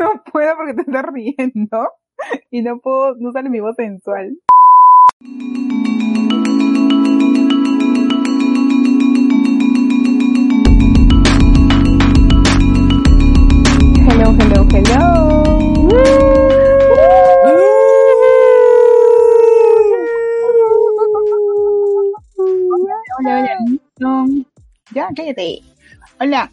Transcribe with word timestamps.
no 0.14 0.22
puedo 0.32 0.56
porque 0.56 0.74
te 0.74 0.80
estás 0.82 1.04
riendo 1.12 1.88
y 2.50 2.62
no 2.62 2.78
puedo, 2.80 3.14
no 3.16 3.32
sale 3.32 3.50
mi 3.50 3.60
voz 3.60 3.76
sensual. 3.76 4.38
Hello, 14.08 14.34
hello, 14.38 14.66
hello. 14.72 15.20
Hola, 22.72 22.96
hola, 23.18 23.58
no. 23.98 24.26
Ya, 24.94 25.08
cállate. 25.14 25.60
Hola. 26.18 26.50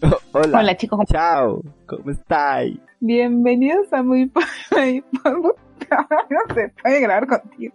Hola. 0.32 0.58
Hola, 0.60 0.76
chicos. 0.76 0.96
¿cómo- 0.96 1.04
Chao. 1.06 1.62
¿Cómo 1.86 2.10
estáis? 2.10 2.78
Bienvenidos 3.00 3.92
a 3.92 4.02
Muy 4.02 4.26
No 5.24 6.54
se 6.54 6.68
puede 6.82 7.00
grabar 7.00 7.26
contigo. 7.26 7.74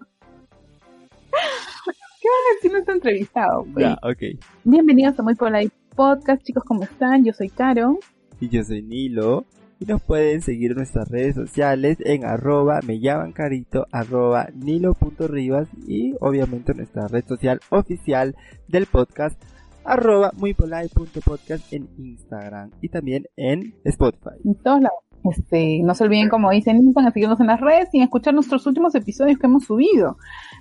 ¿Qué 1.31 2.29
vas 2.29 2.41
a 2.51 2.55
decir 2.55 2.71
nuestro 2.71 2.93
entrevistado? 2.95 3.65
pues? 3.73 3.85
Ya, 3.85 3.97
ok. 4.01 4.39
Bienvenidos 4.63 5.19
a 5.19 5.23
Muy 5.23 5.35
Polite 5.35 5.73
Podcast, 5.95 6.43
chicos, 6.43 6.63
¿cómo 6.63 6.83
están? 6.83 7.23
Yo 7.23 7.33
soy 7.33 7.49
Caro. 7.49 7.99
Y 8.39 8.49
yo 8.49 8.63
soy 8.63 8.81
Nilo. 8.81 9.45
Y 9.79 9.85
nos 9.85 10.01
pueden 10.01 10.41
seguir 10.41 10.71
en 10.71 10.77
nuestras 10.77 11.09
redes 11.09 11.35
sociales 11.35 11.97
en 12.05 12.23
arroba 12.23 12.79
me 12.87 12.99
llaman 13.01 13.33
carito, 13.33 13.87
arroba 13.91 14.47
nilo.rivas 14.53 15.67
y 15.85 16.15
obviamente 16.21 16.71
en 16.71 16.77
nuestra 16.77 17.09
red 17.09 17.25
social 17.27 17.59
oficial 17.69 18.35
del 18.69 18.85
podcast 18.85 19.37
arroba 19.85 20.31
muypolite.podcast 20.35 21.71
en 21.73 21.87
Instagram 21.97 22.71
y 22.81 22.89
también 22.89 23.25
en 23.35 23.75
Spotify. 23.83 24.35
En 24.43 24.55
todos 24.55 24.81
lados. 24.81 24.99
Este, 25.31 25.81
no 25.83 25.95
se 25.95 26.03
olviden, 26.03 26.29
como 26.29 26.51
dicen, 26.51 26.93
a 26.95 27.11
seguirnos 27.11 27.39
en 27.39 27.47
las 27.47 27.59
redes 27.59 27.89
y 27.93 28.01
a 28.01 28.03
escuchar 28.03 28.33
nuestros 28.35 28.67
últimos 28.67 28.93
episodios 28.93 29.39
que 29.39 29.47
hemos 29.47 29.65
subido. 29.65 30.17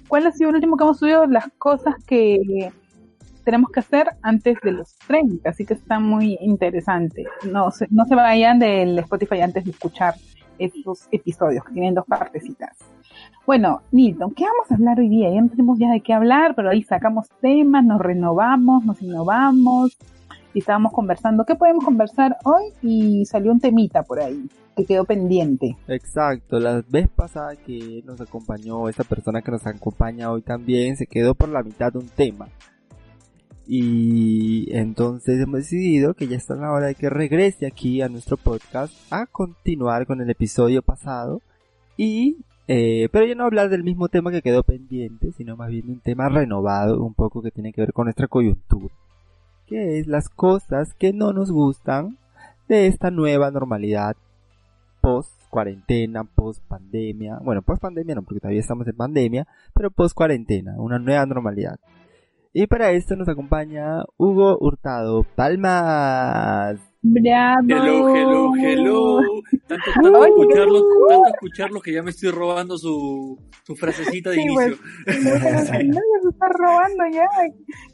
¿Cuál 0.08 0.26
ha 0.26 0.32
sido 0.32 0.50
el 0.50 0.56
último 0.56 0.76
que 0.76 0.84
hemos 0.84 0.98
subido? 0.98 1.26
Las 1.26 1.48
cosas 1.58 1.96
que 2.06 2.38
tenemos 3.44 3.70
que 3.70 3.80
hacer 3.80 4.08
antes 4.22 4.56
de 4.62 4.72
los 4.72 4.96
30, 5.06 5.48
así 5.48 5.66
que 5.66 5.74
está 5.74 6.00
muy 6.00 6.38
interesante. 6.40 7.26
No 7.50 7.70
se, 7.70 7.86
no 7.90 8.06
se 8.06 8.14
vayan 8.14 8.58
del 8.58 8.98
Spotify 9.00 9.42
antes 9.42 9.64
de 9.64 9.72
escuchar 9.72 10.14
estos 10.58 11.08
episodios, 11.10 11.64
que 11.64 11.72
tienen 11.72 11.94
dos 11.94 12.06
partecitas. 12.06 12.78
Bueno, 13.46 13.82
Nilton, 13.92 14.32
¿qué 14.34 14.44
vamos 14.44 14.70
a 14.70 14.74
hablar 14.74 14.98
hoy 14.98 15.10
día? 15.10 15.30
Ya 15.30 15.42
no 15.42 15.50
tenemos 15.50 15.78
ya 15.78 15.90
de 15.90 16.00
qué 16.00 16.14
hablar, 16.14 16.54
pero 16.54 16.70
ahí 16.70 16.82
sacamos 16.82 17.28
temas, 17.42 17.84
nos 17.84 18.00
renovamos, 18.00 18.84
nos 18.86 19.02
innovamos 19.02 19.98
y 20.54 20.60
estábamos 20.60 20.92
conversando. 20.92 21.44
¿Qué 21.44 21.54
podemos 21.54 21.84
conversar 21.84 22.38
hoy? 22.44 22.64
Y 22.80 23.26
salió 23.26 23.52
un 23.52 23.60
temita 23.60 24.02
por 24.02 24.20
ahí 24.20 24.48
que 24.74 24.86
quedó 24.86 25.04
pendiente. 25.04 25.76
Exacto, 25.88 26.58
la 26.58 26.82
vez 26.88 27.08
pasada 27.10 27.54
que 27.54 28.02
nos 28.06 28.18
acompañó 28.20 28.88
esa 28.88 29.04
persona 29.04 29.42
que 29.42 29.50
nos 29.50 29.66
acompaña 29.66 30.30
hoy 30.30 30.40
también 30.40 30.96
se 30.96 31.06
quedó 31.06 31.34
por 31.34 31.50
la 31.50 31.62
mitad 31.62 31.92
de 31.92 31.98
un 31.98 32.08
tema. 32.08 32.48
Y 33.66 34.74
entonces 34.74 35.40
hemos 35.40 35.60
decidido 35.60 36.14
que 36.14 36.28
ya 36.28 36.36
está 36.38 36.54
la 36.54 36.72
hora 36.72 36.86
de 36.86 36.94
que 36.94 37.10
regrese 37.10 37.66
aquí 37.66 38.00
a 38.00 38.08
nuestro 38.08 38.38
podcast 38.38 38.94
a 39.10 39.26
continuar 39.26 40.06
con 40.06 40.22
el 40.22 40.30
episodio 40.30 40.80
pasado. 40.82 41.40
Y, 41.96 42.38
eh, 42.66 43.08
pero 43.12 43.26
ya 43.26 43.34
no 43.34 43.44
hablar 43.44 43.68
del 43.68 43.84
mismo 43.84 44.08
tema 44.08 44.30
que 44.30 44.42
quedó 44.42 44.62
pendiente, 44.62 45.32
sino 45.32 45.56
más 45.56 45.70
bien 45.70 45.90
un 45.90 46.00
tema 46.00 46.28
renovado, 46.28 47.02
un 47.02 47.14
poco 47.14 47.42
que 47.42 47.50
tiene 47.50 47.72
que 47.72 47.82
ver 47.82 47.92
con 47.92 48.04
nuestra 48.06 48.28
coyuntura. 48.28 48.94
Que 49.66 49.98
es 49.98 50.06
las 50.06 50.28
cosas 50.28 50.94
que 50.94 51.12
no 51.12 51.32
nos 51.32 51.50
gustan 51.50 52.18
de 52.68 52.86
esta 52.86 53.10
nueva 53.10 53.50
normalidad 53.50 54.16
post 55.00 55.30
cuarentena, 55.50 56.24
post 56.24 56.62
pandemia, 56.66 57.38
bueno, 57.42 57.62
post 57.62 57.82
pandemia 57.82 58.14
no, 58.14 58.22
porque 58.22 58.40
todavía 58.40 58.60
estamos 58.60 58.88
en 58.88 58.96
pandemia, 58.96 59.46
pero 59.74 59.90
post 59.90 60.14
cuarentena, 60.14 60.74
una 60.78 60.98
nueva 60.98 61.26
normalidad. 61.26 61.78
Y 62.54 62.66
para 62.66 62.92
esto 62.92 63.16
nos 63.16 63.28
acompaña 63.28 64.04
Hugo 64.16 64.56
Hurtado. 64.60 65.26
Palmas. 65.34 66.93
¡Bravo! 67.06 67.66
Hello, 67.68 68.08
hello, 68.16 68.52
hello. 68.56 69.20
Tanto, 69.68 69.84
tanto 70.02 70.24
escucharlo, 70.24 70.78
uh. 70.78 71.08
tanto 71.08 71.28
escucharlo 71.34 71.80
que 71.82 71.92
ya 71.92 72.02
me 72.02 72.10
estoy 72.10 72.30
robando 72.30 72.78
su, 72.78 73.38
su 73.62 73.76
frasecita 73.76 74.30
de 74.30 74.36
Sí, 74.36 74.46
pues. 74.52 74.66
inicio. 74.68 74.84
No, 75.86 76.00
se 76.00 76.28
está 76.30 76.48
robando 76.48 77.04
ya. 77.12 77.26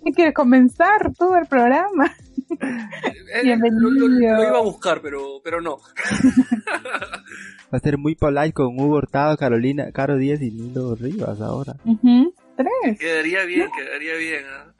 ¿Qué 0.04 0.12
quieres 0.12 0.32
comenzar 0.34 1.12
todo 1.18 1.36
el 1.36 1.46
programa? 1.46 2.06
Eh, 2.50 3.42
Bienvenido. 3.42 3.90
Lo, 3.90 4.06
lo- 4.06 4.36
lo 4.36 4.42
iba 4.48 4.58
a 4.58 4.62
buscar, 4.62 5.00
pero, 5.02 5.40
pero 5.42 5.60
no. 5.60 5.78
Va 7.72 7.78
a 7.78 7.80
ser 7.80 7.98
muy 7.98 8.14
polite 8.14 8.52
con 8.52 8.78
Hugo 8.78 8.96
Hurtado, 8.96 9.36
Carolina, 9.36 9.90
Caro 9.92 10.16
Díaz 10.18 10.40
y 10.40 10.50
Nilo 10.52 10.94
Rivas 10.94 11.40
ahora. 11.40 11.74
Ujú, 11.84 12.32
Tres. 12.56 12.98
Quedaría 12.98 13.44
bien, 13.44 13.68
quedaría 13.76 14.14
bien. 14.16 14.42
¿ah? 14.52 14.72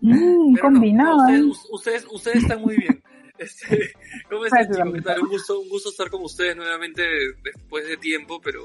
Mm, 0.00 0.56
combinado. 0.62 1.16
no, 1.16 1.28
¿eh? 1.28 1.42
ustedes, 1.42 1.66
ustedes, 1.72 2.06
ustedes 2.10 2.36
están 2.42 2.60
muy 2.62 2.76
bien. 2.76 3.02
Este, 3.38 3.92
¿Cómo 4.30 4.44
tal? 5.02 5.22
Un 5.22 5.28
gusto, 5.28 5.60
un 5.60 5.68
gusto 5.68 5.90
estar 5.90 6.10
con 6.10 6.22
ustedes 6.22 6.56
nuevamente 6.56 7.02
después 7.42 7.86
de 7.86 7.96
tiempo, 7.96 8.40
pero, 8.42 8.62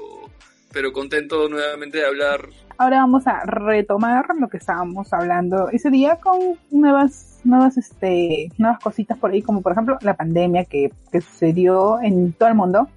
pero 0.72 0.92
contento 0.92 1.48
nuevamente 1.48 1.98
de 1.98 2.06
hablar. 2.06 2.48
Ahora 2.78 2.98
vamos 2.98 3.26
a 3.26 3.44
retomar 3.44 4.26
lo 4.38 4.48
que 4.48 4.56
estábamos 4.56 5.12
hablando 5.12 5.68
ese 5.70 5.90
día 5.90 6.16
con 6.16 6.58
nuevas, 6.70 7.40
nuevas, 7.44 7.76
este, 7.76 8.48
nuevas 8.58 8.80
cositas 8.80 9.18
por 9.18 9.30
ahí, 9.30 9.42
como 9.42 9.62
por 9.62 9.72
ejemplo 9.72 9.98
la 10.00 10.14
pandemia 10.14 10.64
que, 10.64 10.92
que 11.10 11.20
sucedió 11.20 12.00
en 12.00 12.32
todo 12.32 12.48
el 12.48 12.54
mundo. 12.54 12.88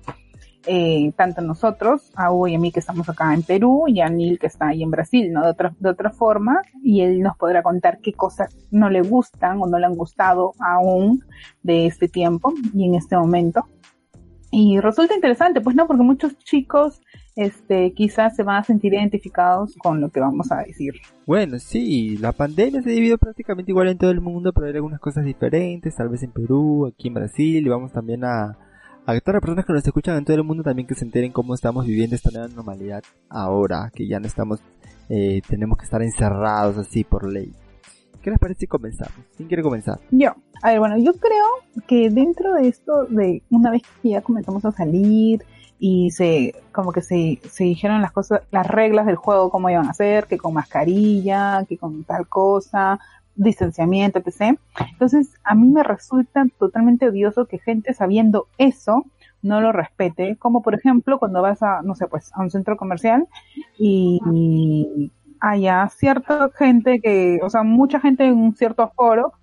Eh, 0.67 1.11
tanto 1.15 1.41
nosotros, 1.41 2.11
a 2.15 2.31
Hugo 2.31 2.47
y 2.47 2.55
a 2.55 2.59
mí 2.59 2.71
que 2.71 2.79
estamos 2.79 3.07
acá 3.07 3.33
en 3.33 3.43
Perú, 3.43 3.85
y 3.87 4.01
a 4.01 4.09
Neil 4.09 4.39
que 4.39 4.47
está 4.47 4.69
ahí 4.69 4.81
en 4.81 4.89
Brasil, 4.89 5.31
¿no? 5.31 5.43
De 5.43 5.51
otra, 5.51 5.75
de 5.79 5.89
otra 5.89 6.09
forma, 6.09 6.61
y 6.83 7.01
él 7.01 7.21
nos 7.21 7.37
podrá 7.37 7.61
contar 7.61 7.99
qué 7.99 8.13
cosas 8.13 8.55
no 8.71 8.89
le 8.89 9.01
gustan 9.01 9.61
o 9.61 9.67
no 9.67 9.77
le 9.77 9.85
han 9.85 9.95
gustado 9.95 10.53
aún 10.59 11.23
de 11.61 11.85
este 11.85 12.07
tiempo 12.07 12.51
y 12.73 12.85
en 12.85 12.95
este 12.95 13.15
momento. 13.15 13.65
Y 14.51 14.79
resulta 14.79 15.13
interesante, 15.13 15.61
pues 15.61 15.75
no, 15.75 15.85
porque 15.85 16.01
muchos 16.01 16.37
chicos 16.39 17.01
este, 17.35 17.93
quizás 17.93 18.35
se 18.35 18.43
van 18.43 18.57
a 18.57 18.63
sentir 18.63 18.93
identificados 18.93 19.75
con 19.75 19.99
lo 20.01 20.09
que 20.09 20.21
vamos 20.21 20.51
a 20.51 20.63
decir. 20.63 20.93
Bueno, 21.27 21.59
sí, 21.59 22.17
la 22.17 22.31
pandemia 22.31 22.81
se 22.81 22.89
dividió 22.89 23.17
prácticamente 23.17 23.71
igual 23.71 23.89
en 23.89 23.97
todo 23.97 24.11
el 24.11 24.21
mundo, 24.21 24.53
pero 24.53 24.67
hay 24.67 24.73
algunas 24.73 24.99
cosas 24.99 25.25
diferentes, 25.25 25.95
tal 25.95 26.09
vez 26.09 26.23
en 26.23 26.31
Perú, 26.31 26.87
aquí 26.87 27.09
en 27.09 27.15
Brasil, 27.15 27.65
y 27.65 27.69
vamos 27.69 27.91
también 27.91 28.23
a, 28.23 28.57
a 29.05 29.19
todas 29.19 29.35
las 29.35 29.41
personas 29.41 29.65
que 29.65 29.73
nos 29.73 29.85
escuchan 29.85 30.17
en 30.17 30.25
todo 30.25 30.35
el 30.35 30.43
mundo 30.43 30.63
también 30.63 30.87
que 30.87 30.95
se 30.95 31.05
enteren 31.05 31.31
cómo 31.31 31.53
estamos 31.53 31.85
viviendo 31.85 32.15
esta 32.15 32.31
nueva 32.31 32.47
normalidad 32.47 33.03
ahora, 33.29 33.91
que 33.93 34.07
ya 34.07 34.19
no 34.19 34.25
estamos, 34.25 34.59
eh, 35.09 35.41
tenemos 35.47 35.77
que 35.77 35.85
estar 35.85 36.01
encerrados 36.01 36.77
así 36.77 37.03
por 37.03 37.31
ley. 37.31 37.53
¿Qué 38.23 38.31
les 38.31 38.39
parece 38.39 38.61
si 38.61 38.67
comenzamos? 38.67 39.13
¿Quién 39.37 39.47
quiere 39.47 39.61
comenzar? 39.61 39.99
Yo, 40.09 40.31
a 40.63 40.71
ver, 40.71 40.79
bueno, 40.79 40.97
yo 40.97 41.13
creo 41.13 41.83
que 41.87 42.09
dentro 42.09 42.53
de 42.53 42.67
esto, 42.67 43.05
de 43.05 43.43
una 43.51 43.69
vez 43.69 43.83
que 44.01 44.09
ya 44.09 44.21
comenzamos 44.21 44.65
a 44.65 44.71
salir 44.71 45.45
y 45.77 46.09
se, 46.09 46.55
como 46.71 46.91
que 46.91 47.01
se, 47.01 47.39
se 47.47 47.65
dijeron 47.65 48.01
las 48.01 48.11
cosas, 48.11 48.41
las 48.49 48.65
reglas 48.65 49.05
del 49.05 49.17
juego, 49.17 49.51
cómo 49.51 49.69
iban 49.69 49.87
a 49.87 49.93
ser, 49.93 50.25
que 50.25 50.39
con 50.39 50.55
mascarilla, 50.55 51.63
que 51.69 51.77
con 51.77 52.03
tal 52.05 52.27
cosa, 52.27 52.99
distanciamiento, 53.35 54.19
etc. 54.19 54.57
Entonces, 54.91 55.33
a 55.43 55.55
mí 55.55 55.67
me 55.67 55.83
resulta 55.83 56.45
totalmente 56.57 57.07
odioso 57.09 57.45
que 57.45 57.59
gente 57.59 57.93
sabiendo 57.93 58.47
eso 58.57 59.05
no 59.41 59.61
lo 59.61 59.71
respete, 59.71 60.37
como 60.37 60.63
por 60.63 60.73
ejemplo 60.73 61.19
cuando 61.19 61.41
vas 61.41 61.61
a, 61.61 61.81
no 61.83 61.95
sé, 61.95 62.07
pues 62.07 62.31
a 62.33 62.41
un 62.41 62.49
centro 62.49 62.77
comercial 62.77 63.27
y, 63.77 64.19
y 64.33 65.11
haya 65.39 65.87
cierta 65.89 66.49
gente 66.57 66.99
que, 66.99 67.39
o 67.43 67.49
sea, 67.49 67.63
mucha 67.63 67.99
gente 67.99 68.25
en 68.25 68.37
un 68.37 68.55
cierto 68.55 68.81
aforo 68.81 69.33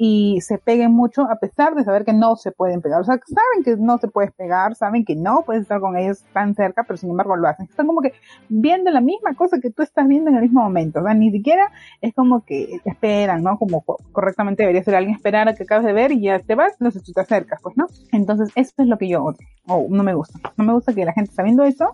y 0.00 0.40
se 0.42 0.58
peguen 0.58 0.92
mucho 0.92 1.22
a 1.28 1.36
pesar 1.36 1.74
de 1.74 1.82
saber 1.84 2.04
que 2.04 2.12
no 2.12 2.36
se 2.36 2.52
pueden 2.52 2.80
pegar. 2.80 3.00
O 3.00 3.04
sea, 3.04 3.18
saben 3.26 3.64
que 3.64 3.76
no 3.76 3.98
se 3.98 4.06
puedes 4.08 4.32
pegar, 4.32 4.76
saben 4.76 5.04
que 5.04 5.16
no 5.16 5.42
puedes 5.44 5.62
estar 5.62 5.80
con 5.80 5.96
ellos 5.96 6.22
tan 6.32 6.54
cerca, 6.54 6.84
pero 6.84 6.96
sin 6.96 7.10
embargo 7.10 7.34
lo 7.36 7.48
hacen. 7.48 7.66
Están 7.66 7.88
como 7.88 8.00
que 8.00 8.12
viendo 8.48 8.90
la 8.92 9.00
misma 9.00 9.34
cosa 9.34 9.58
que 9.60 9.70
tú 9.70 9.82
estás 9.82 10.06
viendo 10.06 10.30
en 10.30 10.36
el 10.36 10.42
mismo 10.42 10.62
momento. 10.62 11.00
O 11.00 11.02
sea, 11.02 11.14
ni 11.14 11.32
siquiera 11.32 11.70
es 12.00 12.14
como 12.14 12.44
que 12.44 12.80
esperan, 12.84 13.42
¿no? 13.42 13.58
Como 13.58 13.82
co- 13.82 13.98
correctamente 14.12 14.62
debería 14.62 14.84
ser 14.84 14.94
alguien 14.94 15.16
esperar 15.16 15.48
a 15.48 15.54
que 15.54 15.64
acabes 15.64 15.84
de 15.84 15.92
ver 15.92 16.12
y 16.12 16.22
ya 16.22 16.38
te 16.38 16.54
vas, 16.54 16.74
no 16.80 16.90
sé, 16.92 17.00
tú 17.00 17.12
te 17.12 17.20
acercas, 17.20 17.60
pues, 17.60 17.76
¿no? 17.76 17.86
Entonces, 18.12 18.50
eso 18.54 18.72
es 18.78 18.86
lo 18.86 18.98
que 18.98 19.08
yo 19.08 19.24
odio. 19.24 19.38
O 19.66 19.86
no 19.90 20.04
me 20.04 20.14
gusta. 20.14 20.38
No 20.56 20.64
me 20.64 20.72
gusta 20.74 20.94
que 20.94 21.04
la 21.04 21.12
gente 21.12 21.32
sabiendo 21.32 21.64
eso 21.64 21.90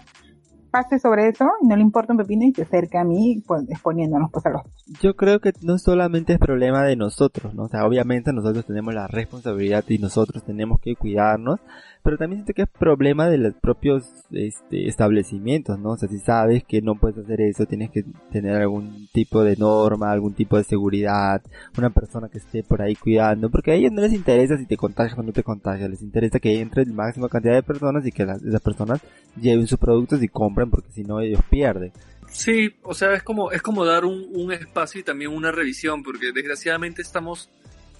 pase 0.74 0.98
sobre 0.98 1.28
eso 1.28 1.48
y 1.62 1.68
no 1.68 1.76
le 1.76 1.82
importa 1.82 2.12
un 2.12 2.18
pepino 2.18 2.44
y 2.44 2.52
se 2.52 2.62
acerca 2.62 3.02
a 3.02 3.04
mí 3.04 3.40
pues, 3.46 3.62
exponiéndonos 3.70 4.28
pues 4.32 4.44
a 4.46 4.50
los... 4.50 4.62
Yo 5.00 5.14
creo 5.14 5.38
que 5.38 5.52
no 5.62 5.78
solamente 5.78 6.32
es 6.32 6.40
problema 6.40 6.82
de 6.82 6.96
nosotros, 6.96 7.54
¿no? 7.54 7.62
O 7.64 7.68
sea, 7.68 7.86
obviamente 7.86 8.32
nosotros 8.32 8.66
tenemos 8.66 8.92
la 8.92 9.06
responsabilidad 9.06 9.84
y 9.86 9.98
nosotros 9.98 10.42
tenemos 10.42 10.80
que 10.80 10.96
cuidarnos, 10.96 11.60
pero 12.04 12.18
también 12.18 12.40
siento 12.40 12.52
que 12.52 12.62
es 12.62 12.68
problema 12.68 13.30
de 13.30 13.38
los 13.38 13.54
propios 13.54 14.04
este, 14.30 14.88
establecimientos, 14.88 15.78
¿no? 15.78 15.92
O 15.92 15.96
sea, 15.96 16.06
si 16.06 16.18
sabes 16.18 16.62
que 16.62 16.82
no 16.82 16.96
puedes 16.96 17.16
hacer 17.16 17.40
eso, 17.40 17.64
tienes 17.64 17.90
que 17.90 18.04
tener 18.30 18.56
algún 18.56 19.08
tipo 19.10 19.42
de 19.42 19.56
norma, 19.56 20.12
algún 20.12 20.34
tipo 20.34 20.58
de 20.58 20.64
seguridad, 20.64 21.40
una 21.78 21.88
persona 21.88 22.28
que 22.28 22.36
esté 22.36 22.62
por 22.62 22.82
ahí 22.82 22.94
cuidando, 22.94 23.48
porque 23.48 23.70
a 23.70 23.74
ellos 23.74 23.90
no 23.90 24.02
les 24.02 24.12
interesa 24.12 24.58
si 24.58 24.66
te 24.66 24.76
contagias 24.76 25.18
o 25.18 25.22
no 25.22 25.32
te 25.32 25.42
contagias, 25.42 25.88
les 25.88 26.02
interesa 26.02 26.38
que 26.40 26.60
entre 26.60 26.84
la 26.84 26.92
máxima 26.92 27.30
cantidad 27.30 27.54
de 27.54 27.62
personas 27.62 28.06
y 28.06 28.12
que 28.12 28.26
las, 28.26 28.42
esas 28.42 28.60
personas 28.60 29.00
lleven 29.40 29.66
sus 29.66 29.78
productos 29.78 30.22
y 30.22 30.28
compren, 30.28 30.70
porque 30.70 30.92
si 30.92 31.04
no 31.04 31.20
ellos 31.20 31.40
pierden. 31.48 31.90
Sí, 32.28 32.76
o 32.82 32.92
sea, 32.92 33.14
es 33.14 33.22
como, 33.22 33.50
es 33.50 33.62
como 33.62 33.86
dar 33.86 34.04
un, 34.04 34.52
espacio 34.52 35.00
y 35.00 35.04
también 35.04 35.30
una 35.30 35.52
revisión, 35.52 36.02
porque 36.02 36.32
desgraciadamente 36.32 37.00
estamos 37.00 37.48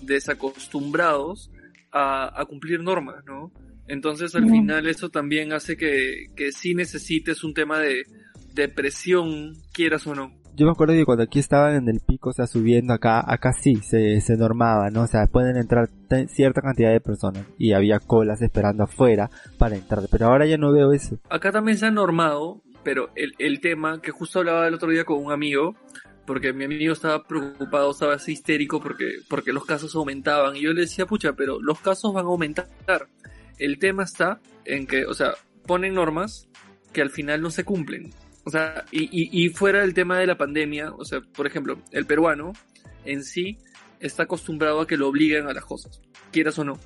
desacostumbrados 0.02 1.50
a 1.90 2.44
cumplir 2.48 2.80
normas, 2.80 3.24
¿no? 3.24 3.50
Entonces 3.86 4.34
al 4.34 4.48
final 4.48 4.86
eso 4.86 5.10
también 5.10 5.52
hace 5.52 5.76
que, 5.76 6.26
que 6.36 6.52
sí 6.52 6.74
necesites 6.74 7.44
un 7.44 7.54
tema 7.54 7.78
de, 7.78 8.04
de 8.54 8.68
presión, 8.68 9.54
quieras 9.72 10.06
o 10.06 10.14
no. 10.14 10.32
Yo 10.56 10.66
me 10.66 10.72
acuerdo 10.72 10.94
que 10.94 11.04
cuando 11.04 11.24
aquí 11.24 11.40
estaban 11.40 11.74
en 11.74 11.88
el 11.88 12.00
pico, 12.00 12.30
o 12.30 12.32
sea, 12.32 12.46
subiendo 12.46 12.92
acá, 12.92 13.24
acá 13.26 13.52
sí, 13.52 13.74
se, 13.82 14.20
se 14.20 14.36
normaba, 14.36 14.88
¿no? 14.90 15.02
O 15.02 15.06
sea, 15.08 15.26
pueden 15.26 15.56
entrar 15.56 15.90
cierta 16.28 16.62
cantidad 16.62 16.92
de 16.92 17.00
personas 17.00 17.44
y 17.58 17.72
había 17.72 17.98
colas 17.98 18.40
esperando 18.40 18.84
afuera 18.84 19.28
para 19.58 19.74
entrar, 19.74 20.04
pero 20.12 20.26
ahora 20.26 20.46
ya 20.46 20.56
no 20.56 20.72
veo 20.72 20.92
eso. 20.92 21.18
Acá 21.28 21.50
también 21.50 21.76
se 21.76 21.86
ha 21.86 21.90
normado, 21.90 22.62
pero 22.84 23.10
el, 23.16 23.34
el 23.40 23.60
tema 23.60 24.00
que 24.00 24.12
justo 24.12 24.38
hablaba 24.38 24.68
el 24.68 24.74
otro 24.74 24.90
día 24.90 25.04
con 25.04 25.24
un 25.24 25.32
amigo, 25.32 25.74
porque 26.24 26.52
mi 26.52 26.66
amigo 26.66 26.92
estaba 26.92 27.24
preocupado, 27.24 27.90
estaba 27.90 28.14
así 28.14 28.32
histérico 28.32 28.80
porque, 28.80 29.06
porque 29.28 29.52
los 29.52 29.64
casos 29.64 29.96
aumentaban 29.96 30.54
y 30.54 30.62
yo 30.62 30.72
le 30.72 30.82
decía, 30.82 31.06
pucha, 31.06 31.32
pero 31.32 31.60
los 31.60 31.80
casos 31.80 32.14
van 32.14 32.26
a 32.26 32.28
aumentar 32.28 32.68
el 33.58 33.78
tema 33.78 34.04
está 34.04 34.40
en 34.64 34.86
que, 34.86 35.04
o 35.06 35.14
sea, 35.14 35.34
ponen 35.66 35.94
normas 35.94 36.48
que 36.92 37.02
al 37.02 37.10
final 37.10 37.42
no 37.42 37.50
se 37.50 37.64
cumplen. 37.64 38.10
O 38.44 38.50
sea, 38.50 38.84
y, 38.90 39.04
y, 39.04 39.44
y 39.44 39.48
fuera 39.48 39.80
del 39.80 39.94
tema 39.94 40.18
de 40.18 40.26
la 40.26 40.36
pandemia, 40.36 40.92
o 40.92 41.04
sea, 41.04 41.20
por 41.20 41.46
ejemplo, 41.46 41.78
el 41.92 42.06
peruano 42.06 42.52
en 43.04 43.24
sí 43.24 43.58
está 44.00 44.24
acostumbrado 44.24 44.80
a 44.80 44.86
que 44.86 44.96
lo 44.96 45.08
obliguen 45.08 45.46
a 45.46 45.54
las 45.54 45.64
cosas, 45.64 46.00
quieras 46.30 46.58
o 46.58 46.64
no. 46.64 46.78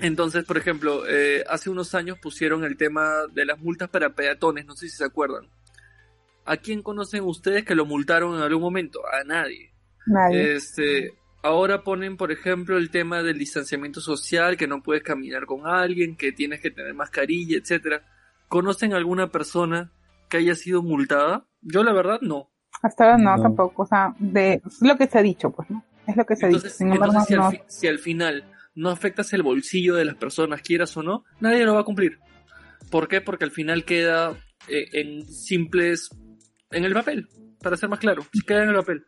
Entonces, 0.00 0.44
por 0.44 0.56
ejemplo, 0.56 1.08
eh, 1.08 1.44
hace 1.48 1.70
unos 1.70 1.94
años 1.94 2.18
pusieron 2.18 2.64
el 2.64 2.76
tema 2.76 3.26
de 3.32 3.44
las 3.44 3.58
multas 3.58 3.88
para 3.88 4.14
peatones, 4.14 4.64
no 4.66 4.76
sé 4.76 4.88
si 4.88 4.96
se 4.96 5.04
acuerdan. 5.04 5.48
¿A 6.44 6.56
quién 6.56 6.82
conocen 6.82 7.24
ustedes 7.24 7.64
que 7.64 7.74
lo 7.74 7.84
multaron 7.84 8.36
en 8.36 8.42
algún 8.42 8.62
momento? 8.62 9.00
A 9.12 9.24
nadie. 9.24 9.72
Nadie. 10.06 10.54
Este, 10.54 11.17
ahora 11.42 11.82
ponen, 11.84 12.16
por 12.16 12.32
ejemplo, 12.32 12.76
el 12.76 12.90
tema 12.90 13.22
del 13.22 13.38
distanciamiento 13.38 14.00
social, 14.00 14.56
que 14.56 14.66
no 14.66 14.82
puedes 14.82 15.02
caminar 15.02 15.46
con 15.46 15.66
alguien, 15.66 16.16
que 16.16 16.32
tienes 16.32 16.60
que 16.60 16.70
tener 16.70 16.94
mascarilla, 16.94 17.56
etcétera. 17.58 18.02
¿Conocen 18.48 18.92
alguna 18.94 19.30
persona 19.30 19.92
que 20.28 20.38
haya 20.38 20.54
sido 20.54 20.82
multada? 20.82 21.46
Yo 21.60 21.82
la 21.84 21.92
verdad 21.92 22.20
no. 22.22 22.50
Hasta 22.82 23.04
ahora 23.04 23.18
no, 23.18 23.42
tampoco. 23.42 23.82
O 23.82 23.86
sea, 23.86 24.14
de, 24.18 24.62
es 24.64 24.80
lo 24.80 24.96
que 24.96 25.06
se 25.06 25.18
ha 25.18 25.22
dicho, 25.22 25.50
pues, 25.50 25.68
¿no? 25.70 25.84
Es 26.06 26.16
lo 26.16 26.24
que 26.24 26.36
se 26.36 26.46
Entonces, 26.46 26.72
ha 26.72 26.74
dicho. 26.74 26.78
Sin 26.78 26.92
embargo, 26.92 27.14
entonces 27.14 27.28
si, 27.28 27.34
no- 27.34 27.46
al 27.46 27.52
fi- 27.52 27.62
si 27.66 27.86
al 27.88 27.98
final 27.98 28.44
no 28.74 28.90
afectas 28.90 29.32
el 29.32 29.42
bolsillo 29.42 29.96
de 29.96 30.04
las 30.04 30.14
personas, 30.14 30.62
quieras 30.62 30.96
o 30.96 31.02
no, 31.02 31.24
nadie 31.40 31.64
lo 31.64 31.74
va 31.74 31.80
a 31.80 31.84
cumplir. 31.84 32.18
¿Por 32.90 33.08
qué? 33.08 33.20
Porque 33.20 33.44
al 33.44 33.50
final 33.50 33.84
queda 33.84 34.30
eh, 34.68 34.86
en 34.92 35.26
simples, 35.26 36.08
en 36.70 36.84
el 36.84 36.92
papel, 36.94 37.28
para 37.60 37.76
ser 37.76 37.88
más 37.88 37.98
claro, 37.98 38.24
queda 38.46 38.62
en 38.62 38.68
el 38.70 38.76
papel. 38.76 39.04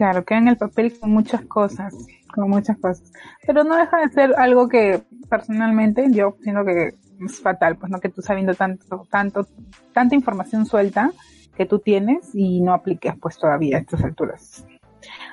Claro, 0.00 0.24
queda 0.24 0.38
en 0.38 0.48
el 0.48 0.56
papel 0.56 0.98
con 0.98 1.10
muchas 1.10 1.42
cosas, 1.42 1.94
con 2.34 2.48
muchas 2.48 2.78
cosas. 2.78 3.12
Pero 3.46 3.64
no 3.64 3.76
deja 3.76 3.98
de 3.98 4.08
ser 4.08 4.34
algo 4.38 4.66
que 4.66 5.02
personalmente 5.28 6.06
yo 6.10 6.38
siento 6.42 6.64
que 6.64 6.94
es 7.22 7.40
fatal, 7.42 7.76
pues 7.76 7.92
no 7.92 8.00
que 8.00 8.08
tú 8.08 8.22
sabiendo 8.22 8.54
tanto, 8.54 9.06
tanto, 9.10 9.46
tanta 9.92 10.14
información 10.14 10.64
suelta 10.64 11.12
que 11.54 11.66
tú 11.66 11.80
tienes 11.80 12.34
y 12.34 12.62
no 12.62 12.72
apliques 12.72 13.12
pues 13.20 13.36
todavía 13.36 13.76
a 13.76 13.80
estas 13.80 14.02
alturas. 14.02 14.64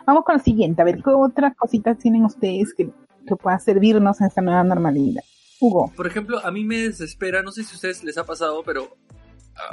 Vamos 0.05 0.25
con 0.25 0.35
lo 0.35 0.43
siguiente, 0.43 0.81
a 0.81 0.85
ver, 0.85 0.97
¿qué 0.97 1.11
otras 1.11 1.55
cositas 1.55 1.97
tienen 1.97 2.25
ustedes 2.25 2.73
que, 2.73 2.89
que 3.25 3.35
puedan 3.37 3.61
servirnos 3.61 4.19
en 4.19 4.27
esta 4.27 4.41
nueva 4.41 4.65
normalidad? 4.65 5.23
Hugo, 5.61 5.93
Por 5.95 6.07
ejemplo, 6.07 6.45
a 6.45 6.51
mí 6.51 6.65
me 6.65 6.79
desespera, 6.79 7.41
no 7.41 7.53
sé 7.53 7.63
si 7.63 7.71
a 7.71 7.75
ustedes 7.75 8.03
les 8.03 8.17
ha 8.17 8.25
pasado, 8.25 8.63
pero 8.65 8.97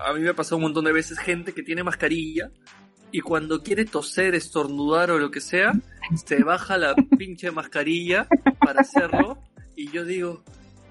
a 0.06 0.12
mí 0.12 0.20
me 0.20 0.28
ha 0.28 0.34
pasado 0.34 0.58
un 0.58 0.62
montón 0.62 0.84
de 0.84 0.92
veces 0.92 1.18
gente 1.18 1.52
que 1.52 1.64
tiene 1.64 1.82
mascarilla 1.82 2.52
y 3.16 3.20
cuando 3.20 3.62
quiere 3.62 3.84
toser, 3.84 4.34
estornudar 4.34 5.10
o 5.12 5.18
lo 5.20 5.30
que 5.30 5.40
sea, 5.40 5.72
se 6.26 6.42
baja 6.42 6.76
la 6.78 6.94
pinche 7.18 7.50
mascarilla 7.52 8.26
para 8.58 8.80
hacerlo 8.80 9.38
y 9.76 9.88
yo 9.92 10.04
digo, 10.04 10.42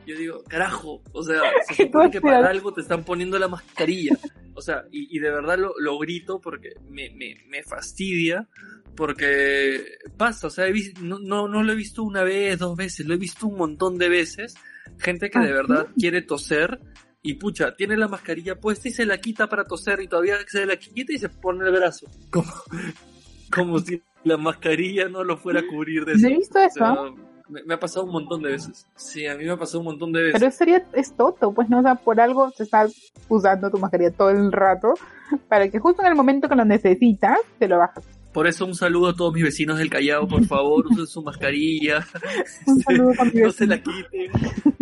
yo 0.08 0.18
digo, 0.18 0.44
carajo, 0.48 1.02
o 1.12 1.22
sea, 1.24 1.42
se 1.68 1.74
supone 1.86 2.10
que 2.12 2.22
para 2.22 2.48
algo 2.50 2.74
te 2.74 2.80
están 2.82 3.04
poniendo 3.04 3.38
la 3.40 3.48
mascarilla. 3.50 4.18
O 4.56 4.62
sea, 4.62 4.84
y, 4.92 5.16
y 5.16 5.20
de 5.20 5.32
verdad 5.32 5.58
lo, 5.58 5.74
lo 5.80 5.98
grito 6.00 6.40
porque 6.40 6.70
me, 6.90 7.10
me, 7.10 7.36
me 7.50 7.62
fastidia, 7.64 8.48
porque 8.96 9.84
pasa, 10.18 10.48
o 10.48 10.50
sea, 10.50 10.68
he 10.68 10.72
vis- 10.72 11.00
no, 11.02 11.20
no, 11.20 11.48
no 11.48 11.64
lo 11.64 11.74
he 11.74 11.76
visto 11.76 12.04
una 12.04 12.24
vez, 12.24 12.58
dos 12.60 12.78
veces, 12.78 13.06
lo 13.06 13.14
he 13.16 13.18
visto 13.18 13.48
un 13.48 13.58
montón 13.58 13.98
de 13.98 14.10
veces. 14.10 14.56
Gente 15.00 15.30
que 15.30 15.40
de 15.40 15.50
Ah, 15.50 15.54
verdad 15.56 15.88
quiere 15.98 16.22
toser 16.22 16.80
y 17.24 17.36
pucha, 17.36 17.74
tiene 17.76 17.96
la 17.96 18.10
mascarilla 18.10 18.60
puesta 18.60 18.90
y 18.90 18.92
se 18.92 19.06
la 19.06 19.18
quita 19.18 19.48
para 19.48 19.64
toser 19.64 20.02
y 20.02 20.08
todavía 20.08 20.36
se 20.46 20.66
la 20.66 20.76
quita 20.76 21.14
y 21.14 21.18
se 21.18 21.30
pone 21.30 21.66
el 21.66 21.72
brazo. 21.72 22.06
Como, 22.30 22.52
como 23.52 23.80
si 23.80 24.02
la 24.26 24.38
mascarilla 24.38 25.08
no 25.08 25.24
lo 25.24 25.38
fuera 25.38 25.62
a 25.62 25.68
cubrir 25.68 26.06
de 26.06 26.14
eso. 26.14 26.22
¿no 26.22 26.28
he 26.28 26.38
visto 26.38 26.60
O 26.60 26.62
eso? 26.62 26.74
sea, 26.74 26.96
me, 27.48 27.64
me 27.64 27.74
ha 27.74 27.80
pasado 27.80 28.06
un 28.06 28.12
montón 28.12 28.42
de 28.42 28.52
veces. 28.52 28.86
Sí, 28.96 29.26
a 29.26 29.36
mí 29.38 29.46
me 29.46 29.52
ha 29.52 29.58
pasado 29.58 29.80
un 29.80 29.86
montón 29.86 30.12
de 30.12 30.22
veces. 30.22 30.34
Pero 30.34 30.50
eso 30.50 30.58
sería, 30.58 30.86
es 30.94 31.16
toto, 31.16 31.54
pues 31.54 31.70
no, 31.70 31.80
o 31.80 31.82
sea, 31.82 31.96
por 31.96 32.20
algo 32.20 32.52
te 32.52 32.64
estás 32.64 32.94
usando 33.30 33.72
tu 33.72 33.78
mascarilla 33.78 34.12
todo 34.12 34.30
el 34.30 34.52
rato 34.52 34.94
para 35.48 35.70
que 35.70 35.80
justo 35.80 36.02
en 36.02 36.10
el 36.10 36.16
momento 36.16 36.50
que 36.50 36.56
lo 36.56 36.66
necesitas, 36.66 37.40
te 37.58 37.68
lo 37.68 37.78
bajas. 37.78 38.04
Por 38.34 38.48
eso 38.48 38.66
un 38.66 38.74
saludo 38.74 39.10
a 39.10 39.16
todos 39.16 39.32
mis 39.32 39.44
vecinos 39.44 39.78
del 39.78 39.92
Callao, 39.92 40.28
por 40.28 40.44
favor, 40.46 40.88
usen 40.88 41.06
su 41.06 41.22
mascarilla. 41.22 42.06
Un 42.66 42.82
saludo 42.82 43.14
no 43.34 43.52
se 43.52 43.68
la 43.68 43.78
quiten, 43.78 44.32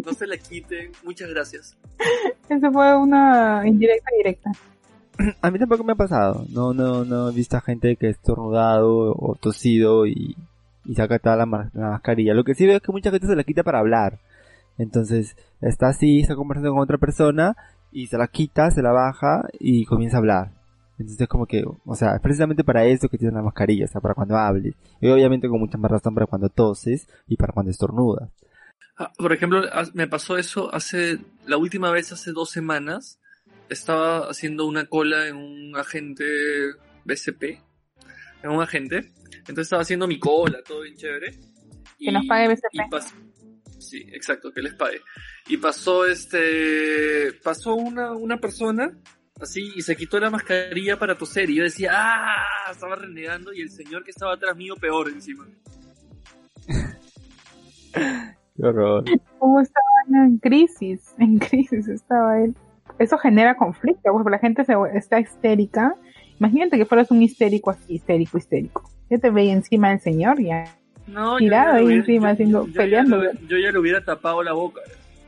no 0.06 0.13
se 0.13 0.27
la 0.27 0.38
quiten. 0.38 0.92
Muchas 1.03 1.30
gracias. 1.30 1.77
Eso 2.50 2.71
fue 2.71 2.95
una 2.98 3.62
indirecta 3.65 4.09
directa. 4.18 4.51
A 5.42 5.51
mí 5.51 5.59
tampoco 5.59 5.83
me 5.83 5.94
ha 5.94 5.95
pasado. 5.95 6.45
No, 6.50 6.74
no, 6.74 7.06
no 7.06 7.30
he 7.30 7.33
visto 7.33 7.57
a 7.57 7.62
gente 7.62 7.95
que 7.95 8.07
ha 8.07 8.12
estornudado 8.12 9.13
o 9.15 9.36
tosido 9.39 10.07
y, 10.07 10.36
y 10.86 10.95
saca 10.95 11.19
toda 11.19 11.36
la, 11.36 11.45
ma- 11.45 11.69
la 11.74 11.92
mascarilla. 11.92 12.33
Lo 12.33 12.44
que 12.44 12.56
sí 12.56 12.65
veo 12.65 12.77
es 12.77 12.81
que 12.81 12.92
mucha 12.92 13.12
gente 13.12 13.27
se 13.27 13.36
la 13.36 13.44
quita 13.44 13.63
para 13.63 13.80
hablar. 13.80 14.19
Entonces, 14.77 15.36
está 15.59 15.89
así, 15.89 16.21
está 16.21 16.36
conversando 16.36 16.71
con 16.71 16.80
otra 16.81 16.98
persona 16.98 17.56
y 17.92 18.07
se 18.07 18.18
la 18.18 18.27
quita, 18.27 18.71
se 18.71 18.81
la 18.81 18.92
baja 18.92 19.44
y 19.59 19.86
comienza 19.86 20.18
a 20.18 20.19
hablar. 20.19 20.51
Entonces 20.98 21.21
es 21.21 21.27
como 21.27 21.45
que, 21.45 21.63
o 21.86 21.95
sea, 21.95 22.15
es 22.15 22.21
precisamente 22.21 22.63
para 22.63 22.86
eso 22.86 23.09
que 23.09 23.18
tienes 23.18 23.33
la 23.36 23.42
mascarilla, 23.42 23.86
o 23.86 23.88
sea, 23.88 24.01
para 24.01 24.13
cuando 24.13 24.38
hables. 24.38 24.75
Y 25.01 25.09
obviamente 25.09 25.50
con 25.50 25.59
mucha 25.59 25.77
más 25.77 25.92
razón 25.92 26.13
para 26.13 26.27
cuando 26.27 26.50
toses 26.50 27.07
y 27.27 27.36
para 27.38 27.53
cuando 27.53 27.71
estornudas. 27.71 28.30
Ah, 29.01 29.12
Por 29.18 29.33
ejemplo, 29.33 29.63
me 29.95 30.07
pasó 30.07 30.38
eso 30.38 30.71
hace, 30.75 31.18
la 31.48 31.57
última 31.57 31.89
vez 31.89 32.12
hace 32.12 32.34
dos 32.34 32.51
semanas. 32.51 33.20
Estaba 33.67 34.29
haciendo 34.29 34.67
una 34.67 34.86
cola 34.86 35.27
en 35.27 35.38
un 35.38 35.75
agente 35.75 36.24
BCP. 37.03 37.43
En 38.43 38.51
un 38.51 38.62
agente. 38.62 39.12
Entonces 39.39 39.63
estaba 39.63 39.81
haciendo 39.81 40.08
mi 40.08 40.20
cola, 40.20 40.62
todo 40.63 40.81
bien 40.81 40.96
chévere. 40.96 41.31
Que 41.98 42.12
nos 42.12 42.27
pague 42.27 42.48
BCP. 42.50 42.75
y 42.75 43.81
sí, 43.81 44.05
exacto, 44.12 44.51
que 44.51 44.62
les 44.62 44.75
pague. 44.75 45.01
Y 45.48 45.58
pasó 45.58 46.05
este, 46.05 47.34
pasó 47.43 47.74
una, 47.74 48.12
una 48.12 48.38
persona 48.38 48.96
así 49.41 49.72
y 49.75 49.81
se 49.81 49.96
quitó 49.96 50.20
la 50.20 50.29
mascarilla 50.29 51.00
para 51.00 51.17
toser 51.17 51.50
y 51.50 51.55
yo 51.55 51.63
decía, 51.63 51.89
ah, 51.91 52.72
estaba 52.72 52.98
renegando 52.98 53.51
y 53.51 53.62
el 53.62 53.72
señor 53.72 54.03
que 54.03 54.12
estaba 54.12 54.36
atrás 54.36 54.55
mío 54.55 54.75
peor 54.75 55.10
encima. 55.10 55.48
Qué 58.62 58.68
horror. 58.68 59.03
Hugo 59.39 59.60
estaba 59.62 60.25
en 60.25 60.38
crisis, 60.38 61.15
en 61.20 61.39
crisis 61.39 61.88
estaba 61.88 62.39
él. 62.41 62.56
Eso 63.00 63.18
genera 63.18 63.56
conflicto, 63.56 64.12
pues 64.13 64.25
la 64.30 64.38
gente 64.39 64.63
se, 64.65 64.74
está 64.94 65.20
histérica. 65.20 65.96
Imagínate 66.39 66.77
que 66.77 66.86
fueras 66.86 67.10
un 67.12 67.22
histérico 67.24 67.72
así, 67.72 67.96
histérico, 67.96 68.38
histérico. 68.38 68.84
Yo 69.10 69.20
te 69.20 69.30
veía 69.32 69.53
encima 69.53 69.89
del 69.89 70.00
señor 70.00 70.39
ya, 70.41 70.65
No, 71.08 71.38
Tirado 71.38 71.75
ahí 71.77 71.94
encima, 71.94 72.30
haciendo- 72.32 72.68
peleando. 72.74 73.18
lo- 73.18 73.32
yo 73.48 73.58
ya 73.58 73.72
le 73.72 73.80
hubiera 73.80 74.03
tapado 74.03 74.44
la 74.44 74.53
boca. 74.53 74.82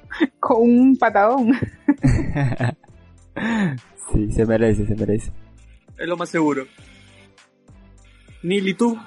con 0.40 0.62
un 0.62 0.96
patadón. 0.98 1.54
sí, 4.13 4.32
se 4.32 4.46
merece, 4.46 4.86
se 4.86 4.96
merece. 4.96 5.32
Es 5.98 6.08
lo 6.08 6.18
más 6.18 6.30
seguro. 6.30 6.66
Nili, 8.44 8.74
tú. 8.74 8.98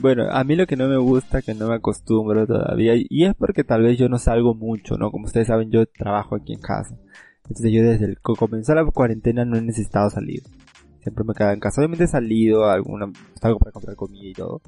Bueno, 0.00 0.30
a 0.30 0.44
mí 0.44 0.56
lo 0.56 0.66
que 0.66 0.76
no 0.76 0.88
me 0.88 0.96
gusta, 0.96 1.42
que 1.42 1.52
no 1.52 1.68
me 1.68 1.74
acostumbro 1.74 2.46
todavía, 2.46 2.94
y 2.96 3.24
es 3.24 3.34
porque 3.34 3.64
tal 3.64 3.82
vez 3.82 3.98
yo 3.98 4.08
no 4.08 4.18
salgo 4.18 4.54
mucho, 4.54 4.96
¿no? 4.96 5.10
Como 5.10 5.26
ustedes 5.26 5.48
saben, 5.48 5.70
yo 5.70 5.84
trabajo 5.86 6.36
aquí 6.36 6.54
en 6.54 6.60
casa. 6.60 6.96
Entonces 7.42 7.70
yo 7.72 7.82
desde 7.82 8.14
que 8.14 8.34
comenzó 8.38 8.74
la 8.74 8.86
cuarentena 8.86 9.44
no 9.44 9.58
he 9.58 9.60
necesitado 9.60 10.08
salir. 10.08 10.42
Siempre 11.02 11.24
me 11.24 11.34
quedado 11.34 11.52
en 11.52 11.60
casa. 11.60 11.80
Obviamente 11.80 12.04
he 12.04 12.08
salido 12.08 12.64
a 12.64 12.74
alguna, 12.74 13.12
salgo 13.40 13.58
para 13.58 13.72
comprar 13.72 13.96
comida 13.96 14.24
y 14.24 14.32
todo. 14.32 14.62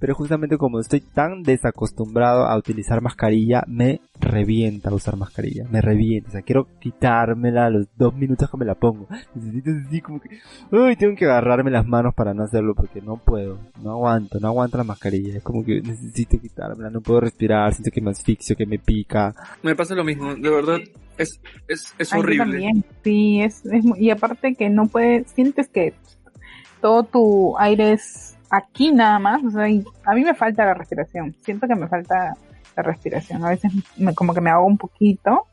Pero 0.00 0.14
justamente 0.14 0.56
como 0.56 0.80
estoy 0.80 1.00
tan 1.00 1.42
desacostumbrado 1.42 2.46
a 2.46 2.56
utilizar 2.56 3.02
mascarilla, 3.02 3.62
me 3.68 4.00
revienta 4.18 4.92
usar 4.94 5.16
mascarilla. 5.16 5.66
Me 5.70 5.80
revienta. 5.82 6.30
O 6.30 6.32
sea, 6.32 6.42
quiero 6.42 6.66
quitármela 6.80 7.66
a 7.66 7.70
los 7.70 7.86
dos 7.96 8.14
minutos 8.14 8.50
que 8.50 8.56
me 8.56 8.64
la 8.64 8.74
pongo. 8.74 9.06
Necesito 9.34 9.70
así 9.86 10.00
como 10.00 10.20
que... 10.20 10.38
Uy, 10.72 10.96
tengo 10.96 11.14
que 11.16 11.26
agarrarme 11.26 11.70
las 11.70 11.86
manos 11.86 12.14
para 12.14 12.32
no 12.32 12.44
hacerlo 12.44 12.74
porque 12.74 13.00
no 13.02 13.18
puedo. 13.18 13.58
No 13.82 13.92
aguanto, 13.92 14.40
no 14.40 14.48
aguanto 14.48 14.78
la 14.78 14.84
mascarilla. 14.84 15.36
Es 15.36 15.42
como 15.42 15.62
que 15.64 15.82
necesito 15.82 16.40
quitármela. 16.40 16.88
No 16.90 17.02
puedo 17.02 17.20
respirar. 17.20 17.72
Siento 17.74 17.90
que 17.90 18.00
me 18.00 18.10
asfixio, 18.10 18.56
que 18.56 18.66
me 18.66 18.78
pica. 18.78 19.34
Me 19.62 19.74
pasa 19.76 19.94
lo 19.94 20.02
mismo. 20.04 20.34
De 20.34 20.48
verdad, 20.50 20.78
es, 21.18 21.40
es, 21.68 21.94
es 21.98 22.12
horrible. 22.14 22.44
también. 22.44 22.84
Sí, 23.04 23.42
es, 23.42 23.66
es 23.66 23.84
mu- 23.84 23.96
y 23.96 24.08
aparte 24.10 24.54
que 24.54 24.70
no 24.70 24.86
puedes, 24.86 25.30
sientes 25.30 25.68
que 25.68 25.92
todo 26.80 27.02
tu 27.04 27.58
aire 27.58 27.92
es 27.92 28.38
aquí 28.50 28.92
nada 28.92 29.18
más, 29.18 29.42
o 29.44 29.50
sea, 29.50 29.64
a 29.64 30.14
mí 30.14 30.24
me 30.24 30.34
falta 30.34 30.64
la 30.64 30.74
respiración, 30.74 31.34
siento 31.40 31.66
que 31.66 31.76
me 31.76 31.88
falta 31.88 32.36
la 32.76 32.82
respiración, 32.82 33.44
a 33.44 33.50
veces 33.50 33.72
me, 33.96 34.14
como 34.14 34.34
que 34.34 34.40
me 34.40 34.50
hago 34.50 34.66
un 34.66 34.76
poquito, 34.76 35.46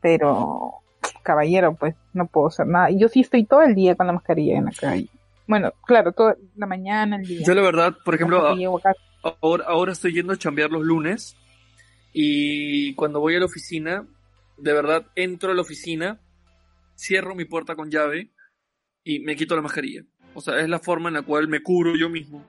pero 0.00 0.74
caballero, 1.22 1.74
pues 1.74 1.94
no 2.12 2.26
puedo 2.26 2.48
hacer 2.48 2.66
nada. 2.66 2.90
Y 2.90 2.98
yo 2.98 3.08
sí 3.08 3.20
estoy 3.20 3.44
todo 3.44 3.62
el 3.62 3.74
día 3.74 3.94
con 3.94 4.06
la 4.06 4.12
mascarilla 4.12 4.58
en 4.58 4.66
la 4.66 4.72
calle. 4.72 5.08
Bueno, 5.46 5.72
claro, 5.86 6.12
toda 6.12 6.36
la 6.56 6.66
mañana, 6.66 7.16
el 7.16 7.26
día. 7.26 7.46
Yo 7.46 7.54
la 7.54 7.62
verdad, 7.62 7.94
por 8.04 8.14
ejemplo, 8.14 8.54
ahora, 9.40 9.64
ahora 9.66 9.92
estoy 9.92 10.12
yendo 10.12 10.32
a 10.32 10.38
chambear 10.38 10.70
los 10.70 10.82
lunes 10.82 11.36
y 12.12 12.94
cuando 12.94 13.20
voy 13.20 13.36
a 13.36 13.38
la 13.38 13.46
oficina, 13.46 14.06
de 14.58 14.72
verdad 14.72 15.06
entro 15.14 15.52
a 15.52 15.54
la 15.54 15.62
oficina, 15.62 16.20
cierro 16.96 17.34
mi 17.34 17.44
puerta 17.44 17.74
con 17.74 17.90
llave 17.90 18.30
y 19.04 19.20
me 19.20 19.36
quito 19.36 19.56
la 19.56 19.62
mascarilla. 19.62 20.04
O 20.34 20.40
sea, 20.40 20.58
es 20.60 20.68
la 20.68 20.78
forma 20.78 21.08
en 21.08 21.14
la 21.14 21.22
cual 21.22 21.48
me 21.48 21.62
curo 21.62 21.94
yo 21.96 22.08
mismo. 22.08 22.44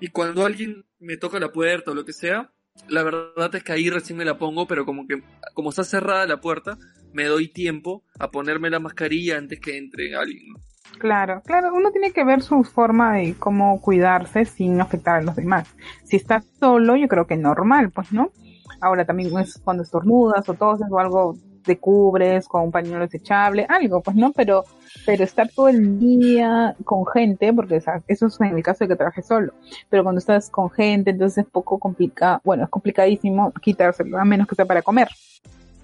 Y 0.00 0.08
cuando 0.08 0.46
alguien 0.46 0.84
me 1.00 1.16
toca 1.16 1.40
la 1.40 1.50
puerta 1.50 1.90
o 1.90 1.94
lo 1.94 2.04
que 2.04 2.12
sea, 2.12 2.50
la 2.88 3.02
verdad 3.02 3.54
es 3.54 3.64
que 3.64 3.72
ahí 3.72 3.90
recién 3.90 4.18
me 4.18 4.24
la 4.24 4.38
pongo, 4.38 4.66
pero 4.66 4.84
como 4.84 5.06
que 5.06 5.22
como 5.54 5.70
está 5.70 5.82
cerrada 5.82 6.26
la 6.26 6.40
puerta, 6.40 6.78
me 7.12 7.24
doy 7.24 7.48
tiempo 7.48 8.04
a 8.18 8.30
ponerme 8.30 8.70
la 8.70 8.78
mascarilla 8.78 9.38
antes 9.38 9.58
que 9.60 9.76
entre 9.76 10.14
alguien. 10.14 10.54
Claro, 10.98 11.42
claro, 11.44 11.74
uno 11.74 11.90
tiene 11.90 12.12
que 12.12 12.24
ver 12.24 12.42
su 12.42 12.64
forma 12.64 13.16
de 13.16 13.34
cómo 13.38 13.80
cuidarse 13.80 14.44
sin 14.44 14.80
afectar 14.80 15.16
a 15.16 15.22
los 15.22 15.36
demás. 15.36 15.68
Si 16.04 16.16
estás 16.16 16.46
solo, 16.58 16.96
yo 16.96 17.08
creo 17.08 17.26
que 17.26 17.36
normal, 17.36 17.90
pues, 17.90 18.12
¿no? 18.12 18.32
Ahora 18.80 19.04
también 19.04 19.36
es 19.38 19.58
cuando 19.62 19.82
estornudas 19.82 20.48
o 20.48 20.54
toses 20.54 20.86
o 20.90 20.98
algo 20.98 21.36
te 21.64 21.78
cubres 21.78 22.48
con 22.48 22.62
un 22.62 22.72
pañuelo 22.72 23.00
desechable, 23.00 23.66
algo, 23.68 24.00
pues, 24.00 24.16
¿no? 24.16 24.32
Pero, 24.32 24.64
pero 25.04 25.24
estar 25.24 25.48
todo 25.48 25.68
el 25.68 25.98
día 25.98 26.74
con 26.84 27.06
gente, 27.06 27.52
porque 27.52 27.76
o 27.76 27.80
sea, 27.80 28.02
eso 28.06 28.26
es 28.26 28.40
en 28.40 28.56
el 28.56 28.62
caso 28.62 28.84
de 28.84 28.88
que 28.88 28.96
trabajes 28.96 29.26
solo, 29.26 29.52
pero 29.88 30.02
cuando 30.02 30.18
estás 30.18 30.50
con 30.50 30.70
gente, 30.70 31.10
entonces 31.10 31.44
es 31.44 31.50
poco 31.50 31.78
complicado, 31.78 32.40
bueno, 32.44 32.64
es 32.64 32.70
complicadísimo 32.70 33.52
quitárselo, 33.60 34.18
a 34.18 34.24
menos 34.24 34.46
que 34.46 34.54
sea 34.54 34.64
para 34.64 34.82
comer, 34.82 35.08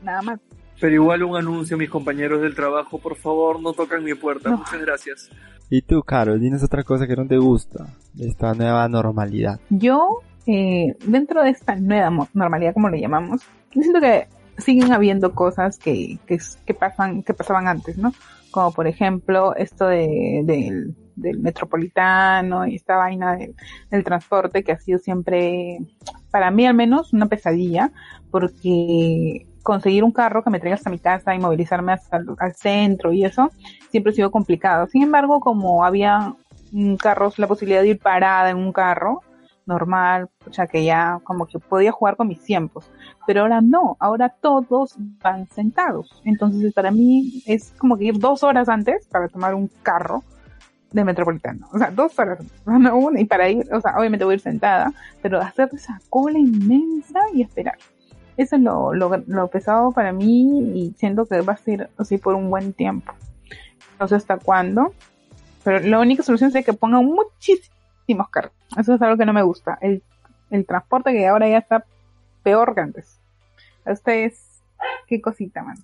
nada 0.03 0.23
más. 0.23 0.41
Pero 0.81 0.95
igual 0.95 1.23
un 1.23 1.37
anuncio 1.37 1.77
a 1.77 1.79
mis 1.79 1.89
compañeros 1.89 2.43
del 2.43 2.55
trabajo, 2.55 2.99
por 2.99 3.17
favor, 3.17 3.61
no 3.61 3.73
tocan 3.73 4.03
mi 4.03 4.15
puerta. 4.15 4.51
No. 4.51 4.59
Muchas 4.59 4.81
gracias. 4.81 5.31
Y 5.71 5.83
tú, 5.83 6.03
Carol, 6.03 6.41
tienes 6.41 6.63
otra 6.63 6.83
cosa 6.83 7.07
que 7.07 7.17
no 7.17 7.27
te 7.27 7.39
gusta 7.39 7.87
de 8.13 8.29
esta 8.29 8.55
nueva 8.55 8.89
normalidad. 8.89 9.61
Yo, 9.71 10.21
eh, 10.47 10.95
dentro 11.07 11.43
de 11.43 11.51
esta 11.51 11.77
nueva 11.77 12.29
normalidad, 12.35 12.75
como 12.75 12.91
le 12.91 13.01
llamamos, 13.01 13.43
yo 13.73 13.83
siento 13.83 14.01
que 14.01 14.27
siguen 14.59 14.93
habiendo 14.93 15.35
cosas 15.35 15.79
que, 15.79 16.19
que, 16.27 16.39
que 16.67 16.75
pasan, 16.75 17.23
que 17.23 17.35
pasaban 17.35 17.69
antes, 17.69 17.99
¿no? 17.99 18.13
Como 18.51 18.73
por 18.73 18.87
ejemplo, 18.87 19.55
esto 19.57 19.87
de, 19.87 20.43
del, 20.45 20.95
del 21.17 21.41
metropolitano 21.41 22.67
y 22.67 22.77
esta 22.77 22.97
vaina 22.97 23.37
del, 23.37 23.55
del 23.91 24.05
transporte 24.05 24.63
que 24.63 24.73
ha 24.73 24.79
sido 24.79 24.99
siempre, 24.99 25.79
para 26.31 26.51
mí 26.51 26.67
al 26.67 26.75
menos, 26.75 27.13
una 27.13 27.27
pesadilla, 27.27 27.91
porque 28.31 29.47
conseguir 29.63 30.05
un 30.05 30.13
carro 30.13 30.45
que 30.45 30.51
me 30.51 30.61
traiga 30.61 30.77
hasta 30.77 30.91
mi 30.91 30.99
casa 30.99 31.35
y 31.35 31.39
movilizarme 31.39 31.93
hasta 31.93 32.19
el- 32.19 32.27
al 32.39 32.55
centro 32.55 33.13
y 33.13 33.25
eso, 33.25 33.51
siempre 33.91 34.13
ha 34.13 34.15
sido 34.15 34.31
complicado. 34.31 34.87
Sin 34.89 35.03
embargo, 35.03 35.41
como 35.41 35.85
había 35.85 36.35
mm, 36.71 36.97
carros, 36.97 37.39
la 37.39 37.47
posibilidad 37.47 37.83
de 37.83 37.89
ir 37.89 37.99
parada 37.99 38.51
en 38.51 38.59
un 38.59 38.73
carro, 38.73 39.23
normal, 39.67 40.29
o 40.49 40.53
sea 40.53 40.67
que 40.67 40.85
ya 40.85 41.21
como 41.25 41.47
que 41.47 41.59
podía 41.59 41.93
jugar 41.93 42.17
con 42.17 42.29
mis 42.29 42.43
tiempos, 42.43 42.91
pero 43.27 43.43
ahora 43.43 43.61
no, 43.61 43.97
ahora 44.01 44.29
todos 44.29 44.97
van 45.23 45.47
sentados, 45.49 46.21
entonces 46.25 46.73
para 46.73 46.91
mí 46.91 47.43
es 47.47 47.73
como 47.79 47.97
que 47.97 48.07
ir 48.07 48.19
dos 48.19 48.43
horas 48.43 48.69
antes 48.69 49.07
para 49.09 49.29
tomar 49.29 49.55
un 49.55 49.69
carro 49.83 50.23
de 50.93 51.05
metropolitano, 51.05 51.67
o 51.73 51.79
sea, 51.79 51.91
dos 51.91 52.19
horas, 52.19 52.39
no 52.67 52.97
una, 52.97 53.21
y 53.21 53.25
para 53.25 53.49
ir, 53.49 53.67
o 53.73 53.81
sea, 53.81 53.97
obviamente 53.99 54.25
voy 54.25 54.33
a 54.33 54.37
ir 54.37 54.41
sentada, 54.41 54.93
pero 55.23 55.41
hacer 55.41 55.71
esa 55.73 56.01
cola 56.09 56.39
inmensa 56.39 57.21
y 57.33 57.43
esperar. 57.43 57.79
Eso 58.37 58.57
es 58.57 58.63
lo, 58.63 58.93
lo, 58.93 59.17
lo 59.29 59.47
pesado 59.47 59.93
para 59.93 60.13
mí 60.13 60.61
y 60.75 60.95
siento 60.97 61.25
que 61.25 61.41
va 61.41 61.53
a 61.53 61.57
ser 61.57 61.91
así 61.99 62.19
por 62.19 62.35
un 62.35 62.51
buen 62.51 62.73
tiempo. 62.73 63.13
No 64.01 64.09
sé 64.09 64.17
hasta 64.17 64.39
cuándo, 64.39 64.93
pero 65.65 65.81
la 65.81 65.99
única 65.99 66.23
solución 66.23 66.55
es 66.55 66.65
que 66.65 66.73
pongan 66.75 67.07
muchísimos 68.05 68.29
carros. 68.29 68.53
Eso 68.79 68.95
es 68.95 69.03
algo 69.03 69.17
que 69.17 69.27
no 69.27 69.33
me 69.33 69.43
gusta. 69.43 69.79
El, 69.81 70.03
el 70.51 70.67
transporte 70.67 71.13
que 71.13 71.27
ahora 71.27 71.49
ya 71.49 71.59
está 71.59 71.85
peor 72.43 72.75
que 72.75 72.81
antes. 72.81 73.21
A 73.85 73.93
ustedes, 73.93 74.63
qué 75.07 75.21
cosita, 75.21 75.63
man. 75.63 75.77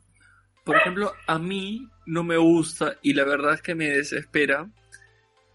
Por 0.65 0.77
ejemplo, 0.77 1.13
a 1.27 1.39
mí 1.39 1.89
no 2.07 2.23
me 2.23 2.37
gusta 2.37 2.97
y 3.03 3.15
la 3.15 3.25
verdad 3.25 3.55
es 3.55 3.63
que 3.63 3.75
me 3.75 3.89
desespera 3.89 4.69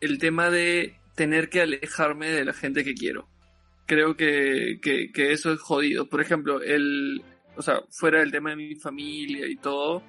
el 0.02 0.18
tema 0.18 0.50
de 0.50 0.98
tener 1.16 1.50
que 1.50 1.62
alejarme 1.62 2.30
de 2.30 2.46
la 2.46 2.54
gente 2.54 2.84
que 2.84 2.96
quiero. 2.96 3.28
Creo 3.86 4.18
que, 4.18 4.80
que, 4.82 5.12
que 5.12 5.32
eso 5.32 5.54
es 5.54 5.60
jodido. 5.60 6.10
Por 6.10 6.22
ejemplo, 6.22 6.62
el, 6.62 7.24
o 7.56 7.62
sea, 7.62 7.82
fuera 7.92 8.20
del 8.20 8.32
tema 8.32 8.50
de 8.50 8.56
mi 8.56 8.76
familia 8.76 9.48
y 9.48 9.56
todo, 9.56 10.04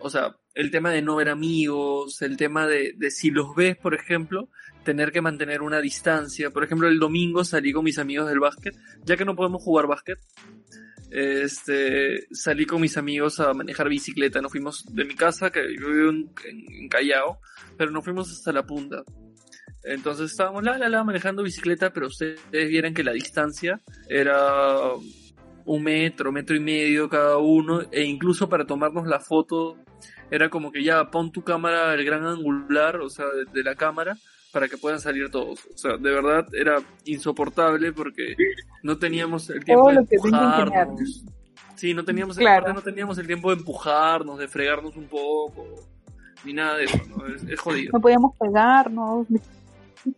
o 0.00 0.10
sea, 0.10 0.34
el 0.54 0.70
tema 0.70 0.90
de 0.90 1.02
no 1.02 1.16
ver 1.16 1.28
amigos, 1.28 2.22
el 2.22 2.36
tema 2.36 2.66
de, 2.66 2.94
de 2.96 3.10
si 3.10 3.30
los 3.30 3.54
ves, 3.54 3.76
por 3.76 3.94
ejemplo, 3.94 4.48
tener 4.88 5.12
que 5.12 5.20
mantener 5.20 5.60
una 5.60 5.82
distancia. 5.82 6.48
Por 6.48 6.64
ejemplo, 6.64 6.88
el 6.88 6.98
domingo 6.98 7.44
salí 7.44 7.74
con 7.74 7.84
mis 7.84 7.98
amigos 7.98 8.26
del 8.26 8.40
básquet, 8.40 8.74
ya 9.04 9.18
que 9.18 9.26
no 9.26 9.36
podemos 9.36 9.62
jugar 9.62 9.86
básquet. 9.86 10.18
Este, 11.10 12.26
salí 12.30 12.64
con 12.64 12.80
mis 12.80 12.96
amigos 12.96 13.38
a 13.38 13.52
manejar 13.52 13.90
bicicleta. 13.90 14.40
Nos 14.40 14.50
fuimos 14.50 14.86
de 14.86 15.04
mi 15.04 15.14
casa, 15.14 15.50
que 15.50 15.60
yo 15.78 15.92
vivo 15.92 16.10
en, 16.10 16.88
Callao, 16.88 17.38
pero 17.76 17.90
nos 17.90 18.02
fuimos 18.02 18.32
hasta 18.32 18.50
la 18.50 18.64
punta. 18.64 19.02
Entonces 19.84 20.30
estábamos 20.30 20.62
la, 20.64 20.78
la, 20.78 20.88
la 20.88 21.04
manejando 21.04 21.42
bicicleta, 21.42 21.92
pero 21.92 22.06
ustedes 22.06 22.40
vieran 22.50 22.94
que 22.94 23.04
la 23.04 23.12
distancia 23.12 23.82
era 24.08 24.94
un 25.66 25.82
metro, 25.82 26.32
metro 26.32 26.56
y 26.56 26.60
medio 26.60 27.10
cada 27.10 27.36
uno, 27.36 27.82
e 27.92 28.04
incluso 28.04 28.48
para 28.48 28.64
tomarnos 28.64 29.06
la 29.06 29.20
foto 29.20 29.76
era 30.30 30.48
como 30.48 30.72
que 30.72 30.82
ya 30.82 31.10
pon 31.10 31.30
tu 31.30 31.44
cámara 31.44 31.92
el 31.92 32.06
gran 32.06 32.24
angular, 32.24 32.96
o 33.02 33.10
sea, 33.10 33.26
de 33.52 33.62
la 33.62 33.74
cámara, 33.74 34.16
para 34.58 34.68
que 34.68 34.76
puedan 34.76 34.98
salir 34.98 35.30
todos. 35.30 35.60
O 35.72 35.78
sea, 35.78 35.96
de 35.96 36.10
verdad 36.10 36.44
era 36.52 36.82
insoportable 37.04 37.92
porque 37.92 38.34
no 38.82 38.98
teníamos 38.98 39.48
el 39.50 39.64
tiempo 39.64 39.84
Todo 39.84 40.02
de 40.02 40.16
empujarnos. 40.16 41.24
Sí, 41.76 41.94
no 41.94 42.04
teníamos, 42.04 42.36
Claro. 42.36 42.72
no 42.72 42.82
teníamos 42.82 43.16
el 43.18 43.28
tiempo 43.28 43.50
de 43.50 43.58
empujarnos, 43.58 44.36
de 44.36 44.48
fregarnos 44.48 44.96
un 44.96 45.04
poco, 45.06 45.64
ni 46.44 46.52
nada 46.52 46.76
de 46.76 46.86
eso, 46.86 46.98
¿no? 47.08 47.24
Es, 47.32 47.44
es 47.44 47.60
jodido. 47.60 47.92
No 47.92 48.00
podíamos 48.00 48.36
pegarnos, 48.36 49.28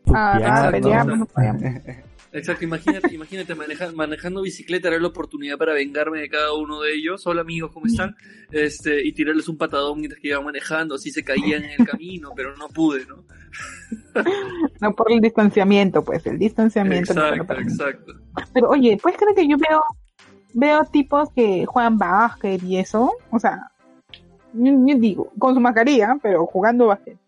Putearnos. 0.05 0.71
pelearnos, 0.73 1.19
no 1.19 1.27
podíamos. 1.27 1.63
Exacto, 2.33 2.65
imagínate, 2.65 3.13
imagínate 3.15 3.55
maneja- 3.55 3.93
manejando 3.93 4.43
bicicleta 4.43 4.89
era 4.89 4.99
la 5.01 5.09
oportunidad 5.09 5.59
para 5.59 5.73
vengarme 5.73 6.21
de 6.21 6.29
cada 6.29 6.53
uno 6.55 6.81
de 6.81 6.95
ellos. 6.95 7.27
Hola 7.27 7.41
amigos, 7.41 7.71
¿cómo 7.73 7.87
están? 7.87 8.15
Este, 8.53 9.05
y 9.07 9.13
tirarles 9.13 9.49
un 9.49 9.57
patadón 9.59 9.99
mientras 9.99 10.21
que 10.21 10.29
iban 10.29 10.45
manejando, 10.45 10.95
así 10.95 11.11
se 11.11 11.25
caían 11.25 11.65
en 11.65 11.81
el 11.81 11.87
camino, 11.87 12.31
pero 12.37 12.57
no 12.57 12.69
pude, 12.69 13.05
¿no? 13.07 13.25
No 14.81 14.95
por 14.95 15.11
el 15.13 15.21
distanciamiento, 15.21 16.05
pues, 16.05 16.25
el 16.27 16.39
distanciamiento. 16.39 17.13
Exacto, 17.13 17.55
exacto. 17.55 18.13
Pero 18.53 18.69
oye, 18.71 18.97
¿puedes 19.03 19.19
creer 19.19 19.35
que 19.35 19.49
yo 19.49 19.57
veo, 19.59 19.83
veo 20.55 20.85
tipos 20.85 21.31
que 21.35 21.67
juegan 21.67 21.99
básquet 21.99 22.63
y 22.63 22.77
eso? 22.77 23.13
O 23.31 23.39
sea, 23.41 23.71
yo, 24.53 24.73
yo 24.87 24.99
digo, 24.99 25.33
con 25.39 25.55
su 25.55 25.61
mascarilla, 25.61 26.17
pero 26.23 26.47
jugando 26.47 26.87
básquet. 26.87 27.19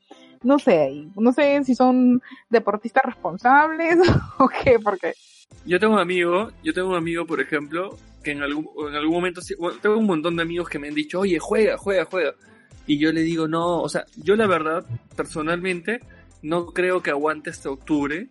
No 0.43 0.59
sé, 0.59 1.07
no 1.17 1.33
sé 1.33 1.63
si 1.65 1.75
son 1.75 2.21
deportistas 2.51 3.05
responsables 3.05 3.99
o 4.39 4.49
qué, 4.49 4.79
porque 4.79 5.15
Yo 5.65 5.79
tengo 5.79 5.95
un 5.95 6.01
amigo, 6.01 6.51
yo 6.63 6.73
tengo 6.73 6.89
un 6.91 6.97
amigo, 6.97 7.27
por 7.27 7.41
ejemplo, 7.41 7.97
que 8.23 8.33
en 8.33 8.43
algún, 8.43 8.69
en 8.89 8.95
algún 8.95 9.15
momento, 9.15 9.41
tengo 9.81 9.99
un 9.99 10.07
montón 10.07 10.37
de 10.37 10.43
amigos 10.43 10.69
que 10.69 10.79
me 10.79 10.89
han 10.89 10.95
dicho, 10.95 11.21
oye, 11.21 11.39
juega, 11.39 11.77
juega, 11.77 12.05
juega. 12.05 12.35
Y 12.87 12.99
yo 12.99 13.13
le 13.13 13.23
digo, 13.23 13.47
no, 13.47 13.81
o 13.81 13.89
sea, 13.89 14.05
yo 14.17 14.35
la 14.37 14.47
verdad, 14.47 14.85
personalmente, 15.17 16.01
no 16.43 16.67
creo 16.67 17.03
que 17.03 17.11
aguante 17.11 17.51
hasta 17.51 17.71
octubre, 17.71 18.29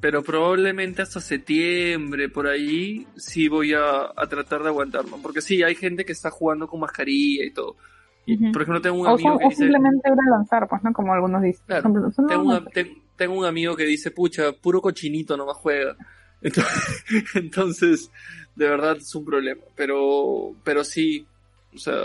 pero 0.00 0.22
probablemente 0.22 1.02
hasta 1.02 1.20
septiembre, 1.20 2.28
por 2.28 2.46
ahí, 2.46 3.06
sí 3.16 3.48
voy 3.48 3.74
a, 3.74 4.12
a 4.16 4.26
tratar 4.28 4.62
de 4.62 4.68
aguantarlo. 4.68 5.18
Porque 5.22 5.40
sí, 5.40 5.62
hay 5.62 5.74
gente 5.74 6.04
que 6.04 6.12
está 6.12 6.30
jugando 6.30 6.66
con 6.68 6.80
mascarilla 6.80 7.44
y 7.44 7.50
todo. 7.50 7.76
Y, 8.30 8.52
por 8.52 8.62
ejemplo, 8.62 8.80
tengo 8.82 9.00
un 9.00 9.06
O, 9.06 9.10
amigo 9.14 9.30
son- 9.30 9.38
que 9.38 9.44
o 9.46 9.48
dice... 9.48 9.62
simplemente 9.62 10.08
ir 10.08 10.12
a 10.26 10.30
lanzar, 10.30 10.68
pues, 10.68 10.82
¿no? 10.82 10.92
Como 10.92 11.12
algunos 11.14 11.42
dicen. 11.42 11.62
Claro, 11.66 11.80
ejemplo, 11.80 12.10
son 12.12 12.26
tengo, 12.26 12.42
unos- 12.42 12.60
una- 12.60 12.70
te- 12.70 12.96
tengo 13.16 13.34
un 13.38 13.44
amigo 13.46 13.74
que 13.76 13.84
dice, 13.84 14.10
pucha, 14.10 14.52
puro 14.52 14.80
cochinito 14.82 15.36
nomás 15.36 15.56
juega. 15.56 15.96
Entonces, 16.42 17.24
entonces, 17.34 18.10
de 18.54 18.68
verdad 18.68 18.96
es 18.98 19.14
un 19.14 19.24
problema. 19.24 19.60
Pero, 19.76 20.54
pero 20.64 20.84
sí, 20.84 21.26
o 21.74 21.78
sea, 21.78 21.96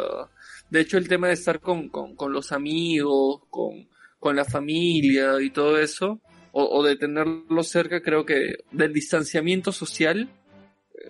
de 0.69 0.79
hecho 0.79 0.97
el 0.97 1.07
tema 1.07 1.27
de 1.27 1.33
estar 1.33 1.59
con, 1.59 1.89
con, 1.89 2.15
con 2.15 2.33
los 2.33 2.51
amigos, 2.51 3.41
con, 3.49 3.87
con 4.19 4.35
la 4.35 4.45
familia 4.45 5.39
y 5.41 5.49
todo 5.51 5.77
eso, 5.79 6.19
o, 6.51 6.63
o 6.65 6.83
de 6.83 6.95
tenerlos 6.95 7.67
cerca, 7.67 8.01
creo 8.01 8.25
que 8.25 8.55
del 8.71 8.93
distanciamiento 8.93 9.71
social, 9.71 10.29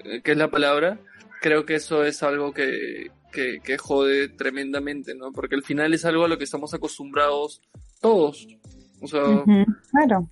eh, 0.03 0.21
que 0.21 0.31
es 0.31 0.37
la 0.37 0.49
palabra, 0.51 0.99
creo 1.41 1.65
que 1.65 1.75
eso 1.75 2.03
es 2.03 2.23
algo 2.23 2.53
que, 2.53 3.11
que, 3.33 3.59
que 3.63 3.77
jode 3.77 4.29
tremendamente, 4.29 5.15
¿no? 5.15 5.31
Porque 5.31 5.55
al 5.55 5.63
final 5.63 5.93
es 5.93 6.05
algo 6.05 6.25
a 6.25 6.27
lo 6.27 6.37
que 6.37 6.43
estamos 6.43 6.73
acostumbrados 6.73 7.61
todos. 7.99 8.47
O 9.01 9.07
sea, 9.07 9.43
Claro. 9.91 10.29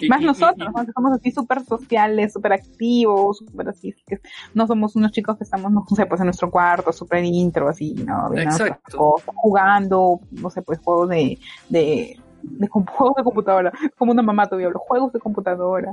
y- 0.00 0.08
Más 0.08 0.22
y- 0.22 0.24
nosotros, 0.24 0.56
y- 0.88 0.92
somos 0.94 1.12
así 1.12 1.30
súper 1.32 1.62
sociales, 1.64 2.32
súper 2.32 2.52
activos, 2.54 3.38
súper 3.38 3.68
así, 3.68 3.94
que 4.06 4.20
no 4.54 4.66
somos 4.66 4.96
unos 4.96 5.12
chicos 5.12 5.36
que 5.36 5.44
estamos, 5.44 5.70
no 5.70 5.84
sé, 5.94 6.06
pues 6.06 6.20
en 6.20 6.26
nuestro 6.26 6.50
cuarto, 6.50 6.92
súper 6.92 7.24
intro, 7.24 7.68
así, 7.68 7.94
¿no? 7.94 8.32
Exacto. 8.34 8.96
cosas, 8.96 9.26
jugando, 9.34 10.20
no 10.30 10.48
sé, 10.50 10.62
pues 10.62 10.78
juegos 10.78 11.10
de, 11.10 11.38
de, 11.68 12.16
de 12.48 12.68
juegos 12.68 13.14
de 13.16 13.22
computadora, 13.22 13.72
como 13.98 14.12
una 14.12 14.22
mamá 14.22 14.46
todavía 14.46 14.66
hablo, 14.68 14.78
juegos 14.78 15.12
de 15.12 15.18
computadora. 15.20 15.92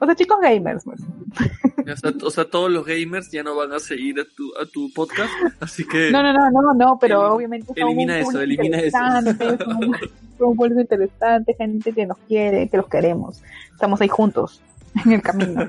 O 0.00 0.06
sea, 0.06 0.14
chicos 0.14 0.38
gamers, 0.40 0.84
pues. 0.84 1.00
O 1.80 1.96
sea, 1.96 2.12
o 2.24 2.30
sea, 2.30 2.44
todos 2.44 2.70
los 2.70 2.84
gamers 2.84 3.30
ya 3.32 3.42
no 3.42 3.56
van 3.56 3.72
a 3.72 3.78
seguir 3.80 4.20
a 4.20 4.24
tu, 4.24 4.52
a 4.62 4.66
tu 4.66 4.92
podcast, 4.92 5.32
así 5.60 5.84
que 5.84 6.10
No, 6.12 6.22
no, 6.22 6.32
no, 6.32 6.50
no, 6.50 6.74
no, 6.74 6.98
pero 7.00 7.34
obviamente 7.34 7.72
elimina 7.74 8.20
eso, 8.20 8.40
elimina 8.40 8.78
eso. 8.78 8.96
Son, 8.98 9.88
un- 9.88 9.96
son 10.38 10.56
público 10.56 10.80
interesante, 10.80 11.54
gente 11.54 11.92
que 11.92 12.06
nos 12.06 12.18
quiere, 12.28 12.68
que 12.68 12.76
los 12.76 12.86
queremos. 12.86 13.42
Estamos 13.72 14.00
ahí 14.02 14.08
juntos, 14.08 14.62
en 15.04 15.12
el 15.12 15.22
camino. 15.22 15.68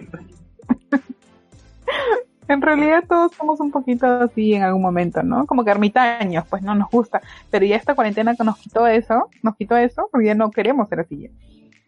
En 2.53 2.61
realidad 2.61 3.03
todos 3.07 3.33
somos 3.33 3.59
un 3.59 3.71
poquito 3.71 4.05
así 4.05 4.53
en 4.53 4.63
algún 4.63 4.81
momento, 4.81 5.23
¿no? 5.23 5.45
Como 5.45 5.63
que 5.63 5.71
ermitaños, 5.71 6.45
pues 6.49 6.61
no 6.61 6.75
nos 6.75 6.89
gusta. 6.89 7.21
Pero 7.49 7.65
ya 7.65 7.75
esta 7.75 7.95
cuarentena 7.95 8.35
que 8.35 8.43
nos 8.43 8.57
quitó 8.57 8.87
eso, 8.87 9.29
nos 9.43 9.55
quitó 9.55 9.77
eso, 9.77 10.07
porque 10.11 10.27
ya 10.27 10.35
no 10.35 10.51
queremos 10.51 10.89
ser 10.89 11.01
así. 11.01 11.29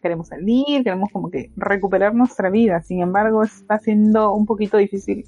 Queremos 0.02 0.28
salir, 0.28 0.84
queremos 0.84 1.10
como 1.10 1.30
que 1.30 1.50
recuperar 1.56 2.14
nuestra 2.14 2.50
vida. 2.50 2.82
Sin 2.82 3.00
embargo, 3.00 3.42
está 3.42 3.78
siendo 3.78 4.32
un 4.32 4.46
poquito 4.46 4.76
difícil. 4.76 5.24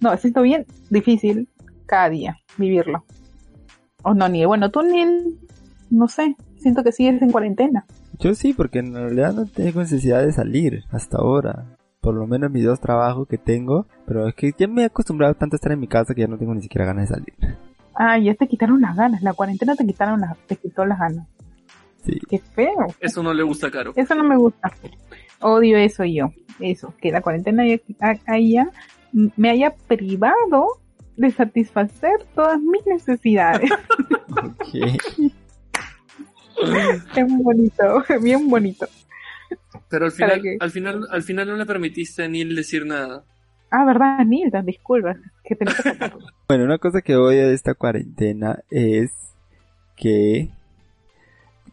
No, 0.00 0.10
está 0.10 0.22
siendo 0.22 0.42
bien 0.42 0.66
difícil 0.90 1.48
cada 1.86 2.10
día 2.10 2.36
vivirlo. 2.56 3.04
O 4.02 4.14
no, 4.14 4.28
ni 4.28 4.44
bueno, 4.44 4.70
tú 4.70 4.82
ni, 4.82 5.04
no 5.90 6.08
sé, 6.08 6.36
siento 6.56 6.84
que 6.84 6.92
sigues 6.92 7.20
en 7.22 7.32
cuarentena. 7.32 7.86
Yo 8.18 8.34
sí, 8.34 8.52
porque 8.52 8.80
en 8.80 8.94
realidad 8.94 9.32
no 9.32 9.46
tengo 9.46 9.80
necesidad 9.80 10.24
de 10.24 10.32
salir 10.32 10.84
hasta 10.90 11.18
ahora. 11.18 11.77
Por 12.08 12.14
lo 12.14 12.26
menos 12.26 12.50
mis 12.50 12.64
dos 12.64 12.80
trabajos 12.80 13.28
que 13.28 13.36
tengo. 13.36 13.86
Pero 14.06 14.28
es 14.28 14.34
que 14.34 14.54
ya 14.58 14.66
me 14.66 14.80
he 14.80 14.84
acostumbrado 14.86 15.34
tanto 15.34 15.56
a 15.56 15.58
estar 15.58 15.72
en 15.72 15.80
mi 15.80 15.88
casa 15.88 16.14
que 16.14 16.22
ya 16.22 16.26
no 16.26 16.38
tengo 16.38 16.54
ni 16.54 16.62
siquiera 16.62 16.86
ganas 16.86 17.06
de 17.06 17.14
salir. 17.14 17.34
Ah, 17.94 18.18
ya 18.18 18.32
te 18.32 18.48
quitaron 18.48 18.80
las 18.80 18.96
ganas, 18.96 19.20
la 19.20 19.34
cuarentena 19.34 19.76
te 19.76 19.84
quitaron 19.84 20.22
las, 20.22 20.38
te 20.46 20.56
quitó 20.56 20.86
las 20.86 20.98
ganas. 20.98 21.28
Sí. 22.02 22.18
Qué 22.26 22.38
feo. 22.38 22.86
eso 22.98 23.22
no 23.22 23.34
le 23.34 23.42
gusta 23.42 23.66
a 23.66 23.70
Caro. 23.70 23.92
Eso 23.94 24.14
no 24.14 24.24
me 24.24 24.38
gusta. 24.38 24.72
Odio 25.42 25.76
eso 25.76 26.02
yo. 26.06 26.32
Eso, 26.60 26.94
que 26.98 27.12
la 27.12 27.20
cuarentena 27.20 27.64
ya, 27.66 27.78
haya, 28.24 28.70
me 29.12 29.50
haya 29.50 29.74
privado 29.86 30.80
de 31.18 31.30
satisfacer 31.30 32.24
todas 32.34 32.58
mis 32.58 32.86
necesidades. 32.86 33.70
Ok. 34.30 34.74
es 37.16 37.28
muy 37.28 37.42
bonito, 37.42 38.04
bien 38.22 38.48
bonito. 38.48 38.86
Pero 39.90 40.06
al 40.06 40.12
¿Para 40.12 40.34
final, 40.34 40.56
al 40.60 40.70
final, 40.70 41.06
al 41.10 41.22
final 41.22 41.48
no 41.48 41.56
le 41.56 41.66
permitiste 41.66 42.22
a 42.22 42.28
Neil 42.28 42.54
decir 42.54 42.86
nada. 42.86 43.24
Ah, 43.70 43.84
verdad, 43.84 44.24
Nilda, 44.24 44.62
disculpas, 44.62 45.16
que 45.44 45.54
que 45.54 45.70
sacarlo. 45.70 46.26
Bueno, 46.48 46.64
una 46.64 46.78
cosa 46.78 47.02
que 47.02 47.16
odio 47.16 47.46
de 47.46 47.54
esta 47.54 47.74
cuarentena 47.74 48.60
es 48.70 49.10
que 49.96 50.48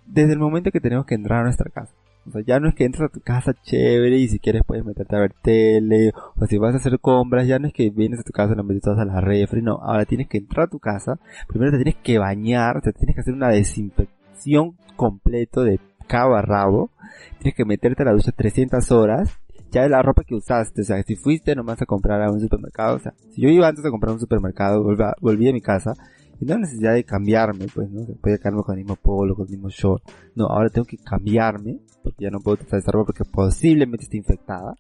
desde 0.06 0.34
el 0.34 0.40
momento 0.40 0.72
que 0.72 0.82
tenemos 0.82 1.06
que 1.06 1.16
entrar 1.16 1.40
a 1.40 1.44
nuestra 1.44 1.70
casa, 1.70 1.94
o 2.28 2.32
sea, 2.32 2.42
ya 2.42 2.60
no 2.60 2.68
es 2.68 2.76
que 2.76 2.84
entres 2.84 3.04
a 3.04 3.14
tu 3.14 3.22
casa 3.22 3.54
chévere 3.54 4.18
y 4.18 4.28
si 4.28 4.40
quieres 4.40 4.64
puedes 4.66 4.84
meterte 4.84 5.16
a 5.16 5.20
ver 5.20 5.34
tele, 5.42 6.12
o 6.36 6.46
si 6.46 6.58
vas 6.58 6.74
a 6.74 6.78
hacer 6.78 7.00
compras, 7.00 7.48
ya 7.48 7.60
no 7.60 7.68
es 7.68 7.74
que 7.74 7.90
vienes 7.90 8.20
a 8.20 8.24
tu 8.24 8.34
casa 8.34 8.54
y 8.54 8.58
lo 8.58 8.64
metes 8.64 8.84
todas 8.84 9.00
a 9.00 9.06
la 9.06 9.22
refri, 9.22 9.62
no, 9.62 9.80
ahora 9.82 10.06
tienes 10.06 10.28
que 10.28 10.38
entrar 10.38 10.66
a 10.66 10.70
tu 10.70 10.80
casa, 10.80 11.20
primero 11.48 11.72
te 11.72 11.78
tienes 11.78 11.96
que 12.04 12.18
bañar, 12.18 12.82
te 12.82 12.92
tienes 12.92 13.16
que 13.16 13.22
hacer 13.22 13.34
una 13.34 13.50
desinfección 13.50 14.76
completo 14.96 15.64
de 15.64 15.80
cabo 16.08 16.36
a 16.36 16.42
rabo, 16.42 16.92
tienes 17.40 17.56
que 17.56 17.66
meterte 17.66 18.04
a 18.04 18.06
la 18.06 18.14
ducha 18.14 18.32
300 18.32 18.92
horas, 18.92 19.30
ya 19.72 19.84
de 19.84 19.90
la 19.90 20.02
ropa 20.02 20.24
que 20.24 20.36
usaste, 20.36 20.82
o 20.82 20.84
sea, 20.86 21.02
si 21.04 21.16
fuiste 21.16 21.56
nomás 21.56 21.82
a 21.82 21.86
comprar 21.86 22.22
a 22.22 22.32
un 22.32 22.40
supermercado, 22.40 22.96
o 22.96 23.00
sea, 23.00 23.14
si 23.32 23.42
yo 23.42 23.50
iba 23.50 23.68
antes 23.68 23.86
a 23.86 23.90
comprar 23.90 24.12
a 24.12 24.14
un 24.14 24.20
supermercado, 24.20 24.84
volví 24.84 25.04
a, 25.04 25.14
volví 25.20 25.50
a 25.50 25.54
mi 25.54 25.62
casa, 25.62 25.94
y 26.40 26.46
no 26.46 26.58
necesidad 26.58 26.94
de 26.94 27.04
cambiarme, 27.04 27.68
pues, 27.74 27.90
¿no? 27.90 28.06
Podía 28.22 28.38
quedarme 28.38 28.64
con 28.64 28.76
el 28.76 28.84
mismo 28.84 28.96
polo, 28.98 29.36
con 29.36 29.46
el 29.46 29.52
mismo 29.52 29.70
short. 29.70 30.04
No, 30.36 30.48
ahora 30.48 30.70
tengo 30.70 30.86
que 30.86 30.98
cambiarme, 30.98 31.80
porque 32.04 32.26
ya 32.26 32.30
no 32.30 32.40
puedo 32.40 32.56
utilizar 32.56 32.80
esa 32.80 32.92
ropa 32.92 33.08
porque 33.08 33.24
posiblemente 33.24 34.04
esté 34.04 34.18
infectada. 34.18 34.76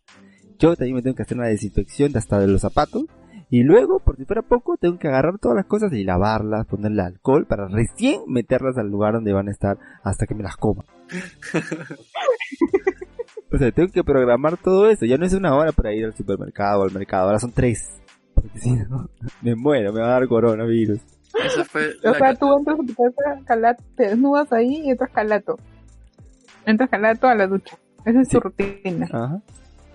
Yo 0.59 0.75
también 0.75 0.95
me 0.95 1.01
tengo 1.01 1.15
que 1.15 1.23
hacer 1.23 1.38
una 1.38 1.47
desinfección 1.47 2.11
de 2.11 2.19
hasta 2.19 2.39
de 2.39 2.47
los 2.47 2.61
zapatos. 2.61 3.05
Y 3.49 3.63
luego, 3.63 3.99
por 3.99 4.17
si 4.17 4.25
fuera 4.25 4.41
poco, 4.41 4.75
tengo 4.77 4.97
que 4.97 5.08
agarrar 5.08 5.38
todas 5.39 5.55
las 5.55 5.65
cosas 5.65 5.93
y 5.93 6.03
lavarlas, 6.03 6.65
ponerle 6.65 7.03
alcohol 7.03 7.45
para 7.45 7.67
recién 7.67 8.21
meterlas 8.27 8.77
al 8.77 8.89
lugar 8.89 9.13
donde 9.13 9.34
van 9.34 9.47
a 9.47 9.51
estar 9.51 9.77
hasta 10.03 10.25
que 10.25 10.36
me 10.36 10.43
las 10.43 10.58
coma. 10.58 10.84
o 13.51 13.58
sea, 13.58 13.71
tengo 13.71 13.91
que 13.91 14.03
programar 14.03 14.58
todo 14.58 14.89
eso. 14.89 15.05
Ya 15.05 15.17
no 15.17 15.25
es 15.25 15.34
una 15.34 15.55
hora 15.55 15.71
para 15.71 15.93
ir 15.93 16.05
al 16.05 16.15
supermercado 16.15 16.81
o 16.81 16.84
al 16.84 16.91
mercado, 16.93 17.27
ahora 17.27 17.39
son 17.39 17.51
tres. 17.51 17.89
Porque 18.34 18.60
si 18.60 18.71
no, 18.71 19.10
me 19.41 19.55
muero, 19.55 19.93
me 19.93 20.01
va 20.01 20.08
a 20.08 20.19
dar 20.19 20.27
coronavirus. 20.27 20.99
Esa 21.45 21.65
fue 21.65 21.89
O 22.03 22.13
sea, 22.13 22.36
tú 22.36 22.58
entras 22.58 22.79
a 22.79 22.84
tu 22.86 22.93
casa, 22.95 23.41
calato, 23.45 23.84
te 23.95 24.08
desnudas 24.10 24.51
ahí 24.51 24.81
y 24.86 24.89
entras 24.89 25.12
calato. 25.12 25.58
Entras 26.65 26.89
calato 26.89 27.27
a 27.27 27.36
la 27.36 27.47
ducha. 27.47 27.77
Esa 28.05 28.21
es 28.21 28.27
Sí. 28.27 28.34
tu 28.34 28.39
rutina. 28.41 29.08
Ajá. 29.12 29.41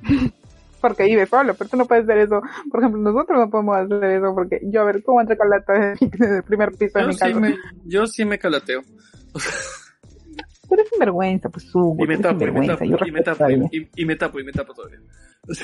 Porque 0.80 1.04
vives 1.04 1.28
solo, 1.28 1.54
pero 1.54 1.68
tú 1.68 1.76
no 1.76 1.84
puedes 1.86 2.04
hacer 2.04 2.18
eso. 2.18 2.40
Por 2.70 2.80
ejemplo, 2.80 3.00
nosotros 3.02 3.38
no 3.38 3.50
podemos 3.50 3.76
hacer 3.76 4.04
eso 4.04 4.34
porque 4.34 4.60
yo, 4.64 4.80
a 4.80 4.84
ver, 4.84 5.02
¿cómo 5.02 5.20
entra 5.20 5.36
calato 5.36 5.72
desde, 5.72 6.36
el 6.38 6.42
primer 6.42 6.70
piso 6.72 6.98
de 6.98 7.02
yo, 7.04 7.08
mi 7.08 7.14
sí 7.14 7.18
casa? 7.20 7.38
me, 7.40 7.54
yo 7.84 8.06
sí 8.06 8.24
me 8.24 8.38
calateo. 8.38 8.82
Tú 10.68 10.74
eres 10.74 10.88
sinvergüenza, 10.88 11.48
pues 11.48 11.64
su, 11.66 11.96
Y 11.98 12.06
me 12.06 12.16
tapo, 12.18 12.44
y 12.46 12.50
me 12.52 12.66
tapo, 12.66 12.84
y 12.84 13.10
me 13.10 13.22
tapo, 13.22 13.38
todavía. 13.38 13.68
y, 13.72 13.88
y 14.02 14.04
me 14.04 14.16
tapo, 14.16 14.38
y 14.40 14.44
me 14.44 14.52
tapo 14.52 14.72
todavía. 14.74 15.00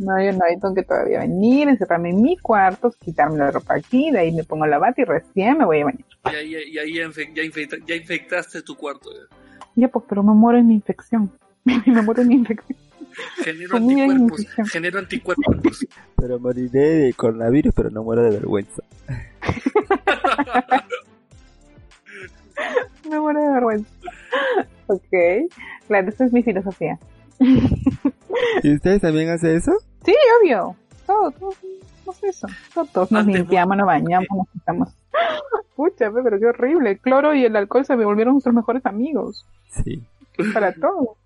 No, 0.00 0.12
yo 0.24 0.30
no, 0.30 0.38
yo 0.48 0.60
tengo 0.60 0.74
que 0.76 0.84
todavía 0.84 1.18
venir, 1.18 1.68
encerrarme 1.68 2.10
en 2.10 2.22
mi 2.22 2.36
cuarto, 2.38 2.92
quitarme 3.04 3.38
la 3.38 3.50
ropa 3.50 3.74
aquí, 3.74 4.12
de 4.12 4.20
ahí 4.20 4.32
me 4.32 4.44
pongo 4.44 4.64
la 4.64 4.78
bata 4.78 5.00
y 5.00 5.04
recién 5.04 5.58
me 5.58 5.64
voy 5.64 5.80
a 5.80 5.86
bañar. 5.86 6.04
Y 6.26 6.36
ahí, 6.36 6.54
y 6.70 6.78
ahí 6.78 6.94
ya, 6.94 7.10
ya 7.34 7.42
infecta- 7.42 7.84
ya 7.84 7.96
infectaste 7.96 8.62
tu 8.62 8.76
cuarto. 8.76 9.10
ya. 9.12 9.36
Ya, 9.74 9.88
pues, 9.88 10.04
pero 10.08 10.22
me 10.22 10.34
muero 10.34 10.60
en 10.60 10.68
mi 10.68 10.74
infección. 10.74 11.32
me 11.64 12.00
muero 12.00 12.22
en 12.22 12.28
mi 12.28 12.34
infección. 12.36 12.78
Genero 13.42 13.76
anticuerpos. 13.76 14.46
Genero 14.70 14.98
anticuerpos. 14.98 15.86
Pero 16.16 16.38
moriré 16.38 16.80
de 16.80 17.14
coronavirus, 17.14 17.74
pero 17.74 17.90
no 17.90 18.02
muero 18.02 18.22
de 18.22 18.30
vergüenza. 18.30 18.82
Me 23.08 23.20
muero 23.20 23.40
de 23.40 23.52
vergüenza. 23.52 23.90
ok. 24.86 25.50
Claro, 25.86 26.08
esa 26.08 26.24
es 26.26 26.32
mi 26.32 26.42
filosofía. 26.42 26.98
¿Y 28.62 28.74
ustedes 28.74 29.00
también 29.00 29.30
hacen 29.30 29.56
eso? 29.56 29.72
Sí, 30.04 30.14
obvio. 30.40 30.76
Todos, 31.06 31.34
todos 31.36 31.56
hacemos 31.56 32.24
eso. 32.24 32.46
Todos 32.92 33.12
nos 33.12 33.26
limpiamos, 33.26 33.76
nos 33.76 33.86
bañamos, 33.86 34.28
nos 34.30 34.48
quitamos. 34.50 34.88
Pe, 35.76 36.10
pero 36.10 36.38
qué 36.38 36.46
horrible. 36.46 36.90
El 36.90 36.98
cloro 36.98 37.34
y 37.34 37.44
el 37.44 37.56
alcohol 37.56 37.84
se 37.84 37.96
me 37.96 38.04
volvieron 38.04 38.34
nuestros 38.34 38.54
mejores 38.54 38.84
amigos. 38.86 39.46
Sí. 39.70 40.02
Para 40.52 40.72
todo. 40.72 41.16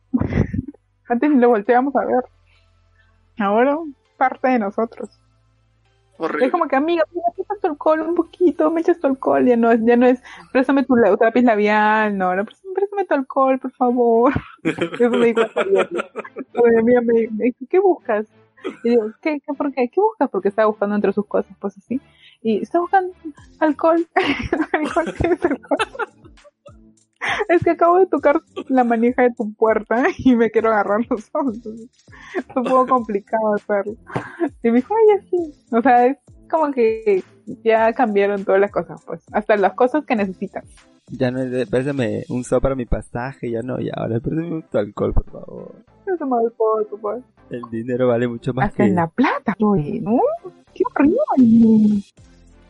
Antes 1.08 1.30
ni 1.30 1.38
lo 1.38 1.48
volteamos 1.48 1.94
a 1.96 2.04
ver. 2.04 2.24
Ahora, 3.38 3.76
parte 4.16 4.48
de 4.48 4.58
nosotros. 4.58 5.10
Horrible. 6.18 6.46
Es 6.46 6.52
como 6.52 6.68
que, 6.68 6.76
amiga, 6.76 7.04
mira, 7.12 7.26
echas 7.36 7.58
tu 7.60 7.66
alcohol 7.66 8.00
un 8.02 8.14
poquito, 8.14 8.70
me 8.70 8.82
echas 8.82 9.00
tu 9.00 9.06
alcohol, 9.08 9.44
ya 9.44 9.56
no 9.56 9.72
es, 9.72 9.80
ya 9.84 9.96
no 9.96 10.06
es, 10.06 10.22
préstame 10.52 10.84
tu 10.84 10.94
la- 10.94 11.16
lápiz 11.18 11.42
labial, 11.42 12.16
no, 12.16 12.36
no, 12.36 12.44
préstame, 12.44 12.74
préstame 12.74 13.04
tu 13.06 13.14
alcohol, 13.14 13.58
por 13.58 13.72
favor. 13.72 14.32
Eso 14.62 15.10
me 15.10 15.26
dijo 15.26 15.40
ayer. 15.56 15.88
Oye, 16.54 16.78
amiga, 16.78 17.00
me, 17.00 17.28
me 17.32 17.44
dijo, 17.46 17.58
¿qué 17.68 17.78
buscas? 17.80 18.26
Y 18.84 18.90
digo, 18.90 19.10
¿qué, 19.20 19.40
qué, 19.40 19.54
por 19.54 19.72
qué? 19.72 19.88
¿Qué 19.88 20.00
buscas? 20.00 20.30
Porque 20.30 20.48
estaba 20.48 20.68
buscando 20.68 20.94
entre 20.94 21.12
sus 21.12 21.26
cosas, 21.26 21.50
pues 21.58 21.76
así. 21.76 22.00
Y 22.42 22.62
está 22.62 22.78
buscando 22.78 23.12
alcohol. 23.58 24.06
alcohol, 24.72 25.14
¿qué 25.18 25.26
es 25.28 25.44
alcohol? 25.44 25.78
Es 27.48 27.62
que 27.62 27.70
acabo 27.70 27.98
de 27.98 28.06
tocar 28.06 28.40
la 28.68 28.84
manija 28.84 29.22
de 29.22 29.30
tu 29.36 29.52
puerta 29.54 30.04
y 30.18 30.34
me 30.34 30.50
quiero 30.50 30.70
agarrar 30.70 31.00
los 31.08 31.30
ojos. 31.34 31.58
Es 32.36 32.44
un 32.54 32.64
poco 32.64 32.86
complicado 32.86 33.54
hacerlo. 33.54 33.94
Y 34.62 34.70
me 34.70 34.76
dijo, 34.76 34.94
ay, 34.94 35.18
así. 35.18 35.66
O 35.72 35.82
sea, 35.82 36.06
es 36.06 36.16
como 36.50 36.70
que 36.72 37.22
ya 37.64 37.92
cambiaron 37.92 38.44
todas 38.44 38.60
las 38.60 38.70
cosas, 38.70 39.02
pues, 39.06 39.24
hasta 39.32 39.56
las 39.56 39.74
cosas 39.74 40.04
que 40.04 40.16
necesitan. 40.16 40.64
Ya 41.08 41.30
no 41.30 41.40
es, 41.40 41.68
préstame 41.68 42.24
un 42.28 42.44
so 42.44 42.60
para 42.60 42.74
mi 42.74 42.86
pasaje, 42.86 43.50
ya 43.50 43.60
no, 43.62 43.80
ya 43.80 43.92
ahora 43.96 44.20
préstame 44.20 44.62
tu 44.70 44.78
alcohol, 44.78 45.12
por 45.12 45.30
favor. 45.30 45.74
Eso 46.06 46.24
alcohol, 46.24 46.86
por 46.88 47.00
favor. 47.00 47.22
El 47.50 47.62
dinero 47.70 48.08
vale 48.08 48.28
mucho 48.28 48.52
más 48.52 48.68
Hasta 48.68 48.84
que... 48.84 48.88
en 48.88 48.94
la 48.94 49.06
plata, 49.08 49.54
pues, 49.58 50.02
¿no? 50.02 50.20
Qué 50.74 50.84
horrible. 50.94 52.02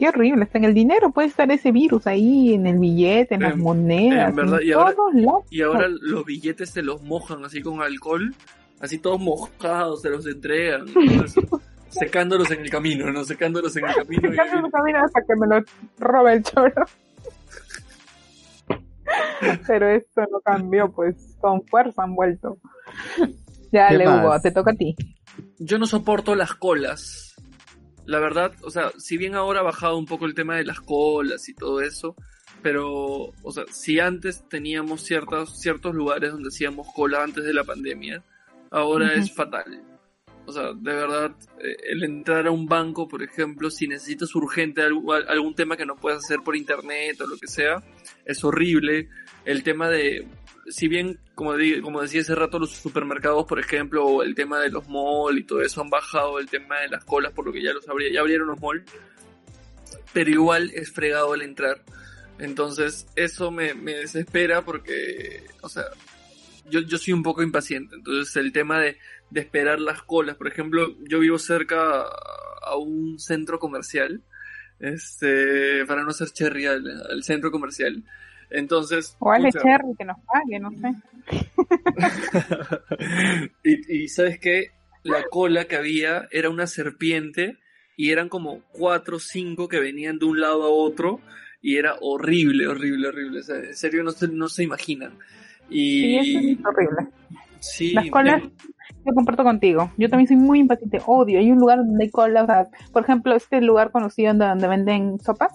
Qué 0.03 0.09
horrible, 0.09 0.43
hasta 0.43 0.59
en 0.59 0.65
el 0.65 0.75
dinero 0.75 1.13
puede 1.13 1.29
estar 1.29 1.49
ese 1.53 1.71
virus 1.71 2.09
ahí, 2.09 2.55
en 2.55 2.67
el 2.67 2.77
billete, 2.81 3.37
en 3.37 3.43
las 3.43 3.57
monedas, 3.57 4.31
en 4.31 4.35
verdad, 4.35 4.61
en 4.61 4.67
y 4.67 4.73
ahora- 4.73 4.95
todos 4.97 5.15
lados. 5.15 5.45
Y 5.49 5.63
ahora 5.63 5.87
los 5.89 6.25
billetes 6.25 6.71
se 6.71 6.83
los 6.83 7.01
mojan 7.05 7.45
así 7.45 7.63
con 7.63 7.81
alcohol, 7.81 8.35
así 8.81 8.99
todos 8.99 9.21
mojados, 9.21 10.03
se 10.03 10.11
los 10.11 10.27
entregan, 10.27 10.87
secándolos 11.89 12.51
en 12.51 12.63
el 12.63 12.71
camino, 12.71 13.13
¿no? 13.13 13.23
Secándolos 13.23 13.77
en 13.77 13.85
el 13.87 13.95
camino. 13.95 14.23
camina 14.73 15.05
hasta 15.05 15.21
que 15.21 15.37
me 15.37 15.47
lo 15.47 15.63
roba 16.01 16.33
el 16.33 16.43
choro. 16.43 16.85
Pero 19.69 19.89
esto 19.89 20.23
no 20.33 20.41
cambió, 20.41 20.91
pues 20.91 21.37
con 21.41 21.63
fuerza 21.69 22.03
han 22.03 22.17
vuelto. 22.17 22.59
Ya, 23.71 23.87
¿Qué 23.91 23.99
Le? 23.99 24.09
Hugo, 24.09 24.41
te 24.41 24.51
toca 24.51 24.73
a 24.73 24.75
ti. 24.75 24.97
Yo 25.61 25.79
no 25.79 25.87
soporto 25.87 26.35
las 26.35 26.55
colas. 26.55 27.32
La 28.07 28.19
verdad, 28.19 28.53
o 28.63 28.71
sea, 28.71 28.91
si 28.99 29.17
bien 29.17 29.35
ahora 29.35 29.61
ha 29.61 29.65
bajado 29.65 29.97
un 29.97 30.07
poco 30.07 30.27
el 30.27 30.35
tema 30.35 30.57
de 30.57 30.65
las 30.65 30.81
colas 30.81 31.49
y 31.49 31.55
todo 31.55 31.81
eso, 31.81 32.17
pero, 32.63 33.33
o 33.43 33.53
sea, 33.53 33.65
si 33.71 34.01
antes 34.01 34.49
teníamos 34.49 35.03
ciertos, 35.03 35.61
ciertos 35.61 35.95
lugares 35.95 36.33
donde 36.33 36.49
hacíamos 36.49 36.87
cola 36.95 37.23
antes 37.23 37.45
de 37.45 37.55
la 37.55 37.65
pandemia, 37.65 38.23
ahora 38.71 39.15
es 39.15 39.33
fatal. 39.35 39.83
O 40.45 40.53
sea, 40.53 40.73
de 40.73 40.93
verdad, 40.93 41.31
eh, 41.61 41.77
el 41.91 42.03
entrar 42.03 42.49
a 42.49 42.51
un 42.51 42.67
banco, 42.67 43.07
por 43.07 43.23
ejemplo, 43.23 43.71
si 43.71 43.87
necesitas 43.87 44.35
urgente 44.35 44.83
algo- 44.83 45.13
algún 45.13 45.55
tema 45.55 45.77
que 45.77 45.87
no 45.87 45.95
puedas 45.95 46.25
hacer 46.25 46.41
por 46.45 46.57
internet 46.57 47.21
o 47.21 47.27
lo 47.29 47.37
que 47.37 47.47
sea, 47.47 47.81
es 48.25 48.43
horrible. 48.43 49.09
El 49.45 49.63
tema 49.63 49.89
de, 49.89 50.27
si 50.69 50.87
bien, 50.89 51.19
como, 51.35 51.57
di- 51.57 51.81
como 51.81 52.01
decía 52.01 52.21
hace 52.21 52.35
rato, 52.35 52.59
los 52.59 52.71
supermercados, 52.71 53.45
por 53.47 53.59
ejemplo, 53.59 54.05
o 54.05 54.23
el 54.23 54.35
tema 54.35 54.61
de 54.61 54.71
los 54.71 54.89
malls 54.89 55.41
y 55.41 55.45
todo 55.45 55.63
eso 55.63 55.81
han 55.81 55.91
bajado 55.91 56.39
el 56.39 56.49
tema 56.49 56.79
de 56.81 56.89
las 56.89 57.05
colas, 57.05 57.33
por 57.33 57.47
lo 57.47 57.53
que 57.53 57.63
ya 57.63 57.73
los 57.73 57.85
ya 58.13 58.21
abrieron 58.21 58.49
los 58.49 58.61
malls, 58.61 58.85
pero 60.13 60.31
igual 60.31 60.71
es 60.75 60.93
fregado 60.93 61.35
el 61.35 61.43
entrar. 61.43 61.83
Entonces, 62.39 63.07
eso 63.17 63.51
me, 63.51 63.75
me 63.75 63.95
desespera 63.95 64.65
porque, 64.65 65.45
o 65.61 65.69
sea, 65.69 65.85
yo, 66.71 66.81
yo 66.81 66.99
soy 66.99 67.13
un 67.13 67.23
poco 67.23 67.43
impaciente. 67.43 67.97
Entonces, 67.97 68.35
el 68.37 68.53
tema 68.53 68.81
de, 68.81 68.99
de 69.31 69.41
esperar 69.41 69.81
las 69.81 70.03
colas, 70.03 70.37
por 70.37 70.49
ejemplo, 70.49 70.97
yo 71.01 71.19
vivo 71.19 71.39
cerca 71.39 72.03
a 72.65 72.77
un 72.77 73.19
centro 73.19 73.59
comercial, 73.59 74.23
este, 74.81 75.85
para 75.87 76.05
no 76.05 76.13
ser 76.13 76.31
cherry 76.31 76.67
al, 76.67 77.03
al 77.11 77.23
centro 77.23 77.51
comercial. 77.51 78.03
Entonces, 78.53 79.17
O 79.19 79.31
Ale 79.31 79.51
Cherry 79.53 79.95
que 79.99 80.05
nos 80.05 80.17
pague, 80.21 80.61
no 80.61 80.71
sé. 80.71 80.95
y, 83.65 84.05
y 84.05 84.09
sabes 84.09 84.39
qué, 84.39 84.67
la 85.03 85.25
cola 85.31 85.65
que 85.65 85.77
había 85.77 86.29
era 86.31 86.51
una 86.51 86.67
serpiente 86.67 87.59
y 87.97 88.11
eran 88.11 88.29
como 88.29 88.61
cuatro 88.73 89.17
o 89.17 89.21
cinco 89.21 89.69
que 89.69 89.81
venían 89.81 90.19
de 90.19 90.27
un 90.27 90.41
lado 90.41 90.65
a 90.65 90.71
otro 90.71 91.21
y 91.61 91.77
era 91.77 91.97
horrible, 92.01 92.67
horrible, 92.67 93.09
horrible. 93.09 93.41
O 93.41 93.43
sea, 93.43 93.57
en 93.57 93.75
serio 93.75 94.03
no 94.03 94.11
se, 94.11 94.29
no 94.29 94.49
se 94.49 94.65
imaginan. 94.65 95.19
Sí, 95.69 96.17
eso 96.17 96.41
Y 96.41 96.53
es 96.53 96.67
horrible. 96.67 97.07
sí, 97.61 97.93
Las 97.93 98.11
colas, 98.11 98.43
yo 98.43 99.15
comparto 99.15 99.45
contigo. 99.45 99.91
Yo 99.97 100.09
también 100.09 100.29
soy 100.29 100.37
muy 100.37 100.59
impaciente, 100.59 101.01
odio. 101.07 101.39
Hay 101.39 101.51
un 101.51 101.59
lugar 101.59 101.79
donde 101.79 102.05
hay 102.05 102.11
cola, 102.11 102.43
o 102.43 102.47
sea, 102.47 102.69
por 102.93 103.03
ejemplo, 103.05 103.35
este 103.35 103.61
lugar 103.61 103.91
conocido 103.93 104.31
donde, 104.31 104.47
donde 104.47 104.69
venden 104.69 105.21
sopas, 105.21 105.53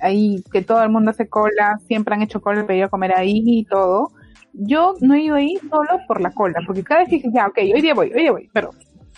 ahí 0.00 0.42
que 0.52 0.62
todo 0.62 0.82
el 0.82 0.90
mundo 0.90 1.10
hace 1.10 1.28
cola, 1.28 1.78
siempre 1.86 2.14
han 2.14 2.22
hecho 2.22 2.40
cola 2.40 2.66
a 2.68 2.88
comer 2.88 3.12
ahí 3.16 3.42
y 3.44 3.64
todo. 3.64 4.10
Yo 4.52 4.94
no 5.00 5.14
he 5.14 5.22
ido 5.22 5.34
ahí 5.36 5.56
solo 5.70 6.00
por 6.06 6.20
la 6.20 6.30
cola, 6.32 6.60
porque 6.66 6.82
cada 6.82 7.00
vez 7.00 7.08
que 7.10 7.16
dije, 7.16 7.28
ya, 7.32 7.46
ok, 7.46 7.58
hoy 7.74 7.80
día 7.82 7.94
voy, 7.94 8.12
hoy 8.12 8.22
día 8.22 8.32
voy, 8.32 8.50
pero 8.52 8.70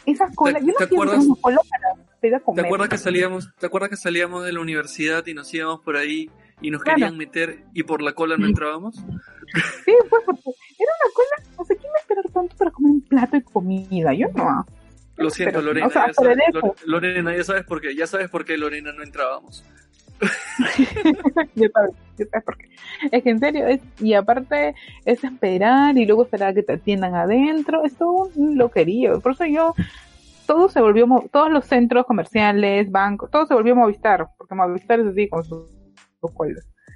esas 0.06 0.34
colas, 0.34 0.60
¿Te- 0.60 0.66
yo 0.66 0.72
no 0.72 0.78
te 0.78 0.88
quiero 0.88 1.02
una 1.02 1.34
cola 1.40 1.58
para 1.70 2.28
ir 2.28 2.34
a 2.34 2.38
¿Te 2.38 2.44
comer. 2.44 2.64
acuerdas 2.66 2.88
que 2.88 2.98
salíamos, 2.98 3.48
te 3.58 3.66
acuerdas 3.66 3.90
que 3.90 3.96
salíamos 3.96 4.44
de 4.44 4.52
la 4.52 4.60
universidad 4.60 5.26
y 5.26 5.34
nos 5.34 5.52
íbamos 5.54 5.80
por 5.80 5.96
ahí 5.96 6.30
y 6.60 6.70
nos 6.70 6.82
Claro. 6.82 6.96
querían 6.98 7.16
meter 7.16 7.64
y 7.72 7.82
por 7.84 8.02
la 8.02 8.12
cola 8.12 8.36
no 8.36 8.46
entrábamos? 8.46 8.96
Sí, 8.96 9.92
pues 10.08 10.22
porque 10.26 10.42
era 10.78 10.92
una 11.02 11.12
cola, 11.14 11.52
o 11.56 11.64
sea, 11.64 11.76
¿quién 11.76 11.90
va 11.92 11.96
a 11.96 12.00
esperar 12.00 12.24
tanto 12.32 12.56
para 12.56 12.70
comer 12.70 12.90
un 12.92 13.00
plato 13.02 13.36
de 13.36 13.42
comida? 13.42 14.12
Yo 14.12 14.26
no. 14.34 14.66
Lo 15.16 15.28
siento, 15.30 15.54
Pero, 15.58 15.66
Lorena, 15.66 15.86
o 15.86 15.90
sea, 15.90 16.06
ya 16.06 16.14
sabes, 16.14 16.38
Lorena, 16.86 17.36
ya 17.36 17.44
sabes 17.44 17.64
por 17.64 17.80
qué, 17.80 17.94
ya 17.94 18.06
sabes 18.06 18.30
por 18.30 18.44
qué 18.44 18.56
Lorena 18.56 18.92
no 18.92 19.02
entrábamos. 19.02 19.64
Es 23.11 23.22
que 23.22 23.30
en 23.30 23.40
serio, 23.40 23.64
y 23.98 24.12
aparte 24.12 24.74
es 25.06 25.24
esperar 25.24 25.96
y 25.96 26.04
luego 26.04 26.24
esperar 26.24 26.54
que 26.54 26.62
te 26.62 26.74
atiendan 26.74 27.14
adentro, 27.14 27.85
es 27.85 27.96
todo 27.96 28.30
un 28.35 28.59
loquerío. 28.59 29.20
Por 29.20 29.33
eso 29.33 29.46
yo, 29.46 29.74
todo 30.46 30.68
se 30.68 30.80
volvió, 30.80 31.06
todos 31.33 31.50
los 31.50 31.64
centros 31.64 32.04
comerciales, 32.04 32.90
bancos, 32.90 33.30
todo 33.30 33.46
se 33.46 33.54
volvió 33.54 33.74
Movistar, 33.74 34.28
porque 34.37 34.54
Movistar 34.54 35.00
es 35.00 35.06
así 35.06 35.28
con 35.28 35.44
sus, 35.44 35.70
sus. 36.20 36.33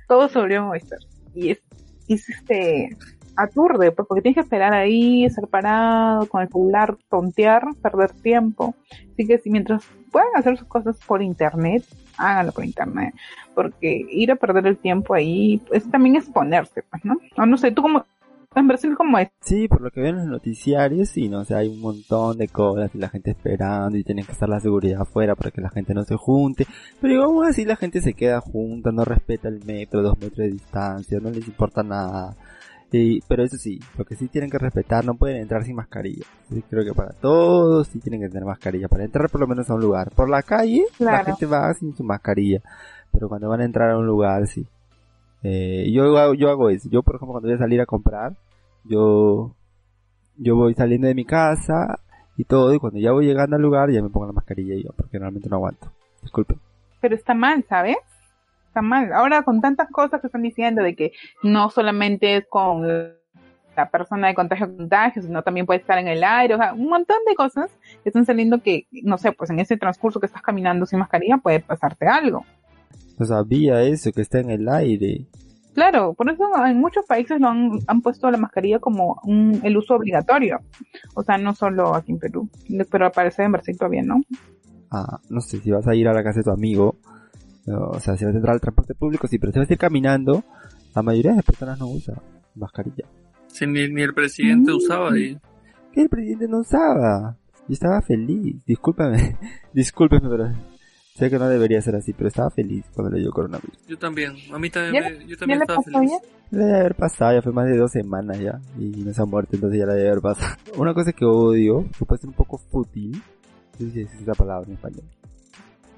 Todo 0.08 0.28
se 0.28 0.38
volvió 0.38 0.64
Movistar. 0.64 0.98
Y 1.34 1.52
es, 1.52 1.62
es 2.08 2.28
este, 2.28 2.96
aturde, 3.36 3.92
pues 3.92 4.06
porque 4.06 4.22
tienes 4.22 4.36
que 4.36 4.42
esperar 4.42 4.72
ahí, 4.72 5.24
estar 5.24 5.46
parado, 5.48 6.28
con 6.28 6.42
el 6.42 6.48
celular, 6.48 6.96
tontear, 7.08 7.62
perder 7.82 8.12
tiempo. 8.12 8.74
Así 9.12 9.26
que 9.26 9.38
si 9.38 9.50
mientras 9.50 9.84
puedan 10.10 10.28
hacer 10.34 10.56
sus 10.56 10.68
cosas 10.68 10.96
por 11.06 11.22
internet, 11.22 11.84
háganlo 12.16 12.52
por 12.52 12.64
internet 12.64 13.14
porque 13.54 14.04
ir 14.10 14.30
a 14.32 14.36
perder 14.36 14.66
el 14.66 14.76
tiempo 14.76 15.14
ahí 15.14 15.62
es 15.72 15.88
también 15.90 16.16
exponerse, 16.16 16.82
pues, 16.90 17.04
¿no? 17.04 17.16
O 17.36 17.46
no 17.46 17.56
sé, 17.56 17.70
tú 17.70 17.82
como 17.82 18.04
en 18.54 18.68
Brasil 18.68 18.94
como 18.96 19.18
es, 19.18 19.30
Sí, 19.40 19.66
por 19.66 19.80
lo 19.80 19.90
que 19.90 20.00
veo 20.00 20.10
en 20.10 20.18
los 20.18 20.26
noticiarios, 20.26 21.08
sí, 21.08 21.28
no 21.28 21.40
o 21.40 21.44
sea, 21.44 21.58
hay 21.58 21.68
un 21.68 21.80
montón 21.80 22.38
de 22.38 22.46
colas 22.46 22.94
y 22.94 22.98
la 22.98 23.08
gente 23.08 23.32
esperando 23.32 23.98
y 23.98 24.04
tienen 24.04 24.24
que 24.24 24.32
estar 24.32 24.48
la 24.48 24.60
seguridad 24.60 25.02
afuera 25.02 25.34
para 25.34 25.50
que 25.50 25.60
la 25.60 25.70
gente 25.70 25.92
no 25.92 26.04
se 26.04 26.16
junte. 26.16 26.66
Pero 27.00 27.24
aún 27.24 27.44
así 27.44 27.64
la 27.64 27.76
gente 27.76 28.00
se 28.00 28.14
queda 28.14 28.40
junta, 28.40 28.92
no 28.92 29.04
respeta 29.04 29.48
el 29.48 29.64
metro, 29.64 30.02
dos 30.02 30.18
metros 30.18 30.38
de 30.38 30.52
distancia, 30.52 31.18
no 31.20 31.30
les 31.30 31.48
importa 31.48 31.82
nada. 31.82 32.36
Y, 32.92 33.20
pero 33.22 33.42
eso 33.42 33.56
sí, 33.56 33.80
lo 33.98 34.04
que 34.04 34.14
sí 34.14 34.28
tienen 34.28 34.50
que 34.50 34.58
respetar, 34.58 35.04
no 35.04 35.14
pueden 35.14 35.38
entrar 35.38 35.64
sin 35.64 35.74
mascarilla. 35.74 36.24
Creo 36.70 36.84
que 36.84 36.92
para 36.92 37.12
todos 37.14 37.88
sí 37.88 37.98
tienen 37.98 38.20
que 38.20 38.28
tener 38.28 38.44
mascarilla, 38.44 38.86
para 38.88 39.04
entrar 39.04 39.28
por 39.30 39.40
lo 39.40 39.48
menos 39.48 39.68
a 39.68 39.74
un 39.74 39.80
lugar. 39.80 40.10
Por 40.12 40.30
la 40.30 40.42
calle, 40.42 40.84
la 40.98 41.24
gente 41.24 41.46
va 41.46 41.74
sin 41.74 41.96
su 41.96 42.04
mascarilla, 42.04 42.60
pero 43.12 43.28
cuando 43.28 43.48
van 43.48 43.62
a 43.62 43.64
entrar 43.64 43.90
a 43.90 43.98
un 43.98 44.06
lugar, 44.06 44.46
sí. 44.46 44.64
Eh, 45.42 45.90
yo, 45.92 46.04
hago- 46.16 46.34
yo 46.34 46.50
hago 46.50 46.70
eso. 46.70 46.88
Yo, 46.88 47.02
por 47.02 47.16
ejemplo, 47.16 47.32
cuando 47.32 47.48
voy 47.48 47.56
a 47.56 47.58
salir 47.58 47.80
a 47.80 47.86
comprar, 47.86 48.34
yo, 48.84 49.54
yo 50.36 50.54
voy 50.56 50.74
saliendo 50.74 51.08
de 51.08 51.14
mi 51.16 51.24
casa 51.24 51.98
y 52.36 52.44
todo, 52.44 52.72
y 52.74 52.78
cuando 52.78 53.00
ya 53.00 53.10
voy 53.12 53.26
llegando 53.26 53.56
al 53.56 53.62
lugar, 53.62 53.90
ya 53.90 54.02
me 54.02 54.08
pongo 54.08 54.26
la 54.26 54.32
mascarilla 54.32 54.74
yo, 54.76 54.90
porque 54.96 55.18
realmente 55.18 55.48
no 55.48 55.56
aguanto. 55.56 55.90
Disculpen. 56.22 56.58
pero 57.00 57.14
está 57.16 57.34
mal, 57.34 57.64
¿sabes? 57.68 57.96
Está 58.74 58.82
mal. 58.82 59.12
Ahora 59.12 59.44
con 59.44 59.60
tantas 59.60 59.88
cosas 59.88 60.20
que 60.20 60.26
están 60.26 60.42
diciendo 60.42 60.82
de 60.82 60.96
que 60.96 61.12
no 61.44 61.70
solamente 61.70 62.38
es 62.38 62.44
con 62.50 62.82
la 62.82 63.88
persona 63.88 64.26
de 64.26 64.34
contagio 64.34 64.66
a 64.66 64.68
contagio, 64.68 65.22
sino 65.22 65.44
también 65.44 65.64
puede 65.64 65.78
estar 65.78 65.96
en 65.96 66.08
el 66.08 66.24
aire, 66.24 66.56
o 66.56 66.58
sea, 66.58 66.74
un 66.74 66.88
montón 66.88 67.18
de 67.24 67.36
cosas 67.36 67.70
que 68.02 68.08
están 68.08 68.26
saliendo 68.26 68.60
que, 68.62 68.88
no 69.04 69.16
sé, 69.16 69.30
pues 69.30 69.50
en 69.50 69.60
ese 69.60 69.76
transcurso 69.76 70.18
que 70.18 70.26
estás 70.26 70.42
caminando 70.42 70.86
sin 70.86 70.98
mascarilla 70.98 71.36
puede 71.36 71.60
pasarte 71.60 72.08
algo. 72.08 72.44
No 73.16 73.24
sabía 73.24 73.80
eso, 73.82 74.10
que 74.10 74.22
está 74.22 74.40
en 74.40 74.50
el 74.50 74.68
aire. 74.68 75.28
Claro, 75.72 76.14
por 76.14 76.28
eso 76.28 76.44
en 76.66 76.80
muchos 76.80 77.06
países 77.06 77.40
lo 77.40 77.46
han, 77.46 77.78
han 77.86 78.02
puesto 78.02 78.28
la 78.28 78.38
mascarilla 78.38 78.80
como 78.80 79.20
un, 79.22 79.60
el 79.62 79.76
uso 79.76 79.94
obligatorio. 79.94 80.58
O 81.14 81.22
sea, 81.22 81.38
no 81.38 81.54
solo 81.54 81.94
aquí 81.94 82.10
en 82.10 82.18
Perú, 82.18 82.48
pero 82.90 83.06
al 83.06 83.12
parecer 83.12 83.44
en 83.44 83.52
Brasil 83.52 83.78
todavía 83.78 84.02
no. 84.02 84.20
Ah, 84.90 85.20
no 85.30 85.40
sé, 85.40 85.60
si 85.60 85.70
vas 85.70 85.86
a 85.86 85.94
ir 85.94 86.08
a 86.08 86.12
la 86.12 86.24
casa 86.24 86.40
de 86.40 86.44
tu 86.44 86.50
amigo, 86.50 86.96
no, 87.66 87.88
o 87.88 88.00
sea, 88.00 88.16
si 88.16 88.24
vas 88.24 88.34
a 88.34 88.36
entrar 88.36 88.54
al 88.54 88.60
transporte 88.60 88.94
público, 88.94 89.26
sí, 89.26 89.38
pero 89.38 89.52
si 89.52 89.58
vas 89.58 89.70
a 89.70 89.72
ir 89.72 89.78
caminando, 89.78 90.44
la 90.94 91.02
mayoría 91.02 91.30
de 91.32 91.36
las 91.38 91.44
personas 91.46 91.78
no 91.78 91.88
usa 91.88 92.14
mascarilla. 92.54 93.04
Sí, 93.48 93.66
ni, 93.66 93.88
ni 93.88 94.02
el 94.02 94.14
presidente 94.14 94.70
Mm. 94.72 94.76
usaba 94.76 95.12
ahí. 95.12 95.38
¿Qué 95.92 96.02
el 96.02 96.08
presidente 96.08 96.48
no 96.48 96.58
usaba? 96.58 97.36
Yo 97.68 97.72
estaba 97.72 98.02
feliz, 98.02 98.56
discúlpame, 98.66 99.38
discúlpeme, 99.72 100.28
pero 100.28 100.52
sé 101.14 101.30
que 101.30 101.38
no 101.38 101.48
debería 101.48 101.80
ser 101.80 101.94
así, 101.96 102.12
pero 102.12 102.28
estaba 102.28 102.50
feliz 102.50 102.84
cuando 102.94 103.14
le 103.14 103.20
dio 103.22 103.30
coronavirus. 103.30 103.86
Yo 103.86 103.96
también, 103.98 104.32
a 104.52 104.58
mí 104.58 104.68
también, 104.70 104.94
¿Ya 105.02 105.10
me- 105.10 105.18
yo 105.26 105.28
¿Ya 105.30 105.36
también 105.36 105.58
le 105.60 105.62
estaba 105.62 105.78
pasó 105.82 105.90
feliz. 105.98 106.10
ya? 106.10 106.18
Le 106.58 106.64
debe 106.64 106.78
haber 106.80 106.94
pasado, 106.94 107.32
ya 107.34 107.42
fue 107.42 107.52
más 107.52 107.66
de 107.66 107.76
dos 107.78 107.90
semanas 107.90 108.38
ya, 108.38 108.60
y 108.78 108.90
no 109.02 109.12
se 109.12 109.22
ha 109.22 109.24
muerto, 109.24 109.56
entonces 109.56 109.78
ya 109.80 109.86
le 109.86 109.94
debe 109.94 110.08
haber 110.10 110.20
pasado. 110.22 110.54
Una 110.76 110.92
cosa 110.94 111.12
que 111.12 111.24
odio, 111.24 111.84
que 111.98 112.04
puede 112.04 112.20
ser 112.20 112.28
un 112.30 112.36
poco 112.36 112.58
fútil, 112.58 113.12
no 113.78 113.86
sé 113.86 113.90
si 113.92 114.00
es 114.02 114.12
esa 114.20 114.34
palabra 114.34 114.66
en 114.68 114.74
español, 114.74 115.04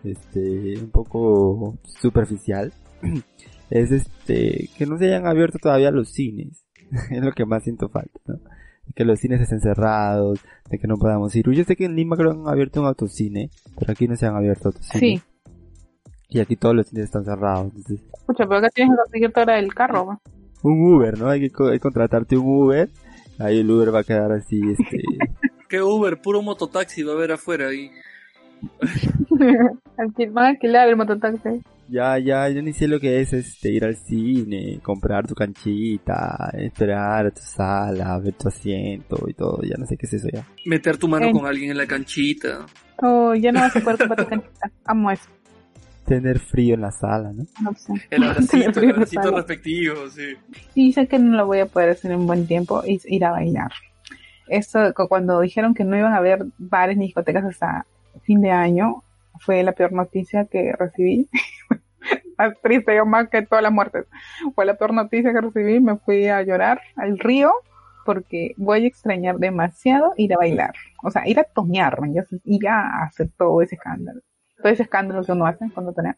este, 0.05 0.79
un 0.81 0.91
poco 0.91 1.79
superficial, 2.01 2.73
es 3.71 3.91
este, 3.93 4.69
que 4.77 4.87
no 4.87 4.99
se 4.99 5.07
hayan 5.07 5.27
abierto 5.27 5.59
todavía 5.59 5.91
los 5.91 6.11
cines, 6.11 6.65
es 7.11 7.23
lo 7.23 7.33
que 7.33 7.45
más 7.47 7.63
siento 7.65 7.89
falta, 7.89 8.21
¿no? 8.27 8.39
Que 8.95 9.05
los 9.05 9.19
cines 9.19 9.41
estén 9.41 9.61
cerrados, 9.61 10.39
de 10.71 10.79
que 10.79 10.87
no 10.87 10.97
podamos 10.97 11.35
ir. 11.35 11.51
Yo 11.51 11.65
sé 11.65 11.75
que 11.75 11.87
en 11.87 11.97
Lima 11.97 12.17
creo 12.17 12.33
que 12.33 12.39
han 12.39 12.49
abierto 12.49 12.81
un 12.81 12.87
autocine, 12.87 13.51
pero 13.79 13.91
aquí 13.93 14.07
no 14.07 14.15
se 14.17 14.27
han 14.27 14.37
abierto 14.37 14.69
autocines. 14.69 15.01
Sí, 15.01 15.21
Y 16.29 16.39
aquí 16.39 16.55
todos 16.55 16.77
los 16.77 16.87
cines 16.87 17.07
están 17.07 17.25
cerrados. 17.25 17.65
Entonces, 17.75 18.01
Escucha, 18.17 18.45
pero 18.47 18.57
acá 18.59 18.69
tienes 18.71 18.95
que 18.95 19.03
conseguirte 19.03 19.41
ahora 19.41 19.59
el 19.59 19.75
carro. 19.75 20.05
¿no? 20.05 20.21
un 20.63 20.95
Uber, 20.95 21.19
¿no? 21.19 21.29
Hay 21.29 21.41
que, 21.41 21.51
co- 21.51 21.67
hay 21.69 21.79
contratarte 21.81 22.37
un 22.39 22.47
Uber. 22.47 22.89
Ahí 23.41 23.59
el 23.59 23.71
Uber 23.71 23.93
va 23.95 24.01
a 24.01 24.05
quedar 24.05 24.31
así, 24.33 24.61
este... 24.71 25.03
Que 25.69 25.83
Uber, 25.83 26.21
puro 26.23 26.41
mototaxi 26.43 27.03
va 27.03 27.13
a 27.13 27.17
haber 27.17 27.33
afuera 27.33 27.67
ahí. 27.67 27.91
Van 30.33 30.45
a 30.45 30.49
alquilar 30.49 30.89
el 30.89 30.97
mototaxi. 30.97 31.63
Ya, 31.89 32.19
ya, 32.19 32.49
yo 32.49 32.63
ni 32.63 32.73
sé 32.73 32.89
lo 32.89 32.99
que 32.99 33.21
es 33.21 33.33
este 33.33 33.71
ir 33.71 33.85
al 33.85 33.95
cine, 33.97 34.81
comprar 34.83 35.27
tu 35.27 35.35
canchita, 35.37 36.51
esperar 36.55 37.27
a 37.27 37.31
tu 37.31 37.43
sala, 37.43 38.19
ver 38.19 38.33
tu 38.35 38.49
asiento 38.49 39.25
y 39.29 39.35
todo, 39.35 39.61
ya 39.63 39.77
no 39.79 39.87
sé 39.87 39.97
qué 39.97 40.07
es 40.07 40.15
eso 40.15 40.29
ya. 40.33 40.45
Meter 40.65 40.97
tu 40.97 41.07
mano 41.07 41.27
En- 41.27 41.33
con 41.33 41.47
alguien 41.47 41.71
en 41.71 41.77
la 41.77 41.87
canchita. 41.87 42.67
Oh, 43.03 43.35
ya 43.35 43.53
no 43.53 43.61
vas 43.61 43.77
a 43.77 43.81
poder 43.81 43.99
comprar 43.99 44.25
tu 44.25 44.29
canchita. 44.31 44.71
Amo 44.85 45.11
eso. 45.13 45.29
Tener 46.07 46.39
frío 46.41 46.75
en 46.75 46.81
la 46.81 46.91
sala, 46.91 47.33
¿no? 47.33 47.45
No 47.63 47.73
sé. 47.75 47.93
El 48.11 48.23
abracito, 48.25 48.81
el 48.81 48.91
abracito 48.91 49.31
respectivo, 49.37 50.09
sí. 50.09 50.35
Y 50.75 50.93
sé 50.93 51.07
que 51.07 51.19
no 51.21 51.37
lo 51.37 51.47
voy 51.47 51.61
a 51.61 51.67
poder 51.67 51.91
hacer 51.91 52.11
en 52.11 52.19
un 52.21 52.27
buen 52.27 52.47
tiempo, 52.49 52.83
es 52.85 53.05
ir 53.09 53.25
a 53.25 53.31
bailar. 53.33 53.71
Eso, 54.49 54.93
cu- 54.95 55.07
cuando 55.09 55.41
dijeron 55.41 55.73
que 55.75 55.85
no 55.85 55.97
iban 55.97 56.13
a 56.13 56.17
haber 56.19 56.47
bares 56.59 56.97
ni 56.97 57.07
discotecas 57.07 57.45
hasta 57.45 57.87
fin 58.23 58.41
de 58.41 58.51
año, 58.51 59.03
fue 59.41 59.63
la 59.63 59.73
peor 59.73 59.93
noticia 59.93 60.45
que 60.47 60.73
recibí. 60.79 61.29
Más 62.39 62.53
triste, 62.63 62.95
yo 62.95 63.07
más 63.07 63.29
que 63.31 63.43
todas 63.43 63.63
las 63.63 63.73
muertes. 63.73 64.05
Fue 64.55 64.65
la 64.67 64.75
peor 64.75 64.93
noticia 64.93 65.33
que 65.33 65.41
recibí, 65.41 65.81
me 65.81 65.97
fui 65.97 66.27
a 66.29 66.43
llorar 66.43 66.81
al 66.97 67.19
río 67.19 67.51
porque 68.05 68.53
voy 68.59 68.85
a 68.85 68.87
extrañar 68.89 69.39
demasiado 69.39 70.13
ir 70.17 70.35
a 70.35 70.37
bailar. 70.37 70.75
O 71.03 71.11
sea, 71.11 71.27
ir 71.27 71.41
a 71.41 71.45
tonear, 71.45 72.01
¿me 72.01 72.09
entiendes? 72.09 72.41
ir 72.45 72.69
a 72.69 73.05
hacer 73.05 73.31
todo 73.37 73.63
ese 73.63 73.75
escándalo. 73.77 74.21
Todo 74.59 74.69
ese 74.71 74.83
escándalo 74.85 75.25
que 75.25 75.33
uno 75.33 75.47
hace 75.47 75.67
cuando 75.73 75.93
tonea. 75.93 76.17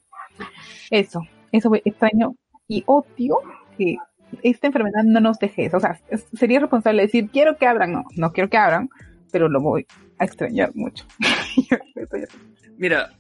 Eso, 0.91 1.23
eso 1.53 1.69
voy- 1.71 1.83
extraño 1.85 2.35
y 2.67 2.83
odio 2.87 3.39
que 3.79 3.97
esta 4.43 4.67
enfermedad 4.67 5.05
no 5.05 5.21
nos 5.21 5.39
deje 5.39 5.67
eso. 5.67 5.79
O 5.79 5.81
sea, 5.81 5.99
sería 6.35 6.61
responsable 6.61 7.03
decir, 7.03 7.31
quiero 7.31 7.57
que 7.57 7.67
abran. 7.67 7.93
No, 7.93 8.05
no 8.17 8.33
quiero 8.33 8.51
que 8.51 8.59
abran, 8.59 8.91
pero 9.33 9.49
lo 9.49 9.61
voy 9.63 9.87
a 10.19 10.25
extrañar 10.25 10.73
mucho. 10.75 11.07
Mira, 12.79 13.11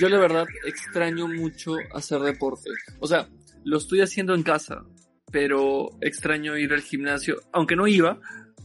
yo 0.00 0.08
la 0.08 0.18
verdad 0.18 0.46
extraño 0.64 1.28
mucho 1.28 1.76
hacer 1.94 2.20
deporte. 2.20 2.70
O 3.00 3.06
sea, 3.06 3.28
lo 3.64 3.78
estoy 3.78 4.00
haciendo 4.00 4.34
en 4.34 4.42
casa, 4.42 4.84
pero 5.30 5.90
extraño 6.00 6.56
ir 6.56 6.72
al 6.72 6.80
gimnasio, 6.82 7.36
aunque 7.52 7.76
no 7.76 7.86
iba, 7.86 8.18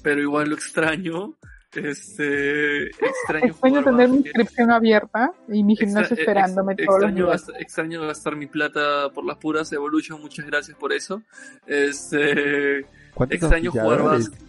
pero 0.03 0.21
igual 0.21 0.49
lo 0.49 0.55
extraño. 0.55 1.35
Este, 1.73 2.87
extraño 2.87 3.45
Extraño 3.47 3.53
jugar 3.53 3.83
tener 3.85 4.09
mi 4.09 4.17
inscripción 4.17 4.71
abierta 4.71 5.31
y 5.47 5.63
mi 5.63 5.73
Extra- 5.73 5.87
gimnasio 5.87 6.13
ex- 6.15 6.19
esperándome 6.19 6.75
todos 6.75 6.87
los 6.87 6.95
extraño, 7.09 7.15
días. 7.27 7.29
gastar, 7.45 7.61
extraño 7.61 8.01
gastar 8.01 8.35
mi 8.35 8.47
plata 8.47 9.09
por 9.13 9.23
las 9.25 9.37
puras 9.37 9.71
Evolution, 9.71 10.19
muchas 10.21 10.45
gracias 10.45 10.77
por 10.77 10.91
eso. 10.91 11.21
Este, 11.65 12.85
¿Cuántos 13.13 13.35
extraño 13.41 13.71
jugar 13.71 14.03
básquet. 14.03 14.39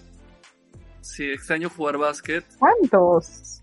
Sí, 1.01 1.31
extraño 1.31 1.71
jugar 1.71 1.97
básquet. 1.99 2.45
¿Cuántos? 2.59 3.62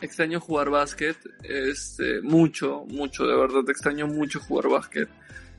Extraño 0.00 0.40
jugar 0.40 0.70
básquet, 0.70 1.16
este, 1.42 2.20
mucho, 2.22 2.84
mucho, 2.86 3.26
de 3.26 3.36
verdad, 3.36 3.68
extraño 3.68 4.06
mucho 4.06 4.40
jugar 4.40 4.68
básquet. 4.68 5.08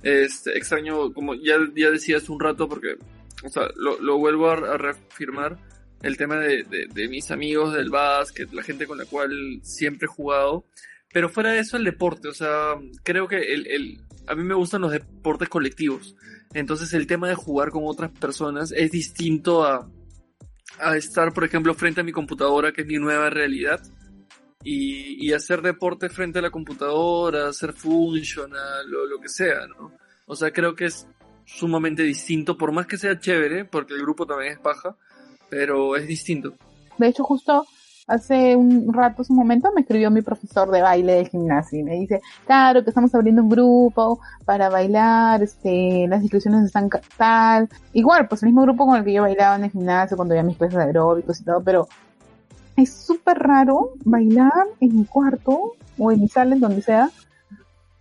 Este, 0.01 0.57
extraño, 0.57 1.13
como 1.13 1.35
ya, 1.35 1.57
ya 1.75 1.91
decía 1.91 2.17
hace 2.17 2.31
un 2.31 2.39
rato, 2.39 2.69
porque, 2.69 2.97
o 3.43 3.49
sea, 3.49 3.63
lo, 3.75 3.99
lo 3.99 4.17
vuelvo 4.17 4.49
a, 4.49 4.53
a 4.53 4.77
reafirmar, 4.77 5.57
el 6.01 6.17
tema 6.17 6.37
de, 6.37 6.63
de, 6.63 6.87
de 6.87 7.07
mis 7.09 7.31
amigos 7.31 7.73
del 7.73 7.89
básquet, 7.89 8.51
la 8.53 8.63
gente 8.63 8.87
con 8.87 8.97
la 8.97 9.05
cual 9.05 9.59
siempre 9.63 10.05
he 10.05 10.07
jugado. 10.07 10.65
Pero 11.11 11.27
fuera 11.27 11.51
de 11.51 11.59
eso, 11.59 11.75
el 11.75 11.83
deporte, 11.83 12.27
o 12.27 12.33
sea, 12.33 12.75
creo 13.03 13.27
que 13.27 13.37
el, 13.37 13.67
el, 13.67 14.01
a 14.27 14.35
mí 14.35 14.43
me 14.43 14.53
gustan 14.53 14.81
los 14.81 14.91
deportes 14.91 15.49
colectivos. 15.49 16.15
Entonces 16.53 16.93
el 16.93 17.07
tema 17.07 17.27
de 17.27 17.35
jugar 17.35 17.71
con 17.71 17.83
otras 17.85 18.11
personas 18.11 18.71
es 18.71 18.91
distinto 18.91 19.65
a, 19.65 19.89
a 20.79 20.97
estar, 20.97 21.33
por 21.33 21.43
ejemplo, 21.43 21.73
frente 21.73 22.01
a 22.01 22.03
mi 22.03 22.11
computadora, 22.11 22.71
que 22.71 22.81
es 22.81 22.87
mi 22.87 22.97
nueva 22.97 23.29
realidad, 23.29 23.81
y, 24.63 25.27
y 25.27 25.33
hacer 25.33 25.61
deporte 25.61 26.09
frente 26.09 26.39
a 26.39 26.41
la 26.41 26.51
computadora, 26.51 27.47
hacer 27.47 27.73
funcional 27.73 28.93
o 28.93 29.05
lo 29.05 29.19
que 29.19 29.29
sea, 29.29 29.67
¿no? 29.67 29.91
O 30.25 30.35
sea, 30.35 30.51
creo 30.51 30.75
que 30.75 30.85
es 30.85 31.07
sumamente 31.45 32.03
distinto, 32.03 32.57
por 32.57 32.71
más 32.71 32.85
que 32.85 32.97
sea 32.97 33.19
chévere, 33.19 33.65
porque 33.65 33.93
el 33.93 34.01
grupo 34.01 34.25
también 34.25 34.53
es 34.53 34.59
paja, 34.59 34.95
pero 35.49 35.95
es 35.95 36.07
distinto. 36.07 36.53
De 36.97 37.07
hecho, 37.07 37.23
justo 37.23 37.65
hace 38.09 38.55
un 38.55 38.91
rato, 38.93 39.21
hace 39.21 39.31
un 39.31 39.39
momento, 39.39 39.71
me 39.73 39.81
escribió 39.81 40.11
mi 40.11 40.21
profesor 40.21 40.69
de 40.71 40.81
baile 40.81 41.13
del 41.13 41.29
gimnasio 41.29 41.79
y 41.79 41.83
me 41.83 41.95
dice, 41.95 42.21
claro, 42.45 42.83
que 42.83 42.89
estamos 42.89 43.13
abriendo 43.15 43.43
un 43.43 43.49
grupo 43.49 44.19
para 44.45 44.69
bailar, 44.69 45.41
este, 45.43 46.07
las 46.07 46.21
inscripciones 46.21 46.65
están 46.65 46.89
tal. 47.17 47.69
Igual, 47.93 48.27
pues 48.27 48.43
el 48.43 48.49
mismo 48.49 48.63
grupo 48.63 48.85
con 48.85 48.97
el 48.97 49.03
que 49.03 49.13
yo 49.13 49.21
bailaba 49.21 49.55
en 49.55 49.65
el 49.65 49.71
gimnasio 49.71 50.17
cuando 50.17 50.33
iba 50.33 50.41
a 50.41 50.45
mis 50.45 50.57
clases 50.57 50.77
de 50.77 50.83
aeróbicos 50.83 51.39
y 51.39 51.43
todo, 51.43 51.63
pero 51.63 51.87
es 52.81 52.93
súper 52.93 53.37
raro 53.39 53.93
bailar 54.05 54.51
en 54.79 54.95
mi 54.97 55.05
cuarto 55.05 55.73
o 55.97 56.11
en 56.11 56.21
mi 56.21 56.27
sala, 56.27 56.55
en 56.55 56.61
donde 56.61 56.81
sea, 56.81 57.09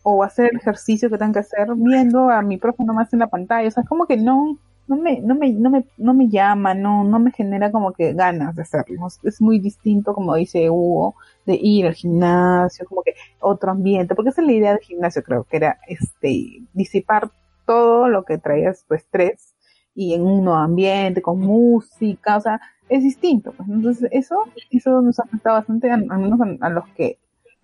o 0.02 0.22
hacer 0.22 0.50
el 0.52 0.56
ejercicio 0.58 1.10
que 1.10 1.18
tengo 1.18 1.32
que 1.34 1.40
hacer 1.40 1.68
viendo 1.76 2.30
a 2.30 2.42
mi 2.42 2.56
profe 2.58 2.84
nomás 2.84 3.12
en 3.12 3.20
la 3.20 3.26
pantalla. 3.28 3.68
O 3.68 3.70
sea, 3.70 3.84
como 3.84 4.06
que 4.06 4.16
no, 4.16 4.58
no 4.86 4.96
me, 4.96 5.20
no 5.20 5.34
me, 5.34 5.52
no 5.52 5.70
me, 5.70 5.84
no 5.98 6.14
me 6.14 6.28
llama, 6.28 6.74
no, 6.74 7.04
no 7.04 7.18
me 7.18 7.32
genera 7.32 7.70
como 7.72 7.92
que 7.92 8.14
ganas 8.14 8.56
de 8.56 8.62
hacerlo. 8.62 9.06
Es- 9.06 9.20
Es 9.24 9.40
muy 9.40 9.58
distinto, 9.58 10.14
como 10.14 10.34
dice 10.36 10.70
Hugo, 10.70 11.14
de 11.46 11.58
ir 11.60 11.86
al 11.86 11.94
gimnasio, 11.94 12.86
como 12.88 13.02
que 13.02 13.14
otro 13.40 13.70
ambiente, 13.72 14.14
porque 14.14 14.30
esa 14.30 14.40
es 14.40 14.46
la 14.46 14.52
idea 14.54 14.70
del 14.72 14.80
gimnasio, 14.80 15.22
creo 15.22 15.44
que 15.44 15.56
era 15.58 15.78
este 15.88 16.62
disipar 16.72 17.30
todo 17.66 18.08
lo 18.08 18.24
que 18.24 18.38
traías 18.38 18.84
tu 18.86 18.94
estrés 18.94 19.54
y 19.94 20.14
en 20.14 20.22
un 20.22 20.44
nuevo 20.44 20.58
ambiente, 20.60 21.20
con 21.22 21.40
música, 21.40 22.36
o 22.36 22.40
sea, 22.40 22.60
es 22.88 23.02
distinto. 23.02 23.52
Pues. 23.52 23.68
Entonces, 23.68 24.08
eso, 24.12 24.36
eso 24.70 25.00
nos 25.02 25.18
afecta 25.18 25.52
bastante, 25.52 25.90
al 25.90 26.06
menos 26.06 26.40
a, 26.40 26.66
a 26.66 26.70
los 26.70 26.88
que 26.96 27.18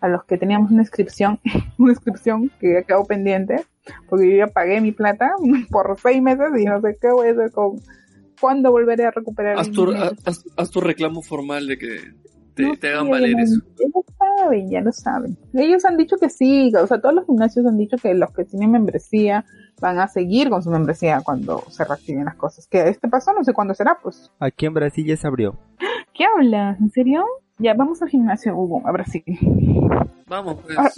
a 0.05 0.09
los 0.09 0.25
que 0.25 0.37
teníamos 0.37 0.71
una 0.71 0.83
inscripción, 0.83 1.41
una 1.79 1.93
inscripción 1.93 2.51
que 2.61 2.85
quedó 2.87 3.05
pendiente, 3.05 3.65
porque 4.09 4.31
yo 4.31 4.37
ya 4.37 4.47
pagué 4.49 4.81
mi 4.83 4.93
plata 4.93 5.33
por 5.71 5.97
seis 6.01 6.21
meses 6.21 6.51
y 6.59 6.65
no 6.65 6.81
sé 6.83 6.99
qué 7.01 7.09
voy 7.11 7.29
a 7.29 7.31
hacer 7.33 7.51
con 7.53 7.81
cuándo 8.39 8.71
volveré 8.71 9.07
a 9.07 9.11
recuperar 9.11 9.59
Haz 9.59 9.71
tu, 9.71 9.91
haz, 9.93 10.45
haz 10.57 10.71
tu 10.71 10.81
reclamo 10.83 11.23
formal 11.23 11.67
de 11.67 11.79
que 11.79 11.97
te, 12.55 12.63
No 12.65 12.77
te 12.77 12.89
hagan 12.89 13.09
valer 13.09 13.35
eso. 13.41 13.63
Saben, 14.45 14.71
ya 14.71 14.81
lo 14.81 14.93
saben. 14.93 15.37
Ellos 15.53 15.85
han 15.85 15.97
dicho 15.97 16.17
que 16.17 16.29
sí, 16.29 16.73
o 16.75 16.87
sea, 16.87 17.01
todos 17.01 17.15
los 17.15 17.27
gimnasios 17.27 17.67
han 17.67 17.79
dicho 17.79 17.97
que 17.97 18.15
los 18.15 18.31
que 18.33 18.45
tienen 18.45 18.71
membresía 18.71 19.45
van 19.81 19.99
a 19.99 20.09
seguir 20.09 20.51
con 20.51 20.63
su 20.63 20.71
membresía 20.71 21.21
cuando 21.25 21.65
se 21.71 21.85
reactiven 21.85 22.25
las 22.25 22.37
cosas. 22.37 22.67
Que 22.67 22.89
este 22.89 23.09
paso 23.09 23.33
no 23.33 23.45
sé 23.45 23.53
cuándo 23.53 23.75
será, 23.75 23.99
pues. 24.03 24.31
Aquí 24.39 24.67
en 24.67 24.75
Brasil 24.75 25.07
ya 25.07 25.17
se 25.17 25.27
abrió. 25.27 25.57
¿Qué 26.13 26.25
hablas? 26.25 26.81
¿En 26.81 26.91
serio? 26.91 27.25
Ya, 27.59 27.75
vamos 27.75 28.03
al 28.03 28.09
gimnasio, 28.09 28.57
Hugo, 28.57 28.83
a 28.85 28.93
Brasil. 28.93 29.25
Vamos, 30.27 30.59
pues. 30.63 30.77
Ahora, 30.77 30.93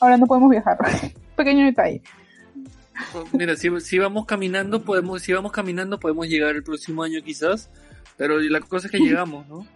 ahora 0.00 0.16
no 0.16 0.26
podemos 0.26 0.50
viajar. 0.50 0.78
Pequeño 1.36 1.64
detalle. 1.64 2.02
Mira, 3.32 3.56
si, 3.56 3.68
si 3.80 3.98
vamos 3.98 4.26
caminando, 4.26 4.82
podemos, 4.82 5.22
si 5.22 5.32
vamos 5.32 5.52
caminando, 5.52 5.98
podemos 5.98 6.28
llegar 6.28 6.54
el 6.54 6.62
próximo 6.62 7.02
año 7.02 7.20
quizás. 7.24 7.70
Pero 8.16 8.38
la 8.38 8.60
cosa 8.60 8.86
es 8.86 8.92
que 8.92 8.98
llegamos, 8.98 9.48
¿no? 9.48 9.66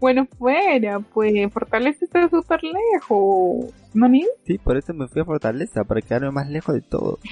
Bueno, 0.00 0.26
fuera, 0.38 1.00
pues 1.00 1.52
Fortaleza 1.52 2.04
está 2.04 2.28
súper 2.28 2.60
lejos. 2.62 3.72
¿No, 3.94 4.08
ni? 4.08 4.24
Sí, 4.44 4.58
por 4.58 4.76
eso 4.76 4.94
me 4.94 5.08
fui 5.08 5.22
a 5.22 5.24
Fortaleza, 5.24 5.84
para 5.84 6.02
quedarme 6.02 6.30
más 6.30 6.48
lejos 6.48 6.74
de 6.74 6.82
todo. 6.82 7.18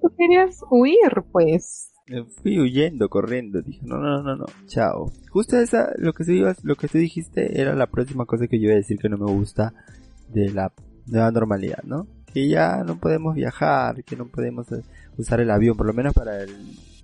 Tú 0.00 0.12
querías 0.16 0.60
huir, 0.70 1.24
pues. 1.30 1.90
Me 2.06 2.24
fui 2.24 2.60
huyendo, 2.60 3.08
corriendo. 3.08 3.62
Dije, 3.62 3.80
no, 3.82 3.98
no, 3.98 4.22
no, 4.22 4.36
no, 4.36 4.46
chao. 4.66 5.10
Justo 5.30 5.58
esa, 5.58 5.92
lo 5.96 6.12
que, 6.12 6.24
tú 6.24 6.32
ibas, 6.32 6.62
lo 6.62 6.76
que 6.76 6.88
tú 6.88 6.98
dijiste 6.98 7.60
era 7.60 7.74
la 7.74 7.86
próxima 7.86 8.26
cosa 8.26 8.46
que 8.46 8.58
yo 8.58 8.64
iba 8.64 8.74
a 8.74 8.76
decir 8.76 8.98
que 8.98 9.08
no 9.08 9.16
me 9.16 9.30
gusta 9.32 9.72
de 10.28 10.50
la 10.50 10.72
nueva 11.06 11.30
normalidad, 11.30 11.82
¿no? 11.84 12.06
Que 12.32 12.48
ya 12.48 12.82
no 12.84 12.98
podemos 12.98 13.34
viajar, 13.34 14.04
que 14.04 14.16
no 14.16 14.26
podemos 14.26 14.70
eh, 14.72 14.82
usar 15.16 15.40
el 15.40 15.50
avión, 15.50 15.76
por 15.76 15.86
lo 15.86 15.92
menos 15.92 16.12
para 16.12 16.42
el, 16.42 16.50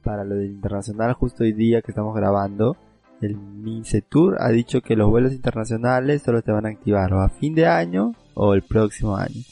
para 0.03 0.25
lo 0.25 0.35
del 0.35 0.51
internacional, 0.51 1.13
justo 1.15 1.45
hoy 1.45 1.53
día 1.53 1.83
que 1.83 1.91
estamos 1.91 2.15
grabando. 2.15 2.77
El 3.21 3.37
Mincetur 3.37 4.37
ha 4.41 4.49
dicho 4.49 4.81
que 4.81 4.97
los 4.97 5.11
vuelos 5.11 5.33
internacionales 5.33 6.23
solo 6.23 6.41
se 6.41 6.53
van 6.53 6.67
a 6.67 6.71
activar 6.71 7.13
o 7.13 7.21
a 7.21 7.29
fin 7.29 7.55
de 7.55 7.67
año 7.67 8.15
o 8.35 8.55
el 8.55 8.63
próximo 8.63 9.17
año. 9.17 9.43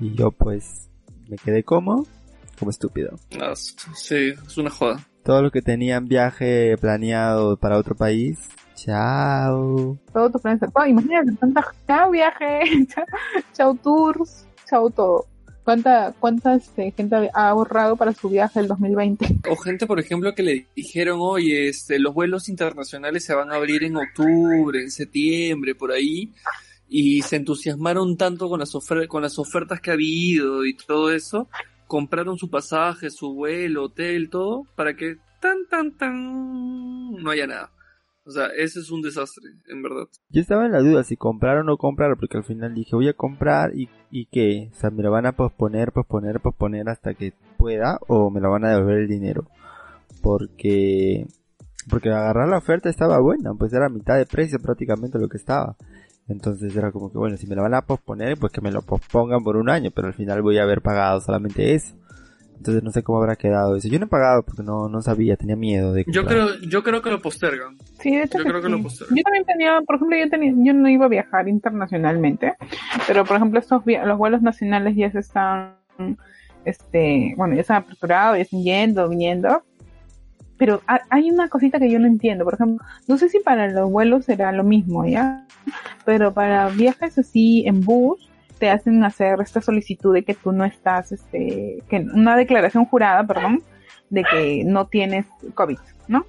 Y 0.00 0.14
yo 0.14 0.32
pues 0.32 0.88
me 1.28 1.36
quedé 1.36 1.62
como, 1.62 2.06
como 2.58 2.70
estúpido. 2.70 3.16
Ah, 3.40 3.54
sí, 3.54 4.34
es 4.46 4.58
una 4.58 4.70
joda. 4.70 4.98
Todos 5.22 5.42
los 5.42 5.52
que 5.52 5.62
tenían 5.62 6.06
viaje 6.06 6.76
planeado 6.78 7.56
para 7.56 7.78
otro 7.78 7.94
país, 7.94 8.38
chao. 8.74 9.96
Todo 10.12 10.30
tu 10.30 10.38
planes. 10.40 10.60
Oh, 10.74 10.84
imagínate, 10.84 11.32
tanta 11.32 11.72
chao 11.86 12.10
viaje, 12.10 12.86
chao, 12.88 13.04
chao 13.54 13.74
tours, 13.74 14.46
chao 14.66 14.90
todo. 14.90 15.33
¿Cuánta, 15.64 16.14
cuánta 16.20 16.54
este, 16.54 16.90
gente 16.92 17.30
ha 17.32 17.48
ahorrado 17.48 17.96
para 17.96 18.12
su 18.12 18.28
viaje 18.28 18.60
del 18.60 18.68
2020? 18.68 19.26
O 19.50 19.56
gente, 19.56 19.86
por 19.86 19.98
ejemplo, 19.98 20.34
que 20.34 20.42
le 20.42 20.66
dijeron, 20.76 21.18
oye, 21.22 21.68
este, 21.68 21.98
los 21.98 22.12
vuelos 22.12 22.48
internacionales 22.50 23.24
se 23.24 23.34
van 23.34 23.50
a 23.50 23.54
abrir 23.56 23.82
en 23.84 23.96
octubre, 23.96 24.80
en 24.80 24.90
septiembre, 24.90 25.74
por 25.74 25.90
ahí. 25.92 26.32
y 26.86 27.22
se 27.22 27.36
entusiasmaron 27.36 28.16
tanto 28.18 28.48
con 28.48 28.60
las, 28.60 28.74
ofer- 28.74 29.08
con 29.08 29.22
las 29.22 29.38
ofertas 29.38 29.80
que 29.80 29.90
ha 29.90 29.94
habido 29.94 30.64
y 30.66 30.74
todo 30.76 31.10
eso, 31.10 31.48
compraron 31.86 32.36
su 32.38 32.50
pasaje, 32.50 33.10
su 33.10 33.32
vuelo, 33.34 33.84
hotel, 33.84 34.28
todo, 34.28 34.64
para 34.76 34.94
que 34.94 35.16
tan, 35.40 35.66
tan, 35.68 35.92
tan, 35.96 37.12
no 37.14 37.30
haya 37.30 37.46
nada. 37.46 37.70
O 38.26 38.30
sea, 38.30 38.46
ese 38.56 38.80
es 38.80 38.90
un 38.90 39.02
desastre, 39.02 39.44
en 39.68 39.82
verdad. 39.82 40.08
Yo 40.30 40.40
estaba 40.40 40.64
en 40.64 40.72
la 40.72 40.80
duda 40.80 41.04
si 41.04 41.16
comprar 41.16 41.58
o 41.58 41.62
no 41.62 41.76
comprar, 41.76 42.16
porque 42.16 42.38
al 42.38 42.44
final 42.44 42.74
dije 42.74 42.96
voy 42.96 43.08
a 43.08 43.12
comprar 43.12 43.76
y, 43.76 43.90
y 44.10 44.26
qué, 44.26 44.70
o 44.72 44.74
sea, 44.74 44.90
me 44.90 45.02
lo 45.02 45.10
van 45.10 45.26
a 45.26 45.32
posponer, 45.32 45.92
posponer, 45.92 46.40
posponer 46.40 46.88
hasta 46.88 47.14
que 47.14 47.34
pueda 47.58 47.98
o 48.08 48.30
me 48.30 48.40
lo 48.40 48.50
van 48.50 48.64
a 48.64 48.70
devolver 48.70 48.98
el 49.00 49.08
dinero. 49.08 49.46
Porque, 50.22 51.26
porque 51.90 52.08
agarrar 52.08 52.48
la 52.48 52.58
oferta 52.58 52.88
estaba 52.88 53.20
buena, 53.20 53.52
pues 53.54 53.74
era 53.74 53.90
mitad 53.90 54.16
de 54.16 54.24
precio 54.24 54.58
prácticamente 54.58 55.18
lo 55.18 55.28
que 55.28 55.36
estaba. 55.36 55.76
Entonces 56.26 56.74
era 56.74 56.90
como 56.90 57.12
que 57.12 57.18
bueno, 57.18 57.36
si 57.36 57.46
me 57.46 57.54
lo 57.54 57.62
van 57.62 57.74
a 57.74 57.82
posponer, 57.82 58.38
pues 58.38 58.52
que 58.52 58.62
me 58.62 58.72
lo 58.72 58.80
pospongan 58.80 59.44
por 59.44 59.56
un 59.56 59.68
año, 59.68 59.90
pero 59.94 60.08
al 60.08 60.14
final 60.14 60.40
voy 60.40 60.56
a 60.56 60.62
haber 60.62 60.80
pagado 60.80 61.20
solamente 61.20 61.74
eso. 61.74 61.94
Entonces 62.56 62.82
no 62.82 62.90
sé 62.92 63.02
cómo 63.02 63.18
habrá 63.18 63.36
quedado 63.36 63.76
eso. 63.76 63.88
Yo 63.88 63.98
no 63.98 64.06
he 64.06 64.08
pagado 64.08 64.42
porque 64.42 64.62
no, 64.62 64.88
no 64.88 65.02
sabía, 65.02 65.36
tenía 65.36 65.56
miedo 65.56 65.92
de 65.92 66.04
Yo 66.08 66.24
creo, 66.24 66.48
yo 66.68 66.82
creo 66.82 67.02
que 67.02 67.10
lo 67.10 67.20
postergan. 67.20 67.76
Sí, 68.00 68.16
de 68.16 68.22
hecho 68.22 68.38
Yo 68.38 68.44
que 68.44 68.50
creo 68.50 68.62
que 68.62 68.68
lo 68.70 68.82
postergan. 68.82 69.16
Yo 69.16 69.22
también 69.22 69.44
tenía, 69.44 69.80
por 69.86 69.96
ejemplo, 69.96 70.16
yo 70.16 70.30
tenía, 70.30 70.52
yo 70.56 70.72
no 70.72 70.88
iba 70.88 71.04
a 71.06 71.08
viajar 71.08 71.48
internacionalmente, 71.48 72.54
pero 73.06 73.24
por 73.24 73.36
ejemplo 73.36 73.58
estos 73.60 73.82
los 73.84 74.18
vuelos 74.18 74.40
nacionales 74.42 74.96
ya 74.96 75.10
se 75.10 75.18
están, 75.18 75.74
este, 76.64 77.34
bueno, 77.36 77.54
ya 77.54 77.64
se 77.64 77.72
han 77.72 77.82
aperturado, 77.82 78.36
ya 78.36 78.42
están 78.42 78.62
yendo, 78.62 79.08
viniendo, 79.08 79.62
pero 80.56 80.80
ha- 80.86 81.00
hay 81.10 81.30
una 81.30 81.48
cosita 81.48 81.78
que 81.78 81.90
yo 81.90 81.98
no 81.98 82.06
entiendo, 82.06 82.44
por 82.44 82.54
ejemplo, 82.54 82.86
no 83.08 83.18
sé 83.18 83.28
si 83.28 83.40
para 83.40 83.68
los 83.70 83.90
vuelos 83.90 84.24
será 84.24 84.52
lo 84.52 84.64
mismo, 84.64 85.04
¿ya? 85.06 85.46
Pero 86.04 86.32
para 86.32 86.68
viajes 86.70 87.18
así 87.18 87.64
en 87.66 87.80
bus, 87.82 88.30
te 88.64 88.70
hacen 88.70 89.04
hacer 89.04 89.42
esta 89.42 89.60
solicitud 89.60 90.14
de 90.14 90.24
que 90.24 90.32
tú 90.32 90.50
no 90.50 90.64
estás, 90.64 91.12
este, 91.12 91.82
que 91.86 91.98
una 91.98 92.34
declaración 92.34 92.86
jurada, 92.86 93.22
perdón, 93.26 93.62
de 94.08 94.24
que 94.24 94.64
no 94.64 94.86
tienes 94.86 95.26
COVID, 95.52 95.76
¿no? 96.08 96.24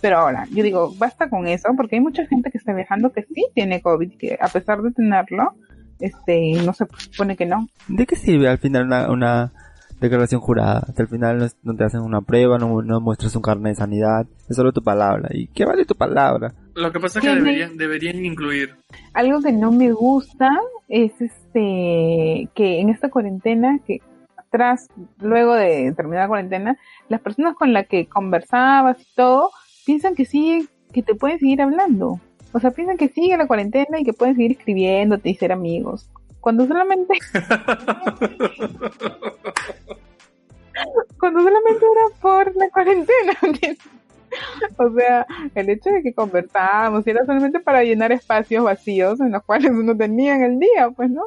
Pero 0.00 0.18
ahora, 0.18 0.46
yo 0.52 0.62
digo, 0.62 0.94
basta 0.96 1.28
con 1.28 1.48
eso, 1.48 1.68
porque 1.76 1.96
hay 1.96 2.00
mucha 2.00 2.24
gente 2.26 2.52
que 2.52 2.58
está 2.58 2.72
viajando 2.72 3.10
que 3.10 3.24
sí 3.24 3.48
tiene 3.56 3.82
COVID, 3.82 4.16
que 4.16 4.38
a 4.40 4.46
pesar 4.46 4.82
de 4.82 4.92
tenerlo, 4.92 5.54
este, 5.98 6.62
no 6.64 6.74
se 6.74 6.86
supone 6.96 7.36
que 7.36 7.46
no. 7.46 7.66
¿De 7.88 8.06
qué 8.06 8.14
sirve 8.14 8.48
al 8.48 8.58
final 8.58 8.84
una, 8.84 9.10
una 9.10 9.52
declaración 10.00 10.40
jurada? 10.40 10.86
Al 10.96 11.08
final 11.08 11.50
no 11.64 11.74
te 11.74 11.82
hacen 11.82 12.02
una 12.02 12.20
prueba, 12.20 12.56
no, 12.56 12.82
no 12.82 13.00
muestras 13.00 13.34
un 13.34 13.42
carnet 13.42 13.72
de 13.72 13.80
sanidad, 13.80 14.26
es 14.48 14.54
solo 14.54 14.70
tu 14.70 14.84
palabra. 14.84 15.28
¿Y 15.32 15.48
qué 15.48 15.64
vale 15.64 15.84
tu 15.84 15.96
palabra? 15.96 16.54
Lo 16.74 16.92
que 16.92 17.00
pasa 17.00 17.20
es 17.20 17.24
que 17.24 17.34
deberían, 17.34 17.76
deberían 17.76 18.24
incluir. 18.24 18.76
Algo 19.12 19.40
que 19.40 19.52
no 19.52 19.70
me 19.70 19.92
gusta 19.92 20.50
es 20.88 21.12
este, 21.20 22.48
que 22.54 22.80
en 22.80 22.88
esta 22.88 23.10
cuarentena, 23.10 23.78
que 23.86 24.00
atrás, 24.36 24.88
luego 25.20 25.54
de 25.54 25.92
terminar 25.92 26.24
la 26.24 26.28
cuarentena, 26.28 26.76
las 27.08 27.20
personas 27.20 27.54
con 27.54 27.72
las 27.72 27.86
que 27.86 28.06
conversabas 28.06 29.00
y 29.00 29.06
todo, 29.14 29.50
piensan 29.86 30.14
que 30.14 30.24
sigue, 30.24 30.66
que 30.92 31.02
te 31.02 31.14
pueden 31.14 31.38
seguir 31.38 31.62
hablando. 31.62 32.20
O 32.52 32.60
sea, 32.60 32.72
piensan 32.72 32.96
que 32.96 33.08
sigue 33.08 33.36
la 33.36 33.46
cuarentena 33.46 34.00
y 34.00 34.04
que 34.04 34.12
pueden 34.12 34.34
seguir 34.36 34.52
escribiéndote 34.52 35.30
y 35.30 35.34
ser 35.34 35.52
amigos. 35.52 36.08
Cuando 36.40 36.66
solamente, 36.66 37.14
cuando 41.18 41.40
solamente 41.40 41.84
era 41.84 42.08
por 42.20 42.54
la 42.56 42.68
cuarentena. 42.70 43.34
O 44.78 44.90
sea, 44.94 45.26
el 45.54 45.70
hecho 45.70 45.90
de 45.90 46.02
que 46.02 46.14
conversábamos 46.14 47.06
era 47.06 47.24
solamente 47.24 47.60
para 47.60 47.82
llenar 47.84 48.12
espacios 48.12 48.64
vacíos 48.64 49.20
en 49.20 49.32
los 49.32 49.42
cuales 49.44 49.70
uno 49.70 49.96
tenía 49.96 50.34
en 50.36 50.42
el 50.42 50.58
día, 50.58 50.90
pues, 50.94 51.10
¿no? 51.10 51.22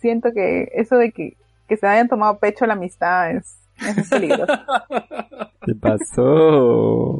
Siento 0.00 0.30
que 0.32 0.68
eso 0.74 0.96
de 0.96 1.12
que, 1.12 1.36
que 1.68 1.76
se 1.76 1.86
hayan 1.86 2.08
tomado 2.08 2.38
pecho 2.38 2.64
a 2.64 2.68
la 2.68 2.74
amistad 2.74 3.30
es, 3.30 3.58
es 3.96 4.08
peligroso. 4.08 4.52
Se 5.64 5.74
pasó. 5.74 7.18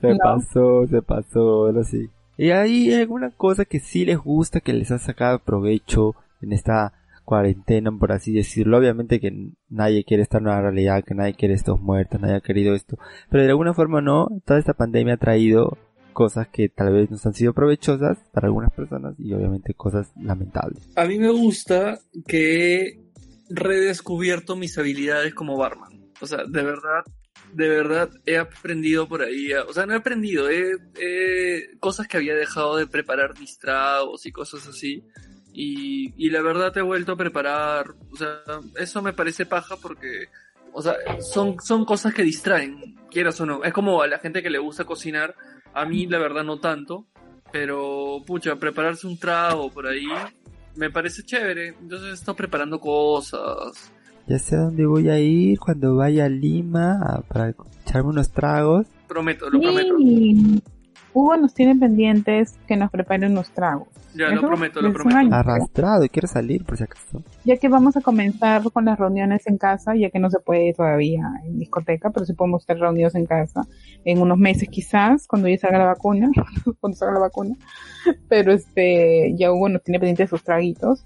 Se 0.00 0.08
No. 0.08 0.18
pasó, 0.22 0.86
se 0.86 1.02
pasó, 1.02 1.40
ahora 1.66 1.84
sí. 1.84 2.10
¿Y 2.36 2.50
hay 2.50 2.92
alguna 2.94 3.30
cosa 3.30 3.64
que 3.64 3.80
sí 3.80 4.04
les 4.04 4.18
gusta, 4.18 4.60
que 4.60 4.72
les 4.72 4.90
ha 4.90 4.98
sacado 4.98 5.38
provecho 5.38 6.14
en 6.42 6.52
esta 6.52 6.92
cuarentena, 7.28 7.90
por 7.92 8.10
así 8.12 8.32
decirlo? 8.32 8.78
Obviamente 8.78 9.20
que 9.20 9.50
nadie 9.68 10.04
quiere 10.04 10.22
esta 10.22 10.40
nueva 10.40 10.62
realidad, 10.62 11.04
que 11.04 11.14
nadie 11.14 11.34
quiere 11.34 11.52
estos 11.52 11.78
muertos, 11.78 12.18
nadie 12.20 12.36
ha 12.36 12.40
querido 12.40 12.74
esto. 12.74 12.96
Pero 13.30 13.42
de 13.44 13.50
alguna 13.50 13.74
forma 13.74 14.00
no, 14.00 14.28
toda 14.46 14.58
esta 14.58 14.72
pandemia 14.72 15.14
ha 15.14 15.18
traído 15.18 15.76
cosas 16.14 16.48
que 16.48 16.70
tal 16.70 16.92
vez 16.92 17.10
nos 17.10 17.24
han 17.26 17.34
sido 17.34 17.52
provechosas 17.52 18.16
para 18.32 18.46
algunas 18.46 18.72
personas 18.72 19.14
y 19.18 19.32
obviamente 19.34 19.74
cosas 19.74 20.10
lamentables. 20.20 20.88
A 20.96 21.04
mí 21.04 21.18
me 21.18 21.30
gusta 21.30 21.98
que 22.26 22.80
he 22.80 23.00
redescubierto 23.50 24.56
mis 24.56 24.78
habilidades 24.78 25.34
como 25.34 25.56
barman. 25.58 25.92
O 26.20 26.26
sea, 26.26 26.44
de 26.46 26.62
verdad, 26.62 27.04
de 27.52 27.68
verdad 27.68 28.08
he 28.26 28.38
aprendido 28.38 29.06
por 29.06 29.22
ahí. 29.22 29.52
o 29.52 29.72
sea, 29.72 29.84
no 29.86 29.92
he 29.92 29.96
aprendido, 29.96 30.48
he, 30.50 30.72
he- 30.98 31.78
cosas 31.78 32.08
que 32.08 32.16
había 32.16 32.34
dejado 32.34 32.76
de 32.78 32.86
preparar 32.86 33.38
mis 33.38 33.58
tragos 33.58 34.24
y 34.26 34.32
cosas 34.32 34.66
así. 34.66 35.04
Y, 35.52 36.14
y 36.16 36.30
la 36.30 36.42
verdad 36.42 36.76
he 36.76 36.82
vuelto 36.82 37.12
a 37.12 37.16
preparar. 37.16 37.94
O 38.12 38.16
sea, 38.16 38.42
eso 38.78 39.02
me 39.02 39.12
parece 39.12 39.46
paja 39.46 39.76
porque, 39.80 40.26
o 40.72 40.82
sea, 40.82 40.94
son, 41.20 41.56
son 41.60 41.84
cosas 41.84 42.14
que 42.14 42.22
distraen, 42.22 42.96
quieras 43.10 43.40
o 43.40 43.46
no. 43.46 43.64
Es 43.64 43.72
como 43.72 44.02
a 44.02 44.06
la 44.06 44.18
gente 44.18 44.42
que 44.42 44.50
le 44.50 44.58
gusta 44.58 44.84
cocinar. 44.84 45.34
A 45.74 45.84
mí, 45.84 46.06
la 46.06 46.18
verdad, 46.18 46.44
no 46.44 46.60
tanto. 46.60 47.06
Pero, 47.50 48.22
pucha, 48.26 48.56
prepararse 48.56 49.06
un 49.06 49.18
trago 49.18 49.70
por 49.70 49.86
ahí 49.86 50.06
me 50.78 50.90
parece 50.90 51.22
chévere. 51.22 51.74
Entonces 51.80 52.10
he 52.10 52.14
estado 52.14 52.36
preparando 52.36 52.80
cosas. 52.80 53.92
Ya 54.26 54.38
sé 54.38 54.56
a 54.56 54.60
dónde 54.60 54.86
voy 54.86 55.08
a 55.08 55.18
ir 55.18 55.58
cuando 55.58 55.96
vaya 55.96 56.26
a 56.26 56.28
Lima 56.28 57.22
para 57.28 57.54
echarme 57.84 58.10
unos 58.10 58.30
tragos. 58.30 58.86
Prometo, 59.06 59.50
lo 59.50 59.60
prometo. 59.60 59.96
Hugo 61.14 61.36
nos 61.36 61.54
tiene 61.54 61.74
pendientes 61.74 62.58
que 62.66 62.76
nos 62.76 62.90
preparen 62.90 63.32
unos 63.32 63.50
tragos. 63.50 63.88
Ya, 64.14 64.30
lo 64.30 64.40
prometo, 64.40 64.80
lo 64.80 64.92
prometo. 64.92 65.34
Arrastrado, 65.34 66.04
y 66.04 66.08
quiero 66.08 66.28
salir 66.28 66.64
por 66.64 66.76
si 66.76 66.84
acaso. 66.84 67.22
Ya 67.44 67.56
que 67.56 67.68
vamos 67.68 67.96
a 67.96 68.00
comenzar 68.00 68.62
con 68.72 68.84
las 68.84 68.98
reuniones 68.98 69.46
en 69.46 69.58
casa, 69.58 69.94
ya 69.94 70.10
que 70.10 70.18
no 70.18 70.30
se 70.30 70.40
puede 70.40 70.72
todavía 70.72 71.24
en 71.44 71.58
discoteca, 71.58 72.10
pero 72.10 72.24
sí 72.26 72.32
podemos 72.32 72.62
estar 72.62 72.78
reunidos 72.78 73.14
en 73.14 73.26
casa 73.26 73.62
en 74.04 74.20
unos 74.20 74.38
meses 74.38 74.68
quizás, 74.68 75.26
cuando 75.26 75.48
ya 75.48 75.58
salga 75.58 75.78
la 75.78 75.86
vacuna, 75.86 76.30
cuando 76.80 76.96
salga 76.96 77.14
la 77.14 77.20
vacuna. 77.20 77.56
Pero 78.28 78.52
este, 78.52 79.34
ya 79.36 79.52
Hugo 79.52 79.68
nos 79.68 79.82
tiene 79.82 79.98
pendientes 79.98 80.30
sus 80.30 80.42
traguitos 80.42 81.04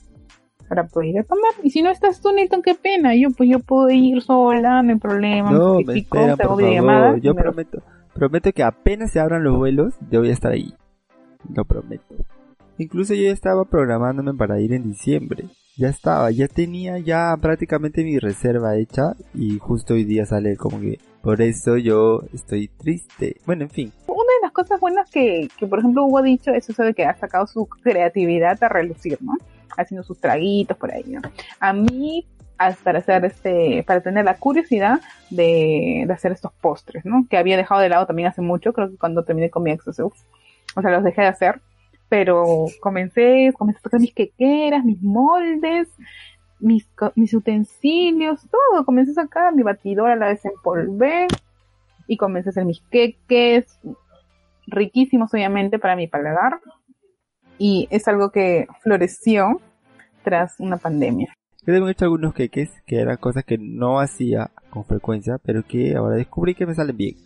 para 0.69 0.87
poder 0.87 1.11
ir 1.11 1.19
a 1.19 1.25
tomar. 1.25 1.53
Y 1.63 1.71
si 1.71 1.83
no 1.83 1.91
estás 1.91 2.21
tú, 2.21 2.33
Nilton, 2.33 2.63
qué 2.63 2.75
pena. 2.75 3.15
Yo, 3.15 3.29
pues 3.37 3.51
yo 3.51 3.59
puedo 3.59 3.91
ir 3.91 4.23
sola, 4.23 4.83
no 4.83 4.93
hay 4.93 4.99
problema. 4.99 5.51
No, 5.51 5.81
me 5.81 5.93
pico, 5.93 6.19
hago 6.19 6.37
por 6.37 6.57
videollamada 6.57 7.07
favor. 7.07 7.21
Yo 7.21 7.35
prometo, 7.35 7.83
prometo 8.15 8.53
que 8.53 8.63
apenas 8.63 9.13
se 9.13 9.21
abran 9.21 9.45
los 9.45 9.57
vuelos, 9.57 9.95
yo 10.11 10.21
voy 10.21 10.31
a 10.31 10.33
estar 10.33 10.53
ahí. 10.53 10.73
Lo 11.55 11.65
prometo. 11.65 12.15
Incluso 12.79 13.15
yo 13.15 13.23
ya 13.25 13.33
estaba 13.33 13.65
programándome 13.65 14.35
para 14.35 14.61
ir 14.61 14.73
en 14.73 14.91
diciembre. 14.91 15.45
Ya 15.77 15.89
estaba, 15.89 16.31
ya 16.31 16.49
tenía 16.49 16.99
ya 16.99 17.35
prácticamente 17.41 18.05
mi 18.05 18.19
reserva 18.19 18.77
hecha 18.77 19.15
y 19.35 19.59
justo 19.59 19.95
hoy 19.95 20.05
día 20.05 20.27
sale 20.27 20.57
como 20.57 20.81
que 20.81 20.99
por 21.23 21.41
eso 21.41 21.79
yo 21.79 22.23
estoy 22.35 22.69
triste. 22.69 23.37
Bueno, 23.47 23.63
en 23.63 23.71
fin. 23.71 23.93
Una 24.07 24.17
de 24.19 24.43
las 24.43 24.53
cosas 24.53 24.81
buenas 24.81 25.11
que, 25.11 25.49
que, 25.57 25.67
por 25.67 25.79
ejemplo, 25.79 26.05
Hugo 26.05 26.19
ha 26.19 26.23
dicho 26.23 26.51
es 26.51 26.69
eso 26.69 26.83
de 26.83 26.93
que 26.93 27.05
ha 27.05 27.15
sacado 27.15 27.47
su 27.47 27.67
creatividad 27.67 28.63
a 28.63 28.69
relucir, 28.69 29.19
¿no? 29.23 29.33
Haciendo 29.77 30.03
sus 30.03 30.21
traguitos 30.21 30.77
por 30.77 30.93
ahí, 30.93 31.05
¿no? 31.07 31.23
A 31.61 31.73
mí, 31.73 32.27
para 32.83 32.99
hacer 32.99 33.25
este, 33.25 33.83
para 33.87 34.03
tener 34.03 34.25
la 34.25 34.37
curiosidad 34.37 35.01
de, 35.31 36.05
de 36.07 36.13
hacer 36.13 36.33
estos 36.33 36.53
postres, 36.61 37.05
¿no? 37.05 37.27
Que 37.31 37.37
había 37.37 37.57
dejado 37.57 37.81
de 37.81 37.89
lado 37.89 38.07
también 38.07 38.29
hace 38.29 38.43
mucho, 38.43 38.73
creo 38.73 38.91
que 38.91 38.99
cuando 38.99 39.25
terminé 39.25 39.49
con 39.49 39.63
mi 39.63 39.71
ex, 39.71 39.87
o 39.89 39.93
sea, 40.81 40.91
los 40.91 41.05
dejé 41.05 41.23
de 41.23 41.29
hacer, 41.29 41.61
pero 42.13 42.67
comencé, 42.83 43.55
comencé 43.57 43.79
a 43.79 43.83
tocar 43.85 43.99
mis 43.99 44.13
quequeras, 44.13 44.85
mis 44.85 45.01
moldes, 45.01 45.89
mis, 46.61 46.87
mis 47.15 47.33
utensilios, 47.33 48.47
todo, 48.51 48.85
comencé 48.85 49.13
a 49.13 49.25
sacar 49.25 49.55
mi 49.55 49.63
batidora, 49.63 50.15
la 50.15 50.29
desempolvé, 50.29 51.27
y 52.07 52.19
comencé 52.19 52.51
a 52.51 52.51
hacer 52.51 52.67
mis 52.67 52.83
queques, 52.91 53.81
riquísimos 54.67 55.33
obviamente 55.33 55.79
para 55.79 55.97
mi 55.97 56.07
paladar 56.07 56.61
y 57.57 57.89
es 57.91 58.07
algo 58.09 58.31
que 58.31 58.67
floreció 58.83 59.63
tras 60.23 60.61
una 60.61 60.77
pandemia. 60.77 61.35
Yo 61.63 61.73
también 61.73 61.89
he 61.89 61.93
hecho 61.93 62.05
algunos 62.05 62.35
queques 62.35 62.69
que 62.85 63.01
eran 63.01 63.17
cosas 63.17 63.45
que 63.45 63.57
no 63.57 64.01
hacía 64.01 64.51
con 64.69 64.85
frecuencia, 64.85 65.39
pero 65.43 65.63
que 65.63 65.97
ahora 65.97 66.17
descubrí 66.17 66.55
que 66.55 66.67
me 66.67 66.75
salen 66.75 66.95
bien. 66.95 67.17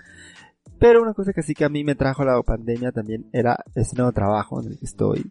Pero 0.78 1.02
una 1.02 1.14
cosa 1.14 1.32
que 1.32 1.42
sí 1.42 1.54
que 1.54 1.64
a 1.64 1.68
mí 1.68 1.84
me 1.84 1.94
trajo 1.94 2.24
la 2.24 2.40
pandemia 2.42 2.92
también 2.92 3.26
era 3.32 3.58
ese 3.74 3.96
nuevo 3.96 4.12
trabajo 4.12 4.60
en 4.60 4.72
el 4.72 4.78
que 4.78 4.84
estoy. 4.84 5.30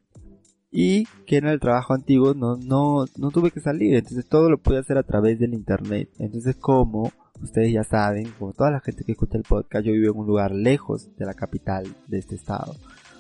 Y 0.71 1.05
que 1.25 1.37
en 1.37 1.47
el 1.47 1.59
trabajo 1.59 1.93
antiguo 1.93 2.33
no, 2.33 2.57
no, 2.57 3.05
no 3.17 3.31
tuve 3.31 3.51
que 3.51 3.61
salir, 3.61 3.95
entonces 3.95 4.27
todo 4.27 4.49
lo 4.49 4.57
pude 4.57 4.79
hacer 4.79 4.97
a 4.97 5.03
través 5.03 5.39
del 5.39 5.53
internet. 5.53 6.09
Entonces 6.19 6.55
como 6.57 7.11
ustedes 7.41 7.71
ya 7.71 7.83
saben, 7.83 8.31
como 8.37 8.53
toda 8.53 8.71
la 8.71 8.79
gente 8.81 9.03
que 9.03 9.13
escucha 9.13 9.37
el 9.37 9.43
podcast, 9.43 9.85
yo 9.85 9.93
vivo 9.93 10.13
en 10.13 10.19
un 10.19 10.27
lugar 10.27 10.51
lejos 10.51 11.15
de 11.17 11.25
la 11.25 11.33
capital 11.33 11.85
de 12.07 12.17
este 12.17 12.35
estado. 12.35 12.73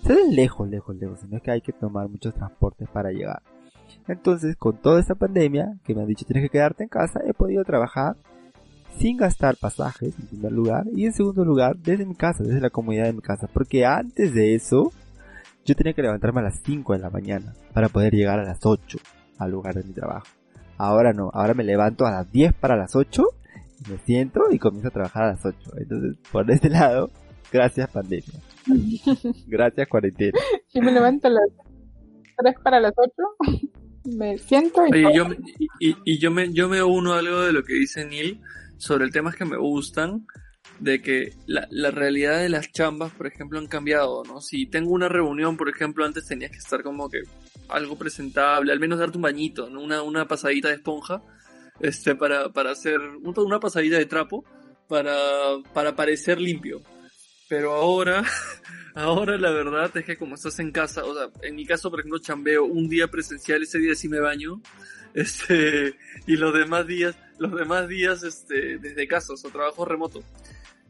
O 0.03 0.07
se 0.07 0.13
ve 0.13 0.21
lejos, 0.31 0.69
lejos, 0.69 0.95
lejos, 0.95 1.19
sino 1.19 1.37
es 1.37 1.43
que 1.43 1.51
hay 1.51 1.61
que 1.61 1.73
tomar 1.73 2.09
muchos 2.09 2.33
transportes 2.33 2.89
para 2.89 3.11
llegar. 3.11 3.41
Entonces, 4.07 4.55
con 4.55 4.77
toda 4.77 4.99
esta 4.99 5.15
pandemia, 5.15 5.77
que 5.83 5.95
me 5.95 6.01
han 6.01 6.07
dicho 6.07 6.25
tienes 6.25 6.43
que 6.43 6.49
quedarte 6.49 6.83
en 6.83 6.89
casa, 6.89 7.21
he 7.25 7.33
podido 7.33 7.63
trabajar 7.63 8.15
sin 8.99 9.17
gastar 9.17 9.55
pasajes, 9.57 10.13
en 10.19 10.27
primer 10.27 10.51
lugar, 10.51 10.85
y 10.93 11.05
en 11.05 11.13
segundo 11.13 11.43
lugar, 11.45 11.77
desde 11.77 12.05
mi 12.05 12.15
casa, 12.15 12.43
desde 12.43 12.61
la 12.61 12.69
comodidad 12.69 13.05
de 13.05 13.13
mi 13.13 13.21
casa, 13.21 13.47
porque 13.53 13.85
antes 13.85 14.33
de 14.33 14.55
eso, 14.55 14.91
yo 15.65 15.75
tenía 15.75 15.93
que 15.93 16.01
levantarme 16.01 16.41
a 16.41 16.43
las 16.43 16.59
5 16.63 16.93
de 16.93 16.99
la 16.99 17.09
mañana 17.09 17.53
para 17.73 17.89
poder 17.89 18.13
llegar 18.13 18.39
a 18.39 18.43
las 18.43 18.59
8 18.65 18.97
al 19.39 19.51
lugar 19.51 19.75
de 19.75 19.83
mi 19.83 19.93
trabajo. 19.93 20.25
Ahora 20.77 21.13
no, 21.13 21.29
ahora 21.33 21.53
me 21.53 21.63
levanto 21.63 22.05
a 22.05 22.11
las 22.11 22.31
10 22.31 22.53
para 22.53 22.75
las 22.75 22.95
8, 22.95 23.23
me 23.89 23.97
siento 23.99 24.41
y 24.51 24.59
comienzo 24.59 24.89
a 24.89 24.91
trabajar 24.91 25.23
a 25.23 25.31
las 25.33 25.45
8. 25.45 25.57
Entonces, 25.77 26.17
por 26.31 26.49
este 26.51 26.69
lado, 26.71 27.09
gracias 27.51 27.89
pandemia. 27.89 28.39
gracias 29.47 29.87
cuarentena. 29.87 30.37
Yo 30.73 30.81
me 30.81 30.91
levanto 30.91 31.27
a 31.27 31.31
las 31.31 31.43
3 32.37 32.55
para 32.63 32.79
las 32.79 32.93
8, 32.95 33.59
me 34.17 34.37
siento 34.37 34.81
y... 34.87 35.05
Oye, 35.05 35.15
yo, 35.17 35.27
me- 35.29 35.37
y, 35.79 35.95
y 36.05 36.19
yo 36.19 36.31
me, 36.31 36.51
yo 36.53 36.69
me 36.69 36.83
uno 36.83 37.13
a 37.13 37.19
algo 37.19 37.41
de 37.41 37.53
lo 37.53 37.63
que 37.63 37.73
dice 37.73 38.05
Neil 38.05 38.41
sobre 38.85 39.09
temas 39.09 39.35
que 39.35 39.45
me 39.45 39.57
gustan, 39.57 40.25
de 40.79 41.01
que 41.01 41.33
la, 41.47 41.67
la 41.71 41.89
realidad 41.91 42.39
de 42.39 42.49
las 42.49 42.71
chambas, 42.71 43.11
por 43.13 43.27
ejemplo, 43.27 43.57
han 43.59 43.67
cambiado, 43.67 44.23
¿no? 44.25 44.41
Si 44.41 44.65
tengo 44.65 44.91
una 44.91 45.07
reunión, 45.09 45.57
por 45.57 45.69
ejemplo, 45.69 46.05
antes 46.05 46.27
tenías 46.27 46.51
que 46.51 46.57
estar 46.57 46.83
como 46.83 47.09
que 47.09 47.21
algo 47.69 47.97
presentable, 47.97 48.71
al 48.71 48.79
menos 48.79 48.99
darte 48.99 49.17
un 49.17 49.21
bañito, 49.23 49.69
¿no? 49.69 49.81
Una, 49.81 50.01
una 50.01 50.27
pasadita 50.27 50.67
de 50.69 50.75
esponja, 50.75 51.21
este, 51.79 52.15
para, 52.15 52.49
para 52.49 52.71
hacer 52.71 52.99
un- 52.99 53.33
una 53.39 53.59
pasadita 53.59 53.97
de 53.97 54.05
trapo, 54.05 54.43
para, 54.87 55.15
para 55.73 55.95
parecer 55.95 56.39
limpio. 56.41 56.81
Pero 57.47 57.73
ahora, 57.73 58.23
ahora 58.95 59.37
la 59.37 59.51
verdad 59.51 59.95
es 59.95 60.03
que 60.05 60.17
como 60.17 60.35
estás 60.35 60.59
en 60.59 60.71
casa, 60.71 61.03
o 61.05 61.13
sea, 61.15 61.29
en 61.43 61.55
mi 61.55 61.65
caso, 61.65 61.89
por 61.89 61.99
ejemplo, 61.99 62.19
chambeo 62.19 62.65
un 62.65 62.89
día 62.89 63.07
presencial, 63.07 63.63
ese 63.63 63.79
día 63.79 63.95
sí 63.95 64.09
me 64.09 64.19
baño, 64.19 64.61
este, 65.13 65.95
y 66.27 66.35
los 66.37 66.53
demás 66.53 66.85
días, 66.87 67.15
los 67.37 67.55
demás 67.55 67.87
días, 67.87 68.23
este, 68.23 68.77
desde 68.77 69.07
casa, 69.07 69.33
o 69.33 69.37
sea, 69.37 69.51
trabajo 69.51 69.85
remoto. 69.85 70.21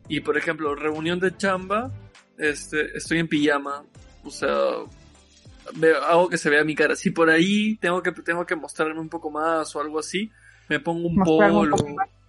Y 0.08 0.20
por 0.20 0.38
ejemplo, 0.38 0.76
reunión 0.76 1.20
de 1.20 1.36
chamba, 1.36 1.92
este, 2.38 2.96
estoy 2.98 3.20
en 3.20 3.28
pijama, 3.28 3.84
o 4.24 4.30
sea, 4.30 4.58
veo, 5.76 6.04
hago 6.04 6.30
que 6.30 6.38
se 6.38 6.50
vea 6.50 6.64
mi 6.64 6.76
cara. 6.76 6.96
Si 6.96 7.12
por 7.12 7.30
ahí 7.30 7.76
tengo 7.78 8.02
que, 8.02 8.12
tengo 8.12 8.46
que 8.46 8.56
mostrarme 8.56 9.00
un 9.00 9.10
poco 9.10 9.32
más 9.32 9.76
o 9.76 9.82
algo 9.82 10.00
así, 10.00 10.32
me 10.70 10.80
pongo 10.80 11.08
un 11.08 11.24
polo, 11.24 11.76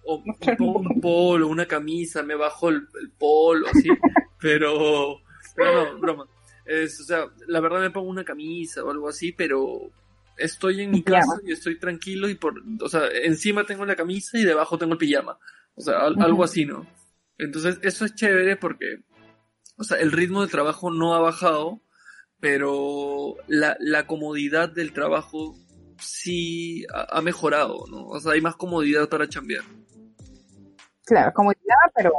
o 0.05 0.23
me 0.25 0.55
pongo 0.55 0.79
un 0.79 1.01
polo, 1.01 1.47
una 1.47 1.65
camisa, 1.65 2.23
me 2.23 2.35
bajo 2.35 2.69
el, 2.69 2.87
el 2.99 3.09
polo, 3.11 3.67
así, 3.67 3.89
pero, 4.39 5.19
pero 5.55 5.93
no, 5.93 5.99
broma. 5.99 6.25
Es, 6.65 6.99
o 6.99 7.03
sea, 7.03 7.25
la 7.47 7.59
verdad 7.61 7.79
me 7.79 7.91
pongo 7.91 8.09
una 8.09 8.25
camisa 8.25 8.83
o 8.83 8.91
algo 8.91 9.07
así, 9.07 9.31
pero 9.31 9.89
estoy 10.37 10.81
en 10.81 10.91
mi 10.91 11.03
casa 11.03 11.39
y 11.45 11.51
estoy 11.51 11.79
tranquilo 11.79 12.29
y 12.29 12.35
por, 12.35 12.55
o 12.81 12.89
sea, 12.89 13.03
encima 13.23 13.65
tengo 13.65 13.85
la 13.85 13.95
camisa 13.95 14.37
y 14.37 14.43
debajo 14.43 14.77
tengo 14.77 14.93
el 14.93 14.99
pijama. 14.99 15.37
O 15.75 15.81
sea, 15.81 15.99
al- 15.99 16.21
algo 16.21 16.43
así, 16.43 16.65
¿no? 16.65 16.87
Entonces, 17.37 17.79
eso 17.83 18.05
es 18.05 18.15
chévere 18.15 18.55
porque, 18.55 19.03
o 19.77 19.83
sea, 19.83 19.97
el 19.99 20.11
ritmo 20.11 20.41
de 20.41 20.47
trabajo 20.51 20.89
no 20.91 21.13
ha 21.15 21.19
bajado, 21.19 21.81
pero 22.39 23.35
la, 23.47 23.77
la 23.79 24.07
comodidad 24.07 24.69
del 24.69 24.93
trabajo 24.93 25.55
sí 25.99 26.85
ha, 26.93 27.17
ha 27.17 27.21
mejorado, 27.21 27.85
¿no? 27.89 28.07
O 28.07 28.19
sea, 28.19 28.33
hay 28.33 28.41
más 28.41 28.55
comodidad 28.55 29.09
para 29.09 29.27
chambear. 29.29 29.63
Claro, 31.05 31.31
comodidad, 31.33 31.75
pero 31.95 32.11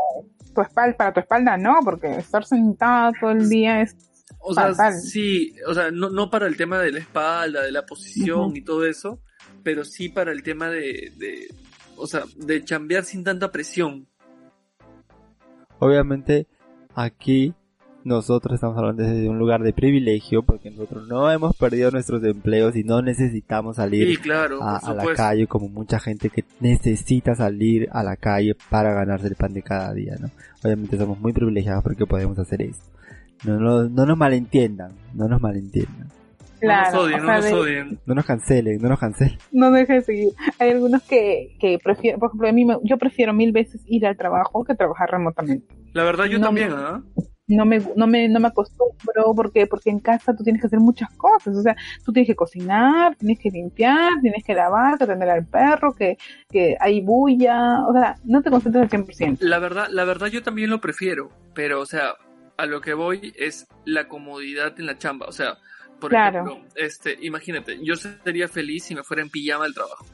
tu 0.54 0.62
espalda, 0.62 0.96
para 0.96 1.12
tu 1.12 1.20
espalda 1.20 1.56
no, 1.56 1.76
porque 1.84 2.10
estar 2.16 2.44
sentada 2.44 3.12
todo 3.20 3.30
el 3.32 3.48
día 3.48 3.82
es... 3.82 3.96
O 4.40 4.54
sea, 4.54 4.68
Fatal. 4.74 4.94
sí, 4.94 5.54
o 5.66 5.74
sea, 5.74 5.90
no, 5.90 6.10
no 6.10 6.30
para 6.30 6.46
el 6.46 6.56
tema 6.56 6.78
de 6.78 6.92
la 6.92 6.98
espalda, 7.00 7.62
de 7.62 7.72
la 7.72 7.84
posición 7.84 8.56
y 8.56 8.62
todo 8.62 8.86
eso, 8.86 9.20
pero 9.62 9.84
sí 9.84 10.08
para 10.08 10.32
el 10.32 10.42
tema 10.42 10.68
de, 10.70 11.12
de, 11.16 11.48
o 11.96 12.06
sea, 12.06 12.22
de 12.36 12.64
chambear 12.64 13.04
sin 13.04 13.24
tanta 13.24 13.50
presión. 13.50 14.06
Obviamente, 15.80 16.46
aquí 16.94 17.54
nosotros 18.04 18.54
estamos 18.54 18.76
hablando 18.78 19.02
desde 19.02 19.28
un 19.28 19.38
lugar 19.38 19.62
de 19.62 19.72
privilegio, 19.72 20.42
porque 20.42 20.70
nosotros 20.70 21.06
no 21.08 21.30
hemos 21.30 21.54
perdido 21.56 21.90
nuestros 21.90 22.24
empleos 22.24 22.74
y 22.76 22.84
no 22.84 23.02
necesitamos 23.02 23.76
salir 23.76 24.08
Sí, 24.08 24.16
claro, 24.16 24.62
a, 24.62 24.78
a 24.78 24.94
la 24.94 25.14
calle 25.14 25.46
como 25.46 25.68
mucha 25.68 26.00
gente 26.00 26.30
que 26.30 26.44
necesita 26.60 27.34
salir 27.34 27.88
a 27.92 28.02
la 28.02 28.16
calle 28.16 28.56
para 28.70 28.94
ganarse 28.94 29.26
el 29.28 29.34
pan 29.34 29.52
de 29.52 29.62
cada 29.62 29.92
día, 29.92 30.16
¿no? 30.18 30.30
Obviamente 30.64 30.96
somos 30.96 31.18
muy 31.20 31.32
privilegiados 31.32 31.84
porque 31.84 32.06
podemos 32.06 32.38
hacer 32.38 32.62
eso. 32.62 32.80
No, 33.44 33.58
no, 33.58 33.88
no 33.88 34.06
nos 34.06 34.18
malentiendan, 34.18 34.92
no 35.14 35.28
nos 35.28 35.40
malentiendan. 35.40 36.08
Claro, 36.60 36.90
no 36.90 36.96
nos 36.96 37.04
odien, 37.06 37.20
o 37.20 37.22
no 37.22 37.32
nos 37.32 37.44
de- 37.44 37.54
odien. 37.54 37.98
No 38.06 38.14
nos 38.16 38.24
cancelen, 38.26 38.82
no 38.82 38.88
nos 38.88 38.98
cancelen. 38.98 39.38
no 39.52 39.70
deje 39.70 39.92
de 39.94 40.02
seguir. 40.02 40.28
Hay 40.58 40.70
algunos 40.70 41.02
que, 41.04 41.56
que 41.60 41.78
prefieren, 41.82 42.18
por 42.18 42.30
ejemplo, 42.30 42.48
a 42.48 42.52
mí 42.52 42.64
me- 42.64 42.78
yo 42.82 42.98
prefiero 42.98 43.32
mil 43.32 43.52
veces 43.52 43.80
ir 43.86 44.06
al 44.06 44.16
trabajo 44.16 44.64
que 44.64 44.74
trabajar 44.74 45.08
remotamente. 45.10 45.66
La 45.92 46.02
verdad 46.02 46.24
yo 46.26 46.38
No, 46.38 46.46
también, 46.46 46.70
no. 46.70 46.76
¿ah? 46.76 47.02
No 47.50 47.64
me, 47.64 47.78
no 47.96 48.06
me, 48.06 48.28
no 48.28 48.40
me 48.40 48.48
acostumbro 48.48 49.32
porque, 49.34 49.66
porque 49.66 49.88
en 49.88 50.00
casa 50.00 50.34
tú 50.36 50.44
tienes 50.44 50.60
que 50.60 50.66
hacer 50.66 50.80
muchas 50.80 51.08
cosas. 51.16 51.56
O 51.56 51.62
sea, 51.62 51.76
tú 52.04 52.12
tienes 52.12 52.26
que 52.26 52.34
cocinar, 52.36 53.14
tienes 53.16 53.38
que 53.38 53.48
limpiar, 53.50 54.20
tienes 54.20 54.44
que 54.44 54.52
lavar, 54.52 54.98
que 54.98 55.04
atender 55.04 55.30
al 55.30 55.46
perro, 55.46 55.94
que, 55.94 56.18
que 56.50 56.76
hay 56.78 57.00
bulla. 57.00 57.86
O 57.88 57.92
sea, 57.94 58.16
no 58.24 58.42
te 58.42 58.50
concentras 58.50 58.82
al 58.82 58.90
100%. 58.90 59.38
La 59.40 59.58
verdad, 59.60 59.86
la 59.90 60.04
verdad 60.04 60.26
yo 60.26 60.42
también 60.42 60.68
lo 60.68 60.80
prefiero, 60.82 61.30
pero 61.54 61.80
o 61.80 61.86
sea, 61.86 62.16
a 62.58 62.66
lo 62.66 62.80
que 62.82 62.92
voy 62.92 63.32
es 63.36 63.66
la 63.86 64.08
comodidad 64.08 64.78
en 64.78 64.86
la 64.86 64.98
chamba, 64.98 65.26
o 65.26 65.32
sea, 65.32 65.56
por 66.00 66.10
Claro. 66.10 66.44
ejemplo, 66.44 66.68
este, 66.76 67.16
imagínate, 67.22 67.78
yo 67.82 67.94
sería 67.96 68.46
feliz 68.48 68.84
si 68.84 68.94
me 68.94 69.02
fuera 69.02 69.22
en 69.22 69.30
pijama 69.30 69.64
al 69.64 69.72
trabajo. 69.74 70.04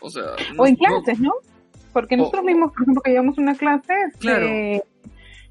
O 0.00 0.10
sea, 0.10 0.22
no- 0.54 0.62
O 0.62 0.66
en 0.66 0.74
clases, 0.76 1.20
¿no? 1.20 1.32
Porque 1.92 2.14
O- 2.16 2.18
nosotros 2.18 2.44
mismos, 2.44 2.72
por 2.72 2.82
ejemplo, 2.82 3.02
que 3.02 3.10
llevamos 3.12 3.38
una 3.38 3.54
clase, 3.54 3.92
este, 4.08 4.18
Claro. 4.18 4.46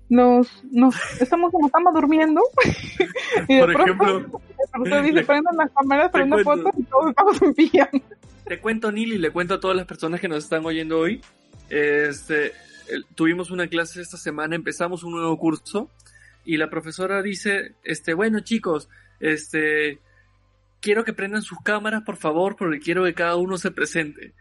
nos, 0.09 0.63
nos 0.71 0.95
estamos 1.21 1.51
como 1.51 1.67
estamos 1.67 1.93
durmiendo 1.93 2.41
y 3.47 3.55
de 3.55 3.61
por 3.61 3.73
pronto 3.73 3.83
ejemplo, 4.03 4.17
el 4.17 4.71
profesor 4.71 5.01
dice 5.03 5.15
le- 5.15 5.23
prendan 5.23 5.55
las 5.57 5.71
cámaras, 5.71 6.11
te 6.11 6.17
prendan 6.17 6.43
cuento. 6.43 6.63
fotos 6.65 6.79
y 6.81 6.83
todos 6.85 7.09
estamos 7.09 7.41
en 7.41 7.53
pijama. 7.53 7.89
te 8.45 8.59
cuento 8.59 8.91
Nil 8.91 9.13
y 9.13 9.17
le 9.17 9.31
cuento 9.31 9.53
a 9.53 9.59
todas 9.59 9.77
las 9.77 9.85
personas 9.85 10.19
que 10.19 10.27
nos 10.27 10.43
están 10.43 10.65
oyendo 10.65 10.99
hoy. 10.99 11.21
Este, 11.69 12.51
tuvimos 13.15 13.51
una 13.51 13.67
clase 13.67 14.01
esta 14.01 14.17
semana, 14.17 14.55
empezamos 14.55 15.03
un 15.03 15.13
nuevo 15.13 15.37
curso 15.37 15.89
y 16.45 16.57
la 16.57 16.69
profesora 16.69 17.21
dice, 17.21 17.75
este, 17.83 18.13
bueno 18.13 18.39
chicos, 18.41 18.89
este, 19.19 19.99
quiero 20.79 21.03
que 21.03 21.13
prendan 21.13 21.41
sus 21.41 21.59
cámaras 21.61 22.03
por 22.03 22.17
favor 22.17 22.55
porque 22.55 22.79
quiero 22.79 23.03
que 23.03 23.13
cada 23.13 23.35
uno 23.35 23.57
se 23.57 23.71
presente. 23.71 24.33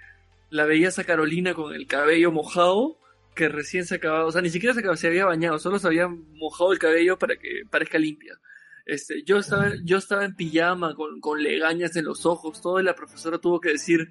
La 0.51 0.64
veías 0.64 0.98
a 0.98 1.05
Carolina 1.05 1.55
con 1.55 1.74
el 1.74 1.86
cabello 1.86 2.32
mojado 2.32 2.96
que 3.34 3.48
recién 3.48 3.86
se 3.86 3.94
acababa, 3.96 4.24
o 4.26 4.32
sea, 4.32 4.42
ni 4.42 4.51
siquiera 4.51 4.74
se, 4.74 4.80
acababa- 4.80 4.96
se 4.96 5.07
había 5.07 5.24
bañado, 5.26 5.59
solo 5.59 5.78
se 5.78 5.86
había 5.86 6.09
mojado 6.09 6.72
el 6.72 6.78
cabello 6.78 7.18
para 7.18 7.36
que 7.36 7.62
parezca 7.70 7.98
limpia. 7.98 8.38
Este, 8.86 9.22
yo 9.22 9.38
estaba, 9.38 9.72
yo 9.84 9.98
estaba 9.98 10.24
en 10.24 10.34
pijama 10.34 10.94
con, 10.94 11.20
con 11.20 11.40
legañas 11.42 11.94
en 11.96 12.07
los 12.07 12.26
ojos, 12.26 12.61
todo 12.61 12.80
y 12.80 12.82
la 12.82 12.94
profesora 12.96 13.38
tuvo 13.38 13.61
que 13.61 13.70
decir, 13.70 14.11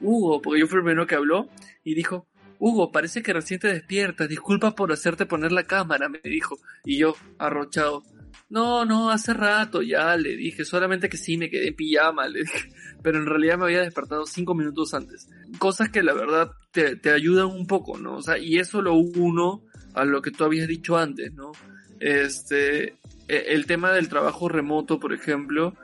Hugo, 0.00 0.40
porque 0.40 0.60
yo 0.60 0.66
fui 0.68 0.78
el 0.78 0.84
primero 0.84 1.06
que 1.06 1.16
habló, 1.16 1.48
y 1.82 1.94
dijo, 1.94 2.28
Hugo, 2.60 2.92
parece 2.92 3.22
que 3.22 3.32
recién 3.32 3.58
te 3.58 3.72
despiertas, 3.72 4.28
disculpa 4.28 4.74
por 4.74 4.92
hacerte 4.92 5.24
poner 5.24 5.50
la 5.50 5.64
cámara, 5.64 6.10
me 6.10 6.20
dijo, 6.22 6.58
y 6.84 6.98
yo, 6.98 7.16
arrochado, 7.38 8.04
no, 8.50 8.84
no, 8.84 9.10
hace 9.10 9.32
rato 9.32 9.80
ya, 9.80 10.14
le 10.16 10.36
dije, 10.36 10.66
solamente 10.66 11.08
que 11.08 11.16
sí, 11.16 11.38
me 11.38 11.48
quedé 11.48 11.68
en 11.68 11.74
pijama, 11.74 12.28
le 12.28 12.40
dije, 12.40 12.70
pero 13.02 13.18
en 13.18 13.24
realidad 13.24 13.56
me 13.56 13.64
había 13.64 13.80
despertado 13.80 14.26
cinco 14.26 14.54
minutos 14.54 14.92
antes. 14.92 15.26
Cosas 15.58 15.88
que 15.88 16.02
la 16.02 16.12
verdad 16.12 16.50
te, 16.70 16.96
te 16.96 17.10
ayudan 17.10 17.46
un 17.46 17.66
poco, 17.66 17.96
¿no? 17.96 18.16
O 18.16 18.22
sea, 18.22 18.36
y 18.36 18.58
eso 18.58 18.82
lo 18.82 18.92
uno 18.94 19.62
a 19.94 20.04
lo 20.04 20.20
que 20.20 20.30
tú 20.30 20.44
habías 20.44 20.68
dicho 20.68 20.98
antes, 20.98 21.32
¿no? 21.32 21.52
Este, 21.98 22.94
e- 23.26 23.44
el 23.48 23.64
tema 23.64 23.92
del 23.92 24.10
trabajo 24.10 24.50
remoto, 24.50 25.00
por 25.00 25.14
ejemplo, 25.14 25.74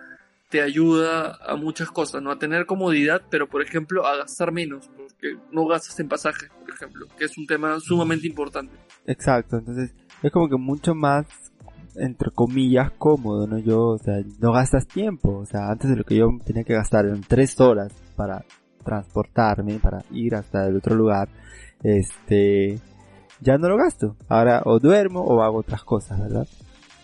te 0.51 0.61
ayuda 0.61 1.39
a 1.41 1.57
muchas 1.57 1.91
cosas, 1.91 2.23
¿no? 2.23 2.31
A 2.31 2.39
tener 2.39 2.67
comodidad, 2.67 3.23
pero 3.31 3.49
por 3.49 3.63
ejemplo 3.63 4.07
a 4.07 4.17
gastar 4.17 4.53
menos, 4.53 4.91
porque 5.17 5.37
no 5.51 5.67
gastas 5.67 5.99
en 6.01 6.09
pasajes, 6.09 6.49
por 6.61 6.75
ejemplo, 6.75 7.07
que 7.19 7.25
es 7.25 7.39
un 7.39 7.47
tema 7.47 7.79
sumamente 7.81 8.27
importante. 8.27 8.77
Exacto, 9.07 9.59
entonces 9.59 9.95
es 10.23 10.33
como 10.33 10.49
que 10.49 10.57
mucho 10.57 10.95
más, 10.95 11.27
entre 11.95 12.31
comillas, 12.31 12.93
cómodo, 12.99 13.47
¿no? 13.47 13.59
Yo, 13.59 13.89
o 13.91 13.99
sea, 13.99 14.23
no 14.41 14.53
gastas 14.53 14.87
tiempo, 14.87 15.39
o 15.39 15.47
sea, 15.47 15.71
antes 15.71 15.91
de 15.91 15.97
lo 15.97 16.05
que 16.05 16.17
yo 16.17 16.29
tenía 16.45 16.65
que 16.65 16.75
gastar 16.75 17.07
en 17.07 17.23
tres 17.23 17.59
horas 17.61 17.93
para 18.15 18.45
transportarme, 18.85 19.79
para 19.79 20.05
ir 20.11 20.35
hasta 20.35 20.67
el 20.67 20.77
otro 20.77 20.95
lugar, 20.95 21.29
este, 21.83 22.79
ya 23.41 23.59
no 23.59 23.69
lo 23.69 23.77
gasto. 23.77 24.17
Ahora 24.29 24.63
o 24.65 24.79
duermo 24.79 25.23
o 25.23 25.43
hago 25.43 25.59
otras 25.59 25.83
cosas, 25.83 26.21
¿verdad? 26.21 26.47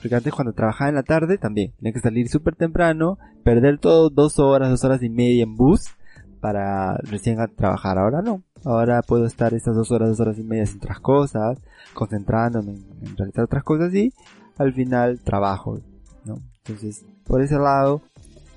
Porque 0.01 0.15
antes 0.15 0.33
cuando 0.33 0.53
trabajaba 0.53 0.91
en 0.91 0.97
la 0.97 1.03
tarde 1.03 1.39
también 1.39 1.73
tenía 1.79 1.93
que 1.93 2.01
salir 2.01 2.29
súper 2.29 2.57
temprano, 2.57 3.19
perder 3.45 3.79
todo 3.79 4.11
dos 4.11 4.39
horas, 4.39 4.71
dos 4.71 4.85
horas 4.85 5.03
y 5.03 5.09
media 5.09 5.45
en 5.45 5.55
bus 5.55 5.83
para 6.43 6.97
recién 7.05 7.39
trabajar. 7.57 7.99
Ahora 7.99 8.21
no. 8.21 8.43
Ahora 8.65 9.01
puedo 9.03 9.27
estar 9.27 9.55
estas 9.55 9.77
dos 9.77 9.93
horas, 9.93 10.09
dos 10.09 10.21
horas 10.21 10.39
y 10.39 10.43
media 10.43 10.65
en 10.65 10.77
otras 10.77 10.99
cosas, 10.99 11.59
concentrándome 11.95 12.73
en, 12.73 13.17
realizar 13.17 13.45
otras 13.45 13.63
cosas 13.63 13.95
y 13.95 14.13
al 14.59 14.75
final 14.75 15.21
trabajo, 15.21 15.79
¿no? 16.25 16.37
Entonces, 16.59 17.05
por 17.25 17.43
ese 17.43 17.59
lado, 17.59 18.03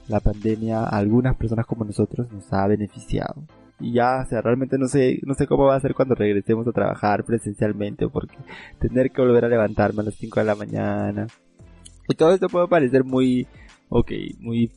la 0.08 0.20
pandemia 0.20 0.80
a 0.80 0.98
algunas 0.98 1.36
personas 1.36 1.66
como 1.68 1.86
nosotros 1.86 2.32
nos 2.32 2.52
ha 2.52 2.68
beneficiado. 2.68 3.44
Y 3.80 3.94
ya, 3.94 4.24
o 4.26 4.30
sea, 4.30 4.42
realmente 4.42 4.78
no 4.80 4.88
sé, 4.88 5.20
no 5.24 5.36
sé 5.36 5.46
cómo 5.46 5.66
va 5.66 5.76
a 5.76 5.80
ser 5.80 5.94
cuando 5.94 6.16
regresemos 6.16 6.68
a 6.68 6.72
trabajar 6.72 7.24
presencialmente, 7.24 8.08
porque 8.08 8.38
tener 8.80 9.12
que 9.12 9.22
volver 9.22 9.46
a 9.46 9.50
levantarme 9.50 10.02
a 10.02 10.06
las 10.06 10.16
5 10.16 10.40
de 10.40 10.46
la 10.46 10.56
mañana. 10.56 11.28
Y 12.08 12.16
todo 12.16 12.34
esto 12.34 12.50
puede 12.50 12.68
parecer 12.68 13.04
muy, 13.04 13.48
ok, 13.90 14.12
muy 14.40 14.72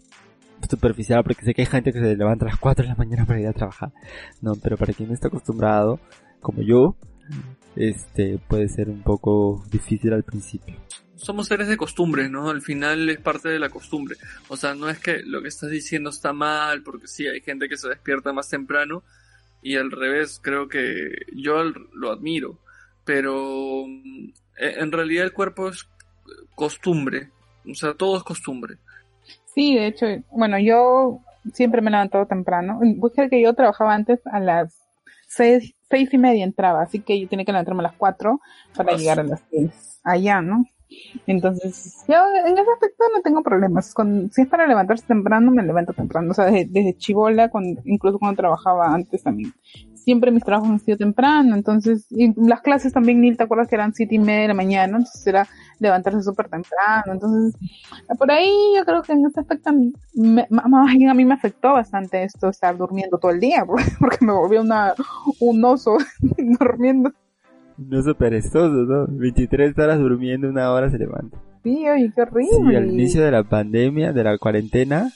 superficial, 0.68 1.22
porque 1.22 1.44
sé 1.44 1.54
que 1.54 1.62
hay 1.62 1.66
gente 1.66 1.92
que 1.92 2.00
se 2.00 2.16
levanta 2.16 2.44
a 2.44 2.48
las 2.48 2.58
4 2.58 2.84
de 2.84 2.88
la 2.88 2.96
mañana 2.96 3.26
para 3.26 3.40
ir 3.40 3.46
a 3.46 3.52
trabajar. 3.52 3.92
No, 4.40 4.54
pero 4.62 4.76
para 4.76 4.92
quien 4.92 5.08
no 5.08 5.14
está 5.14 5.28
acostumbrado, 5.28 6.00
como 6.40 6.62
yo, 6.62 6.96
este, 7.76 8.38
puede 8.48 8.68
ser 8.68 8.88
un 8.88 9.02
poco 9.02 9.64
difícil 9.70 10.12
al 10.12 10.24
principio 10.24 10.76
somos 11.18 11.48
seres 11.48 11.68
de 11.68 11.76
costumbre, 11.76 12.28
¿no? 12.28 12.48
Al 12.48 12.62
final 12.62 13.08
es 13.10 13.18
parte 13.18 13.48
de 13.48 13.58
la 13.58 13.68
costumbre. 13.68 14.16
O 14.48 14.56
sea, 14.56 14.74
no 14.74 14.88
es 14.88 14.98
que 14.98 15.22
lo 15.24 15.42
que 15.42 15.48
estás 15.48 15.70
diciendo 15.70 16.10
está 16.10 16.32
mal, 16.32 16.82
porque 16.82 17.06
sí, 17.06 17.26
hay 17.26 17.40
gente 17.40 17.68
que 17.68 17.76
se 17.76 17.88
despierta 17.88 18.32
más 18.32 18.48
temprano 18.48 19.02
y 19.60 19.76
al 19.76 19.90
revés, 19.90 20.40
creo 20.42 20.68
que 20.68 21.10
yo 21.34 21.62
lo 21.92 22.12
admiro. 22.12 22.58
Pero 23.04 23.84
mm, 23.86 24.28
e, 24.58 24.80
en 24.80 24.92
realidad 24.92 25.24
el 25.24 25.32
cuerpo 25.32 25.68
es 25.68 25.88
costumbre. 26.54 27.30
O 27.68 27.74
sea, 27.74 27.94
todo 27.94 28.16
es 28.16 28.22
costumbre. 28.22 28.78
Sí, 29.58 29.74
de 29.74 29.88
hecho, 29.88 30.06
bueno, 30.30 30.56
yo 30.60 31.18
siempre 31.52 31.80
me 31.80 31.88
he 31.88 31.90
levantado 31.90 32.26
temprano. 32.26 32.78
Pues 33.00 33.12
que 33.28 33.42
yo 33.42 33.54
trabajaba 33.54 33.92
antes 33.92 34.24
a 34.26 34.38
las 34.38 34.72
seis, 35.26 35.74
seis 35.90 36.14
y 36.14 36.18
media 36.18 36.44
entraba, 36.44 36.80
así 36.80 37.00
que 37.00 37.18
yo 37.18 37.28
tenía 37.28 37.44
que 37.44 37.50
levantarme 37.50 37.80
a 37.80 37.88
las 37.88 37.96
cuatro 37.96 38.38
para 38.76 38.96
llegar 38.96 39.18
a 39.18 39.24
las 39.24 39.42
seis 39.50 40.00
allá, 40.04 40.40
¿no? 40.42 40.64
Entonces, 41.26 42.04
yo 42.06 42.14
en 42.46 42.56
ese 42.56 42.70
aspecto 42.70 43.04
no 43.12 43.20
tengo 43.20 43.42
problemas. 43.42 43.92
Con, 43.94 44.30
si 44.30 44.42
es 44.42 44.46
para 44.46 44.64
levantarse 44.68 45.04
temprano, 45.08 45.50
me 45.50 45.64
levanto 45.64 45.92
temprano. 45.92 46.30
O 46.30 46.34
sea, 46.34 46.44
desde, 46.44 46.66
desde 46.70 46.96
chivola, 46.96 47.50
incluso 47.84 48.20
cuando 48.20 48.40
trabajaba 48.40 48.94
antes 48.94 49.24
también. 49.24 49.52
Siempre 50.08 50.30
mis 50.30 50.42
trabajos 50.42 50.70
han 50.70 50.80
sido 50.80 50.96
temprano. 50.96 51.54
Entonces, 51.54 52.06
y 52.08 52.32
las 52.40 52.62
clases 52.62 52.94
también, 52.94 53.20
Nil, 53.20 53.36
¿te 53.36 53.42
acuerdas 53.42 53.68
que 53.68 53.74
eran 53.74 53.92
siete 53.92 54.14
y 54.14 54.18
media 54.18 54.40
de 54.40 54.48
la 54.48 54.54
mañana? 54.54 54.96
Entonces 54.96 55.26
era 55.26 55.46
levantarse 55.80 56.22
súper 56.22 56.48
temprano. 56.48 57.12
Entonces, 57.12 57.54
por 58.16 58.30
ahí 58.30 58.50
yo 58.74 58.86
creo 58.86 59.02
que 59.02 59.12
en 59.12 59.26
ese 59.26 59.40
aspecto, 59.40 59.70
más 60.14 60.94
bien 60.96 61.10
a 61.10 61.14
mí 61.14 61.26
me 61.26 61.34
afectó 61.34 61.74
bastante 61.74 62.22
esto, 62.24 62.48
estar 62.48 62.78
durmiendo 62.78 63.18
todo 63.18 63.32
el 63.32 63.40
día, 63.40 63.66
porque 64.00 64.24
me 64.24 64.32
volví 64.32 64.56
una, 64.56 64.94
un 65.40 65.62
oso 65.62 65.98
durmiendo 66.58 67.12
no 67.76 68.00
es 68.00 68.16
perezoso, 68.16 68.70
¿no? 68.70 69.06
23 69.08 69.78
horas 69.78 70.00
durmiendo, 70.00 70.48
una 70.48 70.72
hora 70.72 70.90
se 70.90 70.98
levanta. 70.98 71.38
Sí, 71.62 71.88
oye, 71.88 72.10
qué 72.12 72.22
horrible. 72.22 72.70
Sí, 72.70 72.76
al 72.76 72.90
inicio 72.90 73.22
de 73.22 73.30
la 73.30 73.44
pandemia, 73.44 74.12
de 74.12 74.24
la 74.24 74.36
cuarentena, 74.36 75.12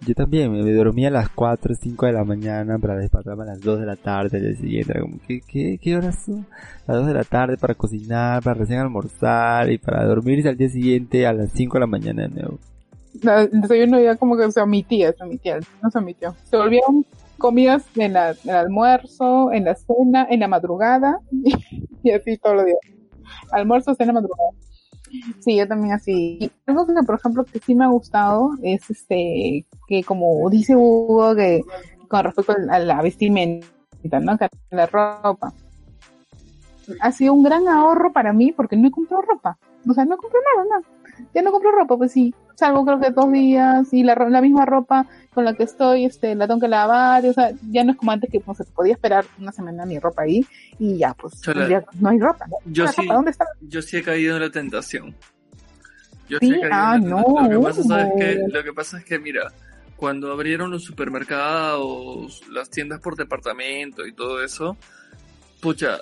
yo 0.00 0.14
también 0.14 0.52
me 0.52 0.72
dormía 0.72 1.08
a 1.08 1.10
las 1.10 1.28
4 1.30 1.72
o 1.72 1.76
5 1.76 2.06
de 2.06 2.12
la 2.12 2.24
mañana 2.24 2.78
para 2.78 2.96
despertarme 2.96 3.44
a 3.44 3.46
las 3.46 3.60
2 3.60 3.80
de 3.80 3.86
la 3.86 3.96
tarde 3.96 4.40
del 4.40 4.56
siguiente. 4.56 4.92
Era 4.92 5.00
como, 5.00 5.18
¿qué, 5.26 5.40
qué, 5.46 5.78
qué 5.80 5.96
horas 5.96 6.24
son? 6.24 6.46
Las 6.86 6.98
2 6.98 7.06
de 7.06 7.14
la 7.14 7.24
tarde 7.24 7.56
para 7.56 7.74
cocinar, 7.74 8.42
para 8.42 8.54
recién 8.54 8.80
almorzar 8.80 9.70
y 9.70 9.78
para 9.78 10.04
dormirse 10.04 10.48
al 10.48 10.56
día 10.56 10.68
siguiente 10.68 11.26
a 11.26 11.32
las 11.32 11.50
5 11.52 11.74
de 11.74 11.80
la 11.80 11.86
mañana 11.86 12.22
de 12.22 12.28
nuevo. 12.28 12.58
El 13.22 13.60
desayuno 13.62 14.00
ya 14.00 14.16
como 14.16 14.36
que 14.36 14.50
se 14.52 14.60
omitía, 14.60 15.12
se 15.12 15.24
omitía, 15.24 15.58
no 15.82 15.90
se 15.90 15.98
omitió. 15.98 16.34
Se 16.44 16.56
volvieron 16.56 17.06
comidas 17.38 17.84
en, 17.96 18.12
la, 18.12 18.30
en 18.30 18.50
el 18.50 18.56
almuerzo, 18.56 19.52
en 19.52 19.64
la 19.64 19.74
cena, 19.74 20.26
en 20.28 20.40
la 20.40 20.48
madrugada 20.48 21.18
y 22.02 22.10
así 22.10 22.36
todos 22.36 22.56
los 22.56 22.66
días. 22.66 22.78
Almuerzo, 23.52 23.94
cena, 23.94 24.12
madrugada. 24.12 24.50
Sí, 25.40 25.56
yo 25.56 25.66
también 25.68 25.94
así. 25.94 26.50
algo 26.66 26.86
que, 26.86 26.92
por 27.04 27.18
ejemplo, 27.18 27.44
que 27.44 27.58
sí 27.60 27.74
me 27.74 27.84
ha 27.84 27.88
gustado 27.88 28.50
es 28.62 28.90
este, 28.90 29.64
que 29.86 30.02
como 30.04 30.48
dice 30.50 30.74
Hugo, 30.76 31.34
que 31.34 31.62
con 32.08 32.24
respecto 32.24 32.54
a 32.70 32.78
la 32.78 33.02
vestimenta, 33.02 33.66
¿no? 34.20 34.36
La 34.70 34.86
ropa. 34.86 35.52
Ha 37.00 37.12
sido 37.12 37.34
un 37.34 37.42
gran 37.42 37.66
ahorro 37.68 38.12
para 38.12 38.32
mí 38.32 38.52
porque 38.52 38.76
no 38.76 38.88
he 38.88 38.90
comprado 38.90 39.22
ropa. 39.22 39.58
O 39.88 39.92
sea, 39.92 40.04
no 40.04 40.14
he 40.14 40.18
comprado 40.18 40.44
nada, 40.64 40.80
no. 40.80 41.26
Ya 41.34 41.42
no 41.42 41.50
compro 41.50 41.72
ropa, 41.72 41.96
pues 41.96 42.12
sí. 42.12 42.34
Salgo 42.56 42.84
creo 42.84 42.98
que 42.98 43.10
dos 43.10 43.30
días 43.30 43.92
y 43.92 44.02
la, 44.02 44.14
la 44.14 44.40
misma 44.40 44.64
ropa 44.64 45.06
con 45.32 45.44
la 45.44 45.54
que 45.54 45.64
estoy, 45.64 46.06
este, 46.06 46.34
la 46.34 46.48
tengo 46.48 46.60
que 46.60 46.68
lavar, 46.68 47.24
o 47.26 47.32
sea, 47.32 47.52
ya 47.70 47.84
no 47.84 47.92
es 47.92 47.98
como 47.98 48.12
antes 48.12 48.30
que 48.30 48.40
pues, 48.40 48.58
se 48.58 48.64
podía 48.64 48.94
esperar 48.94 49.26
una 49.38 49.52
semana 49.52 49.84
mi 49.84 49.98
ropa 49.98 50.22
ahí 50.22 50.44
y 50.78 50.96
ya, 50.96 51.12
pues, 51.14 51.40
ya 51.42 51.84
no 52.00 52.08
hay 52.08 52.18
ropa. 52.18 52.46
Yo, 52.64 52.88
sí, 52.88 53.06
yo 53.60 53.82
sí 53.82 53.98
he 53.98 54.02
caído 54.02 54.36
en 54.36 54.42
la 54.42 54.50
tentación. 54.50 55.14
Yo 56.28 56.38
sí, 56.40 56.58
ah, 56.72 56.98
no. 57.00 57.22
Lo 57.48 57.60
que, 57.60 57.66
pasa, 57.66 58.10
que, 58.18 58.38
lo 58.48 58.64
que 58.64 58.72
pasa 58.72 58.98
es 58.98 59.04
que, 59.04 59.18
mira, 59.18 59.52
cuando 59.96 60.32
abrieron 60.32 60.70
los 60.70 60.84
supermercados, 60.84 62.42
las 62.50 62.70
tiendas 62.70 63.00
por 63.00 63.16
departamento 63.16 64.06
y 64.06 64.12
todo 64.12 64.42
eso, 64.42 64.76
pucha, 65.60 65.98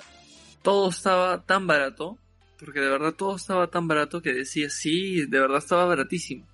todo 0.61 0.89
estaba 0.89 1.43
tan 1.43 1.67
barato, 1.67 2.17
porque 2.65 2.81
de 2.81 2.89
verdad 2.89 3.13
todo 3.13 3.35
estaba 3.35 3.67
tan 3.67 3.87
barato 3.87 4.21
que 4.21 4.33
decías, 4.33 4.73
sí, 4.73 5.25
de 5.27 5.39
verdad 5.39 5.59
estaba 5.59 5.85
baratísimo. 5.85 6.47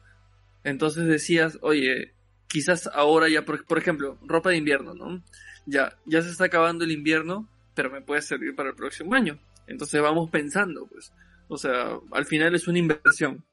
Entonces 0.63 1.07
decías, 1.07 1.57
oye, 1.61 2.13
quizás 2.47 2.87
ahora 2.93 3.29
ya, 3.29 3.45
por, 3.45 3.65
por, 3.65 3.77
ejemplo, 3.77 4.17
ropa 4.27 4.49
de 4.49 4.57
invierno, 4.57 4.93
¿no? 4.93 5.23
Ya, 5.65 5.97
ya 6.05 6.21
se 6.21 6.29
está 6.29 6.45
acabando 6.45 6.83
el 6.83 6.91
invierno, 6.91 7.47
pero 7.73 7.89
me 7.89 8.01
puede 8.01 8.21
servir 8.21 8.55
para 8.55 8.69
el 8.69 8.75
próximo 8.75 9.15
año. 9.15 9.39
Entonces 9.67 10.01
vamos 10.01 10.29
pensando, 10.29 10.85
pues. 10.87 11.13
O 11.47 11.57
sea, 11.57 11.99
al 12.11 12.25
final 12.25 12.53
es 12.55 12.67
una 12.67 12.79
inversión. 12.79 13.43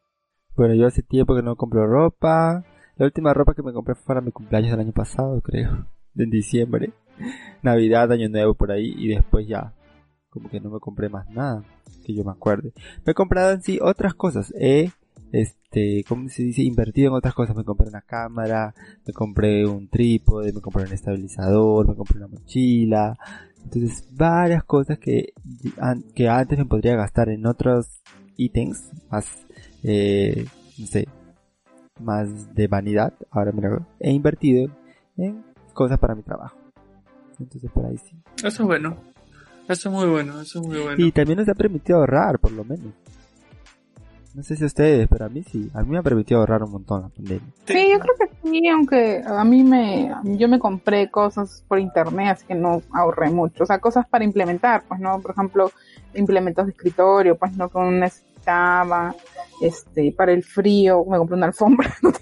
Bueno, 0.57 0.75
yo 0.75 0.87
hace 0.87 1.03
tiempo 1.03 1.37
que 1.37 1.43
no 1.43 1.57
compro 1.57 1.87
ropa. 1.87 2.65
La 2.97 3.07
última 3.07 3.33
ropa 3.33 3.55
que 3.55 3.63
me 3.63 3.73
compré 3.73 3.95
fue 3.95 4.07
para 4.07 4.21
mi 4.21 4.33
cumpleaños 4.33 4.73
del 4.73 4.81
año 4.81 4.93
pasado, 4.93 5.41
creo. 5.41 5.87
En 6.17 6.31
diciembre. 6.31 6.93
Navidad, 7.63 8.11
Año 8.11 8.29
Nuevo, 8.29 8.55
por 8.55 8.73
ahí. 8.73 8.93
Y 8.97 9.09
después 9.09 9.47
ya, 9.47 9.73
como 10.39 10.51
que 10.51 10.61
no 10.61 10.71
me 10.71 10.81
compré 10.81 11.09
más 11.09 11.29
nada. 11.31 11.63
Que 12.05 12.15
yo 12.15 12.25
me 12.25 12.31
acuerde. 12.31 12.73
Me 13.05 13.13
he 13.13 13.15
comprado 13.15 13.53
en 13.53 13.63
sí 13.63 13.79
otras 13.83 14.15
cosas. 14.15 14.53
He 14.57 14.91
este, 15.33 16.05
¿cómo 16.09 16.29
se 16.29 16.43
dice? 16.43 16.63
Invertido 16.63 17.09
en 17.09 17.15
otras 17.15 17.35
cosas. 17.35 17.57
Me 17.57 17.65
compré 17.65 17.89
una 17.89 18.01
cámara, 18.01 18.75
me 19.07 19.13
compré 19.13 19.67
un 19.67 19.89
trípode, 19.89 20.53
me 20.53 20.61
compré 20.61 20.85
un 20.85 20.93
estabilizador, 20.93 21.89
me 21.89 21.95
compré 21.95 22.19
una 22.19 22.29
mochila. 22.29 23.19
Entonces, 23.63 24.09
varias 24.13 24.65
cosas 24.65 24.99
que, 24.99 25.35
que 26.15 26.29
antes 26.29 26.59
me 26.59 26.65
podría 26.65 26.97
gastar 26.97 27.29
en 27.29 27.45
otros 27.47 28.01
ítems 28.37 28.91
más, 29.11 29.27
eh, 29.83 30.47
no 30.79 30.87
sé, 30.87 31.09
más 32.01 32.55
de 32.55 32.67
vanidad. 32.67 33.13
Ahora 33.31 33.53
me 33.53 33.63
lo 33.63 33.87
he 34.01 34.13
invertido 34.13 34.71
en 35.17 35.45
cosas 35.75 35.99
para 35.99 36.15
mi 36.15 36.23
trabajo. 36.23 36.57
Entonces, 37.39 37.71
por 37.71 37.85
ahí 37.85 37.99
sí. 37.99 38.17
Eso 38.39 38.49
es 38.49 38.61
bueno. 38.61 38.97
Eso 39.69 39.89
es 39.91 39.95
muy 39.95 40.07
bueno, 40.07 40.41
eso 40.41 40.61
es 40.61 40.67
muy 40.67 40.81
bueno. 40.81 41.05
Y 41.05 41.13
también 41.13 41.39
nos 41.39 41.49
ha 41.49 41.55
permitido 41.55 41.99
ahorrar, 41.99 42.39
por 42.39 42.53
lo 42.53 42.65
menos. 42.65 42.95
No 44.35 44.43
sé 44.43 44.57
si 44.57 44.63
a 44.63 44.67
ustedes, 44.67 45.09
pero 45.09 45.27
a 45.27 45.29
mí 45.29 45.43
sí. 45.43 45.71
A 45.75 45.83
mí 45.83 45.91
me 45.91 45.99
ha 45.99 46.03
permitido 46.03 46.41
ahorrar 46.41 46.63
un 46.63 46.71
montón 46.71 47.03
la 47.03 47.09
pandemia. 47.09 47.53
Sí, 47.67 47.89
yo 47.91 47.99
creo 47.99 48.15
que 48.19 48.49
sí, 48.49 48.69
aunque 48.69 49.23
a 49.27 49.45
mí 49.45 49.65
me, 49.65 50.15
yo 50.25 50.49
me 50.49 50.59
compré 50.59 51.11
cosas 51.11 51.65
por 51.67 51.79
internet, 51.79 52.29
así 52.33 52.47
que 52.47 52.55
no 52.55 52.81
ahorré 52.93 53.31
mucho. 53.31 53.65
O 53.65 53.67
sea, 53.67 53.79
cosas 53.79 54.09
para 54.09 54.25
implementar, 54.25 54.85
pues, 54.87 55.01
¿no? 55.01 55.21
Por 55.21 55.33
ejemplo, 55.33 55.73
implementos 56.15 56.67
de 56.67 56.73
escritorio, 56.73 57.37
pues, 57.37 57.57
¿no? 57.57 57.69
Con 57.69 57.99
necesitaba, 57.99 59.15
este, 59.61 60.13
para 60.13 60.33
el 60.33 60.45
frío, 60.45 61.05
me 61.05 61.19
compré 61.19 61.37
una 61.37 61.47
alfombra, 61.47 61.95
no 62.03 62.13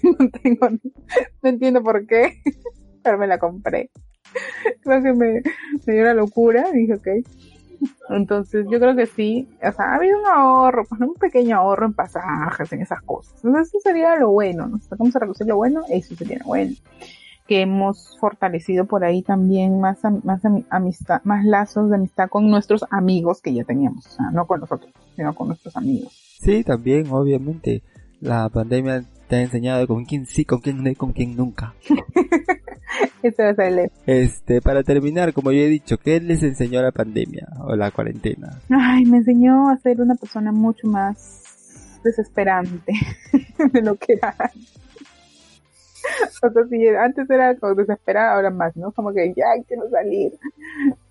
tengo, 0.41 0.69
no 0.69 1.49
entiendo 1.49 1.83
por 1.83 2.05
qué, 2.07 2.41
pero 3.03 3.17
me 3.17 3.27
la 3.27 3.37
compré. 3.37 3.91
Creo 4.83 5.03
que 5.03 5.13
me, 5.13 5.41
me 5.85 5.93
dio 5.93 6.03
la 6.03 6.13
locura, 6.13 6.71
dije, 6.71 6.93
ok 6.93 7.07
entonces 8.09 8.65
yo 8.69 8.79
creo 8.79 8.95
que 8.95 9.05
sí, 9.05 9.47
o 9.57 9.71
sea, 9.71 9.85
ha 9.85 9.95
habido 9.95 10.19
un 10.19 10.25
ahorro, 10.25 10.85
pues 10.87 11.01
un 11.01 11.13
pequeño 11.15 11.57
ahorro 11.57 11.87
en 11.87 11.93
pasajes, 11.93 12.71
en 12.73 12.81
esas 12.81 13.01
cosas. 13.01 13.35
Entonces 13.43 13.67
eso 13.69 13.79
sería 13.81 14.15
lo 14.15 14.31
bueno, 14.31 14.67
¿no? 14.67 14.79
Vamos 14.97 15.15
a 15.15 15.19
reducir 15.19 15.47
lo 15.47 15.57
bueno, 15.57 15.81
eso 15.89 16.15
sería 16.15 16.37
lo 16.39 16.45
bueno. 16.45 16.73
Que 17.47 17.61
hemos 17.61 18.17
fortalecido 18.19 18.85
por 18.85 19.05
ahí 19.05 19.21
también 19.21 19.79
más, 19.79 19.99
más 20.23 20.41
amistad, 20.69 21.21
más 21.23 21.45
lazos 21.45 21.89
de 21.89 21.95
amistad 21.95 22.29
con 22.29 22.49
nuestros 22.49 22.83
amigos 22.89 23.41
que 23.41 23.53
ya 23.53 23.63
teníamos, 23.63 24.05
o 24.05 24.09
sea, 24.09 24.31
no 24.31 24.45
con 24.45 24.59
nosotros, 24.59 24.91
sino 25.15 25.33
con 25.33 25.47
nuestros 25.47 25.75
amigos. 25.77 26.11
Sí, 26.39 26.63
también, 26.63 27.07
obviamente, 27.09 27.83
la 28.19 28.49
pandemia 28.49 29.03
te 29.27 29.37
ha 29.37 29.41
enseñado 29.41 29.87
con 29.87 30.05
quién 30.05 30.25
sí, 30.25 30.45
con 30.45 30.59
quién 30.59 30.83
no 30.83 30.89
y 30.89 30.95
con 30.95 31.13
quién 31.13 31.35
nunca. 31.35 31.73
Este, 34.05 34.61
para 34.61 34.83
terminar, 34.83 35.33
como 35.33 35.51
yo 35.51 35.59
he 35.61 35.67
dicho, 35.67 35.97
¿qué 35.97 36.19
les 36.19 36.43
enseñó 36.43 36.81
la 36.81 36.91
pandemia 36.91 37.47
o 37.61 37.75
la 37.75 37.91
cuarentena? 37.91 38.59
Ay, 38.69 39.05
me 39.05 39.17
enseñó 39.17 39.69
a 39.69 39.77
ser 39.77 40.01
una 40.01 40.15
persona 40.15 40.51
mucho 40.51 40.87
más 40.87 41.43
desesperante 42.03 42.93
de 43.73 43.81
lo 43.81 43.95
que 43.95 44.13
era 44.13 44.35
o 46.43 46.49
sea, 46.51 46.63
si 46.69 46.87
antes 46.87 47.29
era 47.29 47.55
como 47.55 47.75
desesperada, 47.75 48.35
ahora 48.35 48.49
más, 48.49 48.75
¿no? 48.75 48.91
Como 48.91 49.13
que 49.13 49.33
ya 49.35 49.45
quiero 49.67 49.89
salir. 49.89 50.31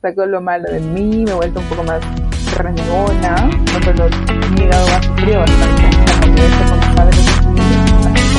Sacó 0.01 0.27
lo 0.27 0.41
malo 0.41 0.71
de 0.71 0.81
mí, 0.81 1.25
me 1.25 1.31
he 1.31 1.35
vuelto 1.35 1.61
un 1.61 1.67
poco 1.67 1.83
más 1.85 2.01
renegona, 2.57 3.51
he 3.67 4.61
llegado 4.61 4.87
a 4.87 5.39
bastante. 5.39 5.83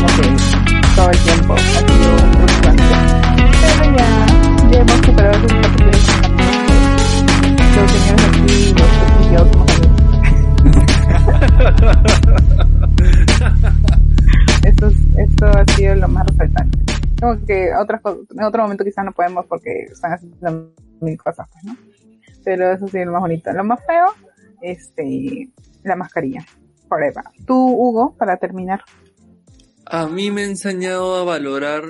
La 0.01 0.07
que 0.15 0.27
todo 0.95 1.09
el 1.09 1.17
tiempo 1.19 1.53
ha 1.53 1.57
sido 1.57 2.17
frustrante. 2.39 3.26
Ya, 3.97 4.25
ya 4.71 4.79
hemos 4.79 4.97
superado 5.05 5.33
esas 5.37 5.51
situaciones. 5.71 6.07
Los 7.75 7.91
señores 7.91 8.25
aquí, 8.27 8.73
los 8.73 8.91
yo 9.31 9.41
somos 9.51 9.67
esto, 14.63 14.87
esto 15.17 15.45
ha 15.45 15.65
sido 15.75 15.95
lo 15.95 16.07
más 16.07 16.25
resaltante. 16.27 16.77
Como 17.19 17.45
que 17.45 17.73
otras 17.73 18.01
cosas, 18.01 18.19
en 18.35 18.43
otro 18.43 18.63
momento 18.63 18.83
quizás 18.83 19.05
no 19.05 19.11
podemos 19.11 19.45
porque 19.47 19.85
están 19.91 20.13
haciendo 20.13 20.71
mil 21.01 21.17
cosas, 21.17 21.47
pues, 21.51 21.63
¿no? 21.63 21.75
Pero 22.43 22.71
eso 22.71 22.87
sí 22.87 22.99
es 22.99 23.05
lo 23.05 23.13
más 23.13 23.21
bonito. 23.21 23.51
Lo 23.51 23.63
más 23.63 23.79
feo, 23.85 24.05
este, 24.61 25.49
la 25.83 25.95
mascarilla. 25.95 26.45
Forever. 26.87 27.23
Tú, 27.45 27.55
Hugo, 27.55 28.15
para 28.17 28.37
terminar. 28.37 28.81
A 29.85 30.07
mí 30.07 30.31
me 30.31 30.41
ha 30.41 30.45
enseñado 30.45 31.15
a 31.15 31.23
valorar 31.23 31.83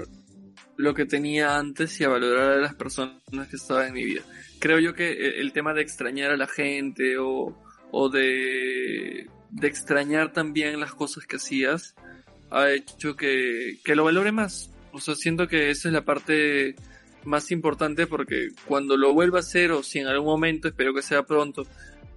lo 0.77 0.93
que 0.93 1.05
tenía 1.05 1.57
antes 1.57 1.99
y 1.99 2.03
a 2.03 2.09
valorar 2.09 2.53
a 2.53 2.57
las 2.57 2.75
personas 2.75 3.19
que 3.49 3.55
estaban 3.55 3.87
en 3.87 3.93
mi 3.93 4.05
vida. 4.05 4.21
Creo 4.59 4.79
yo 4.79 4.93
que 4.93 5.39
el 5.39 5.51
tema 5.51 5.73
de 5.73 5.81
extrañar 5.81 6.31
a 6.31 6.37
la 6.37 6.47
gente 6.47 7.17
o, 7.17 7.57
o 7.91 8.09
de, 8.09 9.27
de 9.49 9.67
extrañar 9.67 10.33
también 10.33 10.79
las 10.79 10.93
cosas 10.93 11.25
que 11.25 11.37
hacías 11.37 11.95
ha 12.51 12.71
hecho 12.71 13.15
que, 13.15 13.79
que 13.83 13.95
lo 13.95 14.03
valore 14.03 14.31
más. 14.31 14.71
O 14.91 14.99
sea, 14.99 15.15
siento 15.15 15.47
que 15.47 15.69
esa 15.69 15.89
es 15.89 15.93
la 15.93 16.05
parte 16.05 16.75
más 17.25 17.51
importante 17.51 18.07
porque 18.07 18.49
cuando 18.65 18.97
lo 18.97 19.13
vuelva 19.13 19.39
a 19.39 19.41
hacer 19.41 19.71
o 19.71 19.83
si 19.83 19.99
en 19.99 20.07
algún 20.07 20.27
momento, 20.27 20.67
espero 20.67 20.93
que 20.93 21.01
sea 21.01 21.23
pronto, 21.23 21.65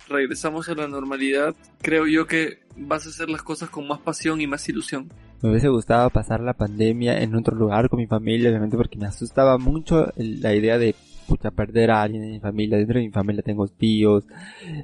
regresamos 0.09 0.69
a 0.69 0.75
la 0.75 0.87
normalidad, 0.87 1.55
creo 1.83 2.07
yo 2.07 2.27
que 2.27 2.61
vas 2.77 3.07
a 3.07 3.11
hacer 3.11 3.29
las 3.29 3.43
cosas 3.43 3.71
con 3.71 3.87
más 3.89 4.01
pasión 4.01 4.41
y 4.41 4.47
más 4.47 4.69
ilusión. 4.69 5.11
Me 5.43 5.49
hubiese 5.49 5.69
gustado 5.69 6.11
pasar 6.11 6.41
la 6.41 6.53
pandemia 6.53 7.23
en 7.23 7.35
otro 7.35 7.57
lugar 7.57 7.89
con 7.89 7.99
mi 7.99 8.07
familia, 8.07 8.51
obviamente 8.51 8.77
porque 8.77 8.99
me 8.99 9.07
asustaba 9.07 9.57
mucho 9.57 10.13
la 10.17 10.55
idea 10.55 10.77
de 10.77 10.95
pucha 11.27 11.51
perder 11.51 11.91
a 11.91 12.03
alguien 12.03 12.25
en 12.25 12.33
mi 12.33 12.41
familia. 12.41 12.77
Dentro 12.77 12.99
de 12.99 13.07
mi 13.07 13.13
familia 13.13 13.43
tengo 13.43 13.67
tíos, 13.69 14.25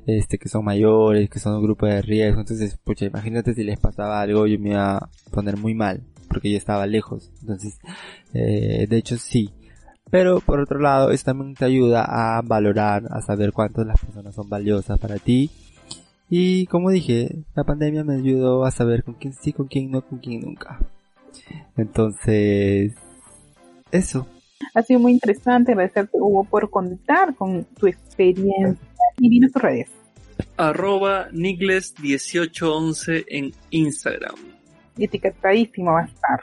este, 0.06 0.38
que 0.38 0.48
son 0.48 0.64
mayores, 0.64 1.28
que 1.28 1.40
son 1.40 1.56
un 1.56 1.62
grupo 1.62 1.86
de 1.86 2.00
riesgo. 2.00 2.40
Entonces, 2.40 2.78
pucha, 2.82 3.04
imagínate 3.04 3.52
si 3.52 3.64
les 3.64 3.78
pasaba 3.78 4.20
algo, 4.20 4.46
yo 4.46 4.58
me 4.58 4.70
iba 4.70 4.96
a 4.96 5.10
poner 5.30 5.56
muy 5.58 5.74
mal, 5.74 6.02
porque 6.28 6.50
yo 6.50 6.56
estaba 6.56 6.86
lejos. 6.86 7.32
Entonces, 7.40 7.78
eh, 8.32 8.86
de 8.88 8.96
hecho 8.96 9.18
sí. 9.18 9.50
Pero 10.10 10.40
por 10.40 10.60
otro 10.60 10.78
lado, 10.78 11.10
esto 11.10 11.32
también 11.32 11.54
te 11.54 11.64
ayuda 11.64 12.04
a 12.04 12.40
valorar, 12.42 13.02
a 13.10 13.20
saber 13.20 13.52
cuántas 13.52 13.86
las 13.86 14.00
personas 14.00 14.34
son 14.34 14.48
valiosas 14.48 14.98
para 15.00 15.18
ti. 15.18 15.50
Y 16.28 16.66
como 16.66 16.90
dije, 16.90 17.44
la 17.54 17.64
pandemia 17.64 18.02
me 18.04 18.16
ayudó 18.16 18.64
a 18.64 18.70
saber 18.70 19.04
con 19.04 19.14
quién 19.14 19.32
sí, 19.34 19.52
con 19.52 19.68
quién 19.68 19.90
no, 19.90 20.02
con 20.02 20.18
quién 20.18 20.40
nunca. 20.40 20.80
Entonces, 21.76 22.94
eso. 23.92 24.26
Ha 24.74 24.82
sido 24.82 25.00
muy 25.00 25.12
interesante, 25.12 25.72
agradecerte 25.72 26.18
Hugo 26.18 26.44
por 26.44 26.70
contar 26.70 27.34
con 27.34 27.64
tu 27.78 27.86
experiencia 27.86 28.76
y 29.18 29.28
dinos 29.28 29.52
tus 29.52 29.62
redes. 29.62 29.90
Arroba 30.56 31.30
Nigles1811 31.30 33.24
en 33.28 33.52
Instagram. 33.70 34.34
Etiquetadísimo 34.98 35.92
va 35.92 36.02
a 36.02 36.06
estar. 36.06 36.40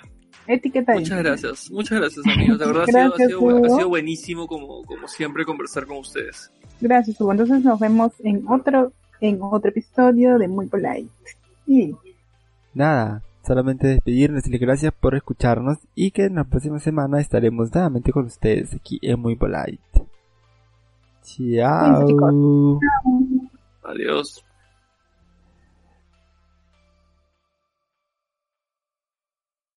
Etiquetadísimo. 0.47 1.17
Muchas 1.17 1.23
gracias, 1.23 1.71
muchas 1.71 1.99
gracias 1.99 2.25
amigos. 2.25 2.59
De 2.59 2.65
verdad 2.65 2.85
Gracias, 2.87 3.13
ha, 3.13 3.15
sido, 3.15 3.25
ha, 3.25 3.27
sido, 3.27 3.41
Hugo. 3.41 3.65
ha 3.65 3.69
sido 3.69 3.89
buenísimo 3.89 4.47
como, 4.47 4.83
como 4.83 5.07
siempre 5.07 5.45
conversar 5.45 5.85
con 5.85 5.97
ustedes. 5.97 6.51
Gracias, 6.81 7.19
Hugo. 7.19 7.31
Entonces 7.31 7.63
nos 7.63 7.79
vemos 7.79 8.13
en 8.23 8.47
otro, 8.47 8.93
en 9.19 9.39
otro 9.41 9.69
episodio 9.69 10.37
de 10.37 10.47
Muy 10.47 10.67
Polite. 10.67 11.09
Y 11.67 11.95
Nada, 12.73 13.21
solamente 13.45 13.87
despedirnos 13.87 14.39
y 14.39 14.49
decirles 14.49 14.61
gracias 14.61 14.93
por 14.93 15.15
escucharnos 15.15 15.77
y 15.95 16.11
que 16.11 16.25
en 16.25 16.35
la 16.35 16.43
próxima 16.43 16.79
semana 16.79 17.19
estaremos 17.19 17.73
nuevamente 17.73 18.11
con 18.11 18.25
ustedes 18.25 18.73
aquí 18.73 18.99
en 19.01 19.19
Muy 19.19 19.35
Polite. 19.35 19.79
Chao. 21.23 22.79
Adiós. 23.83 24.43